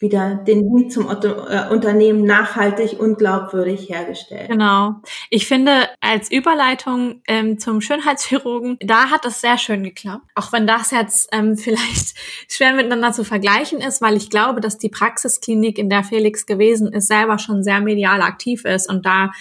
wieder 0.00 0.36
den 0.36 0.60
Link 0.72 0.92
zum 0.92 1.08
äh, 1.08 1.68
Unternehmen 1.70 2.24
nachhaltig 2.24 3.00
und 3.00 3.18
glaubwürdig 3.18 3.88
hergestellt. 3.88 4.48
Genau. 4.48 4.94
Ich 5.28 5.48
finde, 5.48 5.88
als 6.00 6.30
Überleitung 6.30 7.22
ähm, 7.26 7.58
zum 7.58 7.80
Schönheitschirurgen, 7.80 8.78
da 8.80 9.10
hat 9.10 9.24
es 9.24 9.40
sehr 9.40 9.58
schön 9.58 9.82
geklappt. 9.82 10.24
Auch 10.36 10.52
wenn 10.52 10.68
das 10.68 10.92
jetzt 10.92 11.28
ähm, 11.32 11.56
vielleicht 11.56 12.14
schwer 12.48 12.74
miteinander 12.74 13.12
zu 13.12 13.24
vergleichen 13.24 13.80
ist, 13.80 14.00
weil 14.00 14.16
ich 14.16 14.30
glaube, 14.30 14.60
dass 14.60 14.78
die 14.78 14.88
Praxisklinik, 14.88 15.78
in 15.78 15.90
der 15.90 16.04
Felix 16.04 16.46
gewesen 16.46 16.92
ist, 16.92 17.08
selber 17.08 17.38
schon 17.38 17.64
sehr 17.64 17.80
medial 17.80 18.22
aktiv 18.22 18.64
ist 18.64 18.88
und 18.88 19.04
da 19.04 19.32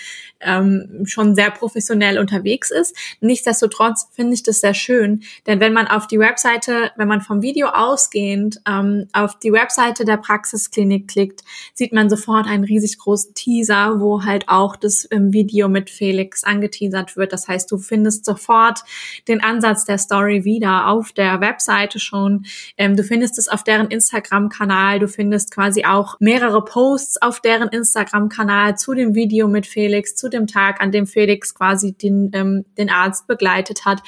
ähm, 0.42 1.04
schon 1.06 1.36
sehr 1.36 1.52
professionell 1.52 2.20
unterwegs 2.20 2.72
ist. 2.72 2.96
Nichtsdestotrotz 3.22 4.08
finde 4.14 4.34
ich 4.34 4.44
das 4.44 4.60
sehr 4.60 4.74
schön, 4.74 5.24
denn 5.46 5.60
wenn 5.60 5.74
man 5.74 5.88
auf 5.88 6.08
die 6.08 6.20
Webseite, 6.20 6.92
wenn 6.96 7.08
man 7.08 7.22
vom 7.22 7.42
Video 7.42 7.68
ausgehend 7.68 8.62
ähm, 8.68 9.08
auf 9.14 9.38
die 9.40 9.52
Webseite 9.52 10.06
der 10.06 10.18
Praxisklinik 10.18 11.08
klickt, 11.08 11.42
sieht 11.74 11.94
man 11.94 12.10
sofort 12.10 12.48
einen 12.48 12.64
riesig 12.64 12.98
großen 12.98 13.34
Teaser, 13.34 14.00
wo 14.00 14.24
halt 14.24 14.46
auch 14.48 14.76
das 14.76 15.08
ähm, 15.12 15.34
Video 15.34 15.70
mit 15.70 15.90
Felix 15.90 16.44
angeteasert 16.44 17.18
wird. 17.18 17.34
Das 17.34 17.48
heißt, 17.48 17.72
du 17.72 17.78
findest 17.78 18.26
sofort 18.26 18.82
den 19.28 19.42
Ansatz 19.42 19.86
der 19.86 19.98
Story 19.98 20.44
wieder 20.44 20.88
auf 20.88 21.12
der 21.12 21.42
Webseite 21.42 22.00
schon. 22.00 22.46
Ähm, 22.78 22.96
du 22.96 23.04
findest 23.04 23.38
es 23.38 23.48
auf 23.48 23.64
deren 23.64 23.88
Instagram-Kanal. 23.88 25.00
Du 25.00 25.08
findest 25.08 25.54
quasi 25.54 25.86
auch 25.86 26.18
mehrere 26.20 26.64
Posts 26.64 27.22
auf 27.22 27.40
deren 27.40 27.70
Instagram-Kanal 27.70 28.78
zu 28.78 28.94
dem 28.94 29.16
Video 29.16 29.48
mit 29.48 29.68
Felix, 29.68 30.16
zu 30.16 30.27
dem 30.30 30.48
Tag, 30.48 30.82
an 30.82 30.92
dem 30.92 31.08
Felix 31.08 31.54
quasi 31.54 31.94
den, 31.94 32.32
ähm, 32.34 32.66
den 32.78 32.90
Arzt 32.90 33.28
begleitet 33.28 33.86
hat. 33.86 34.02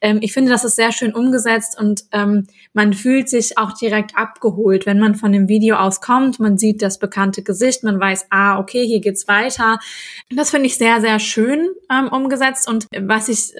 Ähm, 0.00 0.18
ich 0.20 0.32
finde, 0.32 0.50
das 0.50 0.64
ist 0.64 0.76
sehr 0.76 0.92
schön 0.92 1.14
umgesetzt 1.14 1.78
und 1.78 2.04
ähm, 2.12 2.46
man 2.72 2.92
fühlt 2.92 3.28
sich 3.28 3.58
auch 3.58 3.72
direkt 3.72 4.16
abgeholt, 4.16 4.86
wenn 4.86 4.98
man 4.98 5.14
von 5.14 5.32
dem 5.32 5.48
Video 5.48 5.76
aus 5.76 6.00
kommt. 6.00 6.40
Man 6.40 6.58
sieht 6.58 6.82
das 6.82 6.98
bekannte 6.98 7.42
Gesicht, 7.42 7.84
man 7.84 8.00
weiß, 8.00 8.26
ah, 8.30 8.58
okay, 8.58 8.86
hier 8.86 9.00
geht's 9.00 9.28
weiter. 9.28 9.78
Das 10.30 10.50
finde 10.50 10.66
ich 10.66 10.76
sehr, 10.76 11.00
sehr 11.00 11.18
schön 11.18 11.68
ähm, 11.90 12.08
umgesetzt 12.08 12.68
und 12.68 12.86
was 12.98 13.28
ich, 13.28 13.52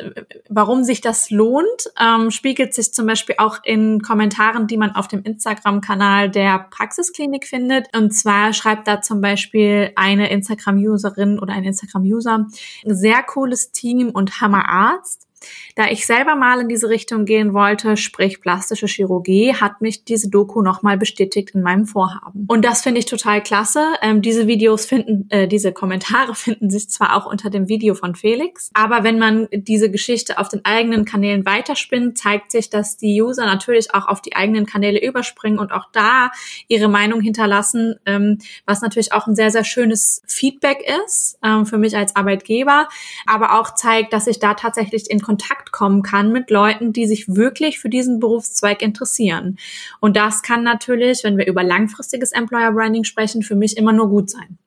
warum 0.48 0.84
sich 0.84 1.00
das 1.00 1.30
lohnt, 1.30 1.90
ähm, 2.00 2.30
spiegelt 2.30 2.74
sich 2.74 2.92
zum 2.92 3.06
Beispiel 3.06 3.36
auch 3.38 3.58
in 3.64 4.00
Kommentaren, 4.00 4.66
die 4.66 4.76
man 4.76 4.92
auf 4.92 5.08
dem 5.08 5.22
Instagram-Kanal 5.22 6.30
der 6.30 6.66
Praxisklinik 6.70 7.46
findet. 7.46 7.86
Und 7.96 8.12
zwar 8.12 8.52
schreibt 8.52 8.88
da 8.88 9.00
zum 9.00 9.20
Beispiel 9.20 9.92
eine 9.96 10.30
Instagram-Userin 10.30 11.38
oder 11.38 11.52
ein 11.52 11.64
Instagram 11.64 12.04
User. 12.06 12.46
Sehr 12.84 13.22
cooles 13.22 13.72
Team 13.72 14.10
und 14.10 14.40
Hammerarzt. 14.40 15.25
Da 15.74 15.88
ich 15.90 16.06
selber 16.06 16.36
mal 16.36 16.60
in 16.60 16.68
diese 16.68 16.88
Richtung 16.88 17.26
gehen 17.26 17.52
wollte, 17.52 17.96
sprich 17.96 18.40
plastische 18.40 18.86
Chirurgie, 18.86 19.54
hat 19.54 19.82
mich 19.82 20.04
diese 20.04 20.30
Doku 20.30 20.62
nochmal 20.62 20.96
bestätigt 20.96 21.50
in 21.50 21.62
meinem 21.62 21.86
Vorhaben. 21.86 22.46
Und 22.48 22.64
das 22.64 22.82
finde 22.82 22.98
ich 22.98 23.06
total 23.06 23.42
klasse. 23.42 23.84
Ähm, 24.00 24.22
diese 24.22 24.46
Videos 24.46 24.86
finden, 24.86 25.26
äh, 25.30 25.46
diese 25.46 25.72
Kommentare 25.72 26.34
finden 26.34 26.70
sich 26.70 26.88
zwar 26.88 27.14
auch 27.14 27.30
unter 27.30 27.50
dem 27.50 27.68
Video 27.68 27.94
von 27.94 28.14
Felix, 28.14 28.70
aber 28.72 29.04
wenn 29.04 29.18
man 29.18 29.48
diese 29.52 29.90
Geschichte 29.90 30.38
auf 30.38 30.48
den 30.48 30.64
eigenen 30.64 31.04
Kanälen 31.04 31.44
weiterspinnt, 31.44 32.16
zeigt 32.16 32.52
sich, 32.52 32.70
dass 32.70 32.96
die 32.96 33.20
User 33.20 33.44
natürlich 33.44 33.94
auch 33.94 34.08
auf 34.08 34.22
die 34.22 34.34
eigenen 34.34 34.66
Kanäle 34.66 35.06
überspringen 35.06 35.58
und 35.58 35.72
auch 35.72 35.90
da 35.92 36.30
ihre 36.68 36.88
Meinung 36.88 37.20
hinterlassen, 37.20 37.96
ähm, 38.06 38.38
was 38.64 38.80
natürlich 38.80 39.12
auch 39.12 39.26
ein 39.26 39.36
sehr, 39.36 39.50
sehr 39.50 39.64
schönes 39.64 40.22
Feedback 40.26 40.78
ist 41.04 41.38
ähm, 41.44 41.66
für 41.66 41.76
mich 41.76 41.96
als 41.96 42.16
Arbeitgeber, 42.16 42.88
aber 43.26 43.60
auch 43.60 43.74
zeigt, 43.74 44.12
dass 44.12 44.26
ich 44.26 44.38
da 44.38 44.54
tatsächlich 44.54 45.10
in 45.10 45.20
Kontakt 45.20 45.35
Kontakt 45.36 45.70
kommen 45.70 46.02
kann 46.02 46.32
mit 46.32 46.50
Leuten, 46.50 46.94
die 46.94 47.06
sich 47.06 47.28
wirklich 47.28 47.78
für 47.78 47.90
diesen 47.90 48.20
Berufszweig 48.20 48.80
interessieren. 48.80 49.58
Und 50.00 50.16
das 50.16 50.42
kann 50.42 50.62
natürlich, 50.62 51.24
wenn 51.24 51.36
wir 51.36 51.46
über 51.46 51.62
langfristiges 51.62 52.32
Employer 52.32 52.72
Branding 52.72 53.04
sprechen, 53.04 53.42
für 53.42 53.54
mich 53.54 53.76
immer 53.76 53.92
nur 53.92 54.08
gut 54.08 54.30
sein. 54.30 54.58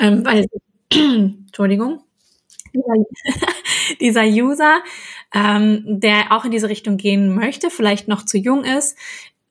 Ähm, 0.00 0.24
weil, 0.24 0.46
Entschuldigung, 0.90 2.00
dieser 4.00 4.24
User, 4.24 4.82
ähm, 5.32 5.84
der 5.86 6.32
auch 6.32 6.44
in 6.44 6.50
diese 6.50 6.68
Richtung 6.68 6.96
gehen 6.96 7.34
möchte, 7.34 7.70
vielleicht 7.70 8.08
noch 8.08 8.24
zu 8.24 8.38
jung 8.38 8.64
ist, 8.64 8.96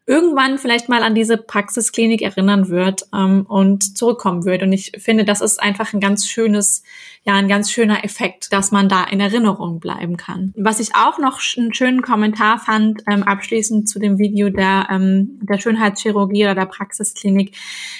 irgendwann 0.05 0.57
vielleicht 0.57 0.89
mal 0.89 1.03
an 1.03 1.15
diese 1.15 1.37
Praxisklinik 1.37 2.21
erinnern 2.21 2.67
wird 2.67 3.03
ähm, 3.13 3.45
und 3.47 3.97
zurückkommen 3.97 4.43
wird. 4.43 4.63
Und 4.63 4.73
ich 4.73 4.91
finde, 4.97 5.23
das 5.23 5.39
ist 5.39 5.61
einfach 5.61 5.93
ein 5.93 6.01
ganz 6.01 6.27
schönes 6.27 6.83
ja 7.23 7.35
ein 7.35 7.47
ganz 7.47 7.71
schöner 7.71 8.03
Effekt, 8.03 8.51
dass 8.51 8.71
man 8.71 8.89
da 8.89 9.03
in 9.03 9.19
Erinnerung 9.19 9.79
bleiben 9.79 10.17
kann. 10.17 10.53
Was 10.57 10.79
ich 10.79 10.95
auch 10.95 11.19
noch 11.19 11.39
einen 11.55 11.73
schönen 11.73 12.01
Kommentar 12.01 12.57
fand, 12.57 13.03
ähm, 13.07 13.21
abschließend 13.21 13.87
zu 13.87 13.99
dem 13.99 14.17
Video 14.17 14.49
der, 14.49 14.87
ähm, 14.89 15.39
der 15.43 15.59
Schönheitschirurgie 15.59 16.45
oder 16.45 16.55
der 16.55 16.65
Praxisklinik, 16.65 17.55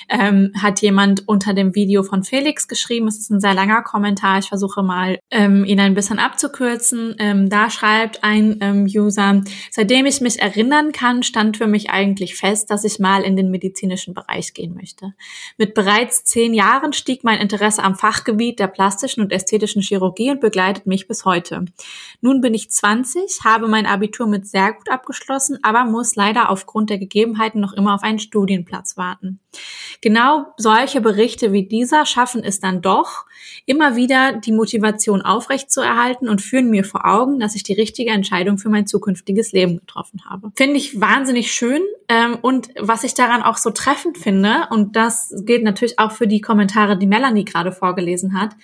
ähm, 0.10 0.52
hat 0.60 0.82
jemand 0.82 1.28
unter 1.28 1.54
dem 1.54 1.76
Video 1.76 2.02
von 2.02 2.24
Felix 2.24 2.68
geschrieben. 2.68 3.08
Es 3.08 3.20
ist 3.20 3.30
ein 3.30 3.40
sehr 3.40 3.54
langer 3.54 3.84
Kommentar. 3.84 4.40
Ich 4.40 4.48
versuche 4.48 4.82
mal, 4.82 5.20
ähm, 5.30 5.66
ihn 5.66 5.80
ein 5.80 5.94
bisschen 5.94 6.18
abzukürzen. 6.18 7.16
Ähm, 7.20 7.48
da 7.48 7.70
schreibt 7.70 8.24
ein 8.24 8.58
ähm, 8.62 8.86
User, 8.86 9.44
seitdem 9.70 10.08
ich 10.08 10.22
mich 10.22 10.42
erinnern 10.42 10.92
kann, 10.94 11.22
stand 11.22 11.58
für 11.58 11.68
mich 11.68 11.92
eigentlich 11.92 12.36
fest, 12.36 12.72
dass 12.72 12.84
ich 12.84 12.98
mal 12.98 13.22
in 13.22 13.36
den 13.36 13.52
medizinischen 13.52 14.16
Bereich 14.16 14.56
gehen 14.56 14.74
möchte. 14.74 15.14
Mit 15.58 15.76
bereits 15.76 16.24
zehn 16.24 16.56
Jahren 16.56 16.94
stieg 16.94 17.24
mein 17.24 17.40
Interesse 17.40 17.84
am 17.84 17.96
Fachgebiet 17.96 18.60
der 18.60 18.68
plastischen 18.68 19.11
plastischen 19.12 19.24
und 19.24 19.32
ästhetischen 19.32 19.82
Chirurgie 19.82 20.32
und 20.32 20.40
begleitet 20.40 20.88
mich 20.88 21.08
bis 21.08 21.26
heute. 21.26 21.66
Nun 22.22 22.42
bin 22.42 22.54
ich 22.54 22.70
20, 22.70 23.42
habe 23.44 23.68
mein 23.68 23.86
Abitur 23.86 24.28
mit 24.28 24.48
sehr 24.48 24.74
gut 24.74 24.90
abgeschlossen, 24.90 25.60
aber 25.64 25.86
muss 25.86 26.16
leider 26.16 26.50
aufgrund 26.50 26.90
der 26.90 26.98
Gegebenheiten 26.98 27.60
noch 27.60 27.74
immer 27.74 27.94
auf 27.94 28.04
einen 28.04 28.20
Studienplatz 28.20 28.98
warten. 28.98 29.40
Genau 30.02 30.48
solche 30.58 31.02
Berichte 31.02 31.52
wie 31.52 31.68
dieser 31.68 32.06
schaffen 32.06 32.44
es 32.44 32.60
dann 32.60 32.82
doch, 32.82 33.26
immer 33.66 33.96
wieder 33.96 34.34
die 34.34 34.52
Motivation 34.52 35.22
aufrechtzuerhalten 35.22 36.30
und 36.30 36.42
führen 36.42 36.70
mir 36.70 36.84
vor 36.84 37.06
Augen, 37.06 37.40
dass 37.40 37.56
ich 37.56 37.64
die 37.64 37.74
richtige 37.74 38.12
Entscheidung 38.12 38.58
für 38.58 38.70
mein 38.70 38.88
zukünftiges 38.88 39.52
Leben 39.52 39.80
getroffen 39.80 40.22
habe. 40.30 40.52
Finde 40.56 40.78
ich 40.78 41.00
wahnsinnig 41.00 41.52
schön 41.52 41.82
ähm, 42.08 42.38
und 42.42 42.70
was 42.80 43.04
ich 43.04 43.14
daran 43.14 43.42
auch 43.42 43.58
so 43.58 43.72
treffend 43.72 44.18
finde, 44.18 44.68
und 44.70 44.96
das 44.96 45.34
gilt 45.46 45.64
natürlich 45.64 46.00
auch 46.00 46.12
für 46.12 46.28
die 46.28 46.42
Kommentare, 46.42 46.98
die 46.98 47.08
Melanie 47.08 47.46
gerade 47.46 47.72
vorgelesen 47.72 48.40
hat, 48.40 48.56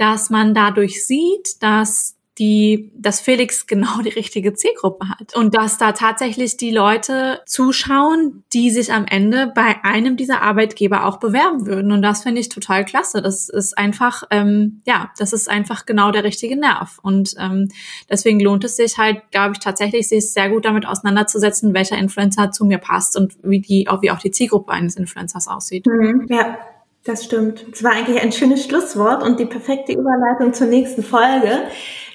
dass 0.00 0.30
man 0.30 0.54
dadurch 0.54 1.06
sieht, 1.06 1.62
dass 1.62 2.16
die, 2.38 2.90
dass 2.96 3.20
Felix 3.20 3.66
genau 3.66 4.00
die 4.00 4.08
richtige 4.08 4.54
Zielgruppe 4.54 5.10
hat 5.10 5.36
und 5.36 5.54
dass 5.54 5.76
da 5.76 5.92
tatsächlich 5.92 6.56
die 6.56 6.70
Leute 6.70 7.42
zuschauen, 7.44 8.44
die 8.54 8.70
sich 8.70 8.94
am 8.94 9.04
Ende 9.04 9.52
bei 9.54 9.84
einem 9.84 10.16
dieser 10.16 10.40
Arbeitgeber 10.40 11.04
auch 11.04 11.18
bewerben 11.18 11.66
würden. 11.66 11.92
Und 11.92 12.00
das 12.00 12.22
finde 12.22 12.40
ich 12.40 12.48
total 12.48 12.86
klasse. 12.86 13.20
Das 13.20 13.50
ist 13.50 13.76
einfach, 13.76 14.22
ähm, 14.30 14.80
ja, 14.86 15.10
das 15.18 15.34
ist 15.34 15.50
einfach 15.50 15.84
genau 15.84 16.12
der 16.12 16.24
richtige 16.24 16.56
Nerv. 16.56 16.98
Und 17.02 17.34
ähm, 17.38 17.68
deswegen 18.08 18.40
lohnt 18.40 18.64
es 18.64 18.76
sich 18.76 18.96
halt, 18.96 19.30
glaube 19.30 19.52
ich, 19.52 19.58
tatsächlich, 19.58 20.08
sich 20.08 20.32
sehr 20.32 20.48
gut 20.48 20.64
damit 20.64 20.86
auseinanderzusetzen, 20.86 21.74
welcher 21.74 21.98
Influencer 21.98 22.52
zu 22.52 22.64
mir 22.64 22.78
passt 22.78 23.18
und 23.18 23.36
wie 23.42 23.60
die, 23.60 23.86
auch 23.88 24.00
wie 24.00 24.10
auch 24.10 24.18
die 24.18 24.30
Zielgruppe 24.30 24.72
eines 24.72 24.96
Influencers 24.96 25.46
aussieht. 25.46 25.84
Mhm, 25.86 26.26
ja. 26.30 26.56
Das 27.04 27.24
stimmt. 27.24 27.64
Es 27.72 27.82
war 27.82 27.92
eigentlich 27.92 28.20
ein 28.20 28.32
schönes 28.32 28.64
Schlusswort 28.64 29.22
und 29.22 29.40
die 29.40 29.46
perfekte 29.46 29.92
Überleitung 29.92 30.52
zur 30.52 30.66
nächsten 30.66 31.02
Folge. 31.02 31.62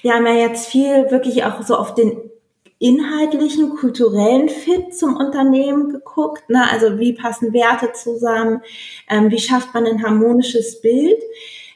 Wir 0.03 0.13
haben 0.13 0.27
ja 0.27 0.33
jetzt 0.33 0.67
viel 0.67 1.09
wirklich 1.09 1.43
auch 1.43 1.63
so 1.63 1.75
auf 1.75 1.95
den 1.95 2.29
inhaltlichen, 2.77 3.75
kulturellen 3.77 4.47
Fit 4.47 4.95
zum 4.95 5.15
Unternehmen 5.15 5.89
geguckt. 5.89 6.49
Ne? 6.49 6.63
Also 6.71 6.99
wie 6.99 7.13
passen 7.13 7.51
Werte 7.51 7.93
zusammen? 7.93 8.61
Ähm, 9.09 9.31
wie 9.31 9.39
schafft 9.39 9.73
man 9.73 9.87
ein 9.87 10.03
harmonisches 10.03 10.81
Bild? 10.81 11.19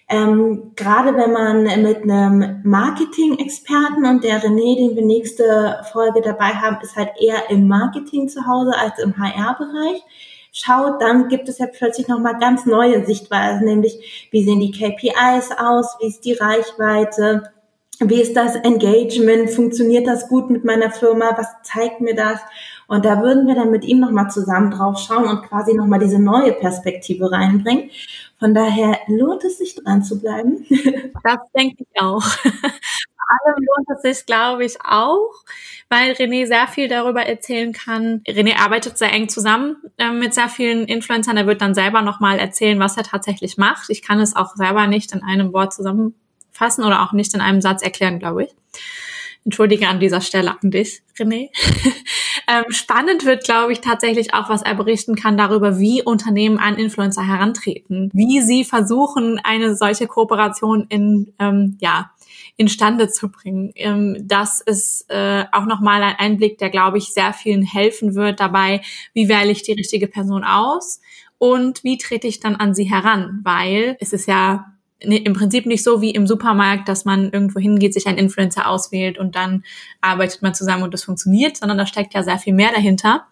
Ähm, 0.08 0.74
gerade 0.76 1.16
wenn 1.16 1.32
man 1.32 1.64
mit 1.82 2.04
einem 2.04 2.62
Marketing-Experten 2.64 4.06
und 4.06 4.24
der 4.24 4.42
René, 4.42 4.76
den 4.76 4.96
wir 4.96 5.06
nächste 5.06 5.82
Folge 5.92 6.22
dabei 6.22 6.50
haben, 6.50 6.78
ist 6.82 6.96
halt 6.96 7.12
eher 7.20 7.50
im 7.50 7.68
Marketing 7.68 8.28
zu 8.28 8.46
Hause 8.46 8.74
als 8.78 9.00
im 9.00 9.18
HR-Bereich 9.18 10.04
schaut, 10.60 11.02
dann 11.02 11.28
gibt 11.28 11.50
es 11.50 11.58
ja 11.58 11.68
plötzlich 11.68 12.08
nochmal 12.08 12.38
ganz 12.40 12.66
neue 12.66 13.06
Sichtweisen, 13.06 13.66
nämlich 13.66 14.28
wie 14.32 14.44
sehen 14.44 14.60
die 14.60 14.72
KPIs 14.72 15.52
aus, 15.58 15.96
wie 16.00 16.08
ist 16.08 16.26
die 16.26 16.34
Reichweite, 16.34 17.52
wie 18.00 18.22
ist 18.22 18.36
das 18.36 18.56
Engagement, 18.56 19.50
funktioniert 19.50 20.08
das 20.08 20.28
gut 20.30 20.50
mit 20.50 20.64
meiner 20.64 20.92
Firma, 20.92 21.38
was 21.38 21.48
zeigt 21.64 22.02
mir 22.02 22.16
das? 22.16 22.40
Und 22.88 23.06
da 23.06 23.22
würden 23.22 23.46
wir 23.48 23.56
dann 23.56 23.72
mit 23.72 23.86
ihm 23.86 24.00
nochmal 24.00 24.32
zusammen 24.32 24.72
drauf 24.72 25.00
schauen 25.00 25.28
und 25.28 25.44
quasi 25.44 25.74
nochmal 25.74 26.00
diese 26.00 26.20
neue 26.20 26.54
Perspektive 26.54 27.32
reinbringen. 27.32 27.92
Von 28.40 28.54
daher 28.54 28.98
lohnt 29.08 29.44
es 29.44 29.58
sich 29.58 29.76
dran 29.76 30.04
zu 30.04 30.20
bleiben. 30.20 30.66
Das 31.24 31.40
denke 31.54 31.84
ich 31.84 32.02
auch. 32.02 32.24
allem 33.30 33.56
lohnt 33.58 33.90
es 33.96 34.02
sich, 34.02 34.26
glaube 34.26 34.66
ich, 34.66 34.78
auch, 34.84 35.44
weil 35.90 36.12
René 36.14 36.46
sehr 36.46 36.68
viel 36.68 36.88
darüber 36.88 37.22
erzählen 37.22 37.74
kann. 37.74 38.22
René 38.28 38.58
arbeitet 38.58 38.98
sehr 38.98 39.12
eng 39.12 39.28
zusammen 39.28 39.78
äh, 39.98 40.12
mit 40.12 40.34
sehr 40.34 40.50
vielen 40.50 40.86
Influencern. 40.86 41.38
Er 41.38 41.48
wird 41.48 41.62
dann 41.62 41.74
selber 41.74 42.02
nochmal 42.02 42.40
erzählen, 42.40 42.80
was 42.80 42.96
er 42.96 43.04
tatsächlich 43.04 43.58
macht. 43.58 43.90
Ich 43.90 44.02
kann 44.02 44.20
es 44.20 44.36
auch 44.36 44.56
selber 44.56 44.88
nicht 44.88 45.12
in 45.12 45.24
einem 45.24 45.52
Wort 45.52 45.74
zusammenfassen 45.74 46.84
oder 46.84 47.02
auch 47.02 47.12
nicht 47.12 47.34
in 47.34 47.42
einem 47.42 47.62
Satz 47.62 47.82
erklären, 47.82 48.20
glaube 48.20 48.46
ich. 48.46 48.50
Entschuldige 49.46 49.88
an 49.88 50.00
dieser 50.00 50.22
Stelle 50.22 50.56
an 50.62 50.72
dich, 50.72 51.02
René. 51.18 51.50
Ähm, 52.52 52.64
spannend 52.70 53.26
wird, 53.26 53.44
glaube 53.44 53.74
ich, 53.74 53.80
tatsächlich 53.80 54.34
auch, 54.34 54.50
was 54.50 54.64
er 54.64 54.74
berichten 54.74 55.16
kann 55.16 55.38
darüber, 55.38 55.78
wie 55.78 56.02
Unternehmen 56.02 56.58
an 56.58 56.78
Influencer 56.78 57.22
herantreten, 57.22 58.10
wie 58.12 58.42
sie 58.42 58.64
versuchen, 58.64 59.40
eine 59.44 59.76
solche 59.76 60.08
Kooperation 60.08 60.88
in, 60.90 61.32
ähm, 61.38 61.78
ja, 61.80 62.10
instande 62.60 63.08
zu 63.08 63.32
bringen. 63.32 63.72
Ähm, 63.76 64.18
das 64.22 64.60
ist 64.60 65.06
äh, 65.10 65.46
auch 65.54 65.66
nochmal 65.66 66.04
ein 66.04 66.16
Einblick, 66.18 66.58
der, 66.58 66.70
glaube 66.70 66.98
ich, 66.98 67.14
sehr 67.14 67.32
vielen 67.32 67.64
helfen 67.64 68.16
wird 68.16 68.42
dabei, 68.42 68.82
wie 69.14 69.30
wähle 69.30 69.52
ich 69.52 69.64
die 69.64 69.72
richtige 69.72 70.08
Person 70.08 70.44
aus 70.44 71.00
und 71.38 71.86
wie 71.86 71.98
trete 71.98 72.28
ich 72.28 72.42
dann 72.42 72.58
an 72.58 72.76
sie 72.76 72.84
heran, 72.84 73.40
weil 73.44 73.96
es 74.02 74.12
ist 74.12 74.28
ja 74.28 74.74
im 75.00 75.34
Prinzip 75.34 75.66
nicht 75.66 75.86
so 75.86 76.02
wie 76.02 76.12
im 76.12 76.28
Supermarkt, 76.28 76.90
dass 76.90 77.06
man 77.06 77.32
irgendwo 77.32 77.62
hingeht, 77.62 77.94
sich 77.94 78.08
einen 78.08 78.18
Influencer 78.18 78.68
auswählt 78.68 79.18
und 79.18 79.38
dann 79.38 79.64
arbeitet 80.02 80.42
man 80.42 80.54
zusammen 80.54 80.84
und 80.84 80.94
das 80.94 81.06
funktioniert, 81.06 81.56
sondern 81.56 81.78
da 81.78 81.86
steckt 81.86 82.14
ja 82.14 82.24
sehr 82.24 82.38
viel 82.38 82.54
mehr 82.54 82.74
dahinter. 82.74 83.26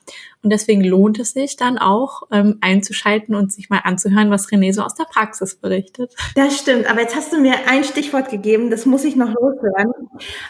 Und 0.44 0.52
deswegen 0.52 0.84
lohnt 0.84 1.20
es 1.20 1.32
sich 1.32 1.58
dann 1.58 1.78
auch 1.78 2.24
ähm, 2.32 2.58
einzuschalten 2.62 3.36
und 3.36 3.52
sich 3.52 3.70
mal 3.70 3.82
anzuhören, 3.84 4.30
was 4.30 4.48
René 4.50 4.72
so 4.74 4.84
aus 4.84 4.96
der 4.96 5.06
Praxis 5.06 5.56
berichtet. 5.56 6.14
Das 6.36 6.58
stimmt, 6.58 6.90
aber 6.90 7.02
jetzt 7.02 7.16
hast 7.16 7.34
du 7.34 7.40
mir 7.40 7.54
ein 7.68 7.84
Stichwort 7.84 8.30
gegeben, 8.30 8.70
das 8.70 8.86
muss 8.86 9.04
ich 9.04 9.16
noch 9.16 9.34
loshören. 9.34 9.94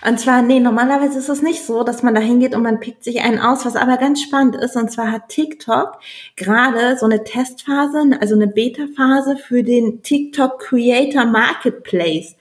Und 0.06 0.20
zwar, 0.20 0.42
nee, 0.42 0.60
normalerweise 0.60 1.18
ist 1.18 1.30
es 1.30 1.42
nicht 1.42 1.64
so, 1.66 1.84
dass 1.84 2.04
man 2.04 2.14
da 2.14 2.22
hingeht 2.22 2.54
und 2.54 2.64
man 2.64 2.80
pickt 2.80 3.04
sich 3.04 3.22
einen 3.22 3.40
aus, 3.40 3.66
was 3.66 3.76
aber 3.76 3.98
ganz 3.98 4.22
spannend 4.22 4.56
ist. 4.58 4.76
Und 4.76 4.92
zwar 4.92 5.12
hat 5.12 5.30
TikTok 5.30 6.00
gerade 6.36 6.98
so 6.98 7.06
eine 7.06 7.24
Testphase, 7.24 8.18
also 8.20 8.36
eine 8.36 8.48
Beta-Phase 8.48 9.38
für 9.38 9.64
den 9.64 10.04
TikTok 10.04 10.60
Creator 10.60 11.26
Marketplace. 11.26 12.36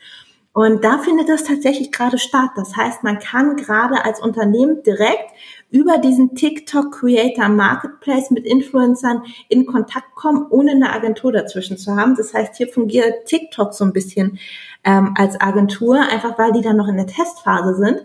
Und 0.57 0.85
da 0.85 0.97
findet 0.97 1.29
das 1.29 1.45
tatsächlich 1.45 1.93
gerade 1.93 2.17
statt. 2.17 2.49
Das 2.57 2.75
heißt, 2.75 3.03
man 3.03 3.19
kann 3.19 3.57
gerade 3.57 4.07
als 4.07 4.23
Unternehmen 4.23 4.83
direkt 4.83 5.31
über 5.71 5.99
diesen 5.99 6.35
TikTok 6.35 6.93
Creator 6.93 7.49
Marketplace 7.49 8.31
mit 8.31 8.47
Influencern 8.47 9.23
in 9.49 9.67
Kontakt 9.67 10.15
kommen, 10.15 10.47
ohne 10.51 10.73
eine 10.73 10.93
Agentur 10.93 11.33
dazwischen 11.33 11.77
zu 11.77 11.97
haben. 11.97 12.15
Das 12.17 12.35
heißt, 12.35 12.57
hier 12.57 12.69
fungiert 12.69 13.27
TikTok 13.27 13.75
so 13.75 13.85
ein 13.85 13.93
bisschen 13.93 14.39
ähm, 14.85 15.15
als 15.17 15.41
Agentur, 15.41 16.01
einfach 16.01 16.39
weil 16.39 16.53
die 16.53 16.63
dann 16.63 16.77
noch 16.77 16.89
in 16.89 16.97
der 16.97 17.07
Testphase 17.07 17.75
sind. 17.75 18.03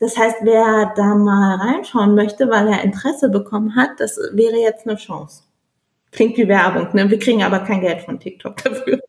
Das 0.00 0.18
heißt, 0.18 0.38
wer 0.42 0.92
da 0.96 1.14
mal 1.14 1.56
reinschauen 1.56 2.14
möchte, 2.14 2.50
weil 2.50 2.68
er 2.68 2.82
Interesse 2.82 3.28
bekommen 3.28 3.76
hat, 3.76 3.90
das 3.98 4.18
wäre 4.32 4.56
jetzt 4.56 4.86
eine 4.86 4.96
Chance. 4.96 5.44
Klingt 6.10 6.36
wie 6.36 6.48
Werbung, 6.48 6.88
ne? 6.94 7.10
Wir 7.10 7.18
kriegen 7.18 7.42
aber 7.42 7.60
kein 7.60 7.80
Geld 7.80 8.02
von 8.02 8.18
TikTok 8.18 8.56
dafür. 8.62 9.00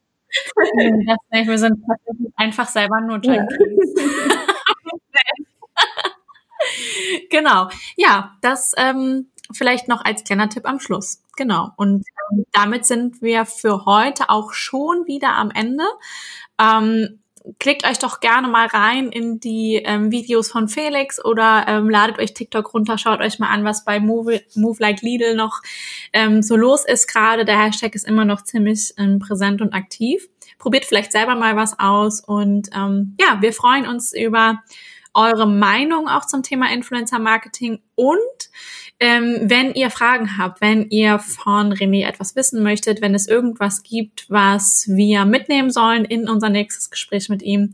Das 0.55 1.17
nicht, 1.31 1.47
wir 1.47 1.57
sind 1.57 1.79
einfach 2.35 2.67
selber 2.67 3.01
nur 3.01 3.19
Junkies. 3.21 3.95
Ja. 3.97 4.03
genau. 7.29 7.69
Ja, 7.95 8.35
das 8.41 8.73
ähm, 8.77 9.29
vielleicht 9.51 9.87
noch 9.87 10.03
als 10.03 10.23
kleiner 10.23 10.49
Tipp 10.49 10.65
am 10.65 10.79
Schluss. 10.79 11.21
Genau. 11.37 11.71
Und 11.77 12.05
ähm, 12.31 12.45
damit 12.51 12.85
sind 12.85 13.21
wir 13.21 13.45
für 13.45 13.85
heute 13.85 14.29
auch 14.29 14.53
schon 14.53 15.05
wieder 15.05 15.33
am 15.35 15.51
Ende. 15.51 15.83
Ähm, 16.59 17.19
klickt 17.59 17.87
euch 17.87 17.99
doch 17.99 18.19
gerne 18.19 18.47
mal 18.47 18.67
rein 18.67 19.09
in 19.09 19.39
die 19.39 19.75
ähm, 19.75 20.11
Videos 20.11 20.49
von 20.49 20.67
Felix 20.67 21.23
oder 21.23 21.65
ähm, 21.67 21.89
ladet 21.89 22.19
euch 22.19 22.33
TikTok 22.33 22.73
runter, 22.73 22.97
schaut 22.97 23.19
euch 23.19 23.39
mal 23.39 23.49
an, 23.49 23.63
was 23.63 23.85
bei 23.85 23.99
Move, 23.99 24.41
Move 24.55 24.77
Like 24.79 25.01
Lidl 25.01 25.35
noch 25.35 25.61
ähm, 26.13 26.41
so 26.41 26.55
los 26.55 26.85
ist 26.85 27.07
gerade. 27.07 27.45
Der 27.45 27.61
Hashtag 27.61 27.95
ist 27.95 28.07
immer 28.07 28.25
noch 28.25 28.43
ziemlich 28.43 28.93
ähm, 28.97 29.19
präsent 29.19 29.61
und 29.61 29.73
aktiv. 29.73 30.27
Probiert 30.57 30.85
vielleicht 30.85 31.11
selber 31.11 31.35
mal 31.35 31.55
was 31.55 31.79
aus 31.79 32.21
und 32.21 32.69
ähm, 32.73 33.15
ja, 33.19 33.41
wir 33.41 33.53
freuen 33.53 33.87
uns 33.87 34.13
über 34.13 34.63
eure 35.15 35.47
Meinung 35.47 36.07
auch 36.07 36.25
zum 36.25 36.43
Thema 36.43 36.71
Influencer 36.71 37.19
Marketing 37.19 37.79
und 37.95 38.19
ähm, 38.99 39.39
wenn 39.43 39.73
ihr 39.73 39.89
Fragen 39.89 40.37
habt, 40.37 40.61
wenn 40.61 40.89
ihr 40.89 41.19
von 41.19 41.73
René 41.73 42.07
etwas 42.07 42.35
wissen 42.35 42.63
möchtet, 42.63 43.01
wenn 43.01 43.13
es 43.13 43.27
irgendwas 43.27 43.83
gibt, 43.83 44.29
was 44.29 44.85
wir 44.87 45.25
mitnehmen 45.25 45.69
sollen 45.69 46.05
in 46.05 46.29
unser 46.29 46.49
nächstes 46.49 46.89
Gespräch 46.89 47.27
mit 47.27 47.41
ihm, 47.41 47.73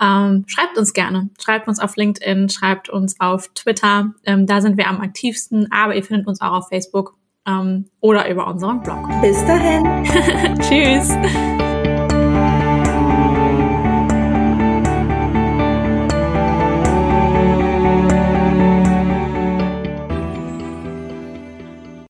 ähm, 0.00 0.44
schreibt 0.46 0.78
uns 0.78 0.92
gerne. 0.92 1.30
Schreibt 1.40 1.68
uns 1.68 1.80
auf 1.80 1.96
LinkedIn, 1.96 2.48
schreibt 2.48 2.88
uns 2.88 3.20
auf 3.20 3.48
Twitter. 3.54 4.14
Ähm, 4.24 4.46
da 4.46 4.60
sind 4.60 4.76
wir 4.76 4.88
am 4.88 5.00
aktivsten, 5.00 5.70
aber 5.70 5.94
ihr 5.94 6.04
findet 6.04 6.26
uns 6.26 6.40
auch 6.40 6.52
auf 6.52 6.68
Facebook 6.68 7.16
ähm, 7.46 7.90
oder 8.00 8.28
über 8.30 8.46
unseren 8.46 8.82
Blog. 8.82 9.08
Bis 9.20 9.36
dahin. 9.44 10.04
Tschüss. 10.60 11.67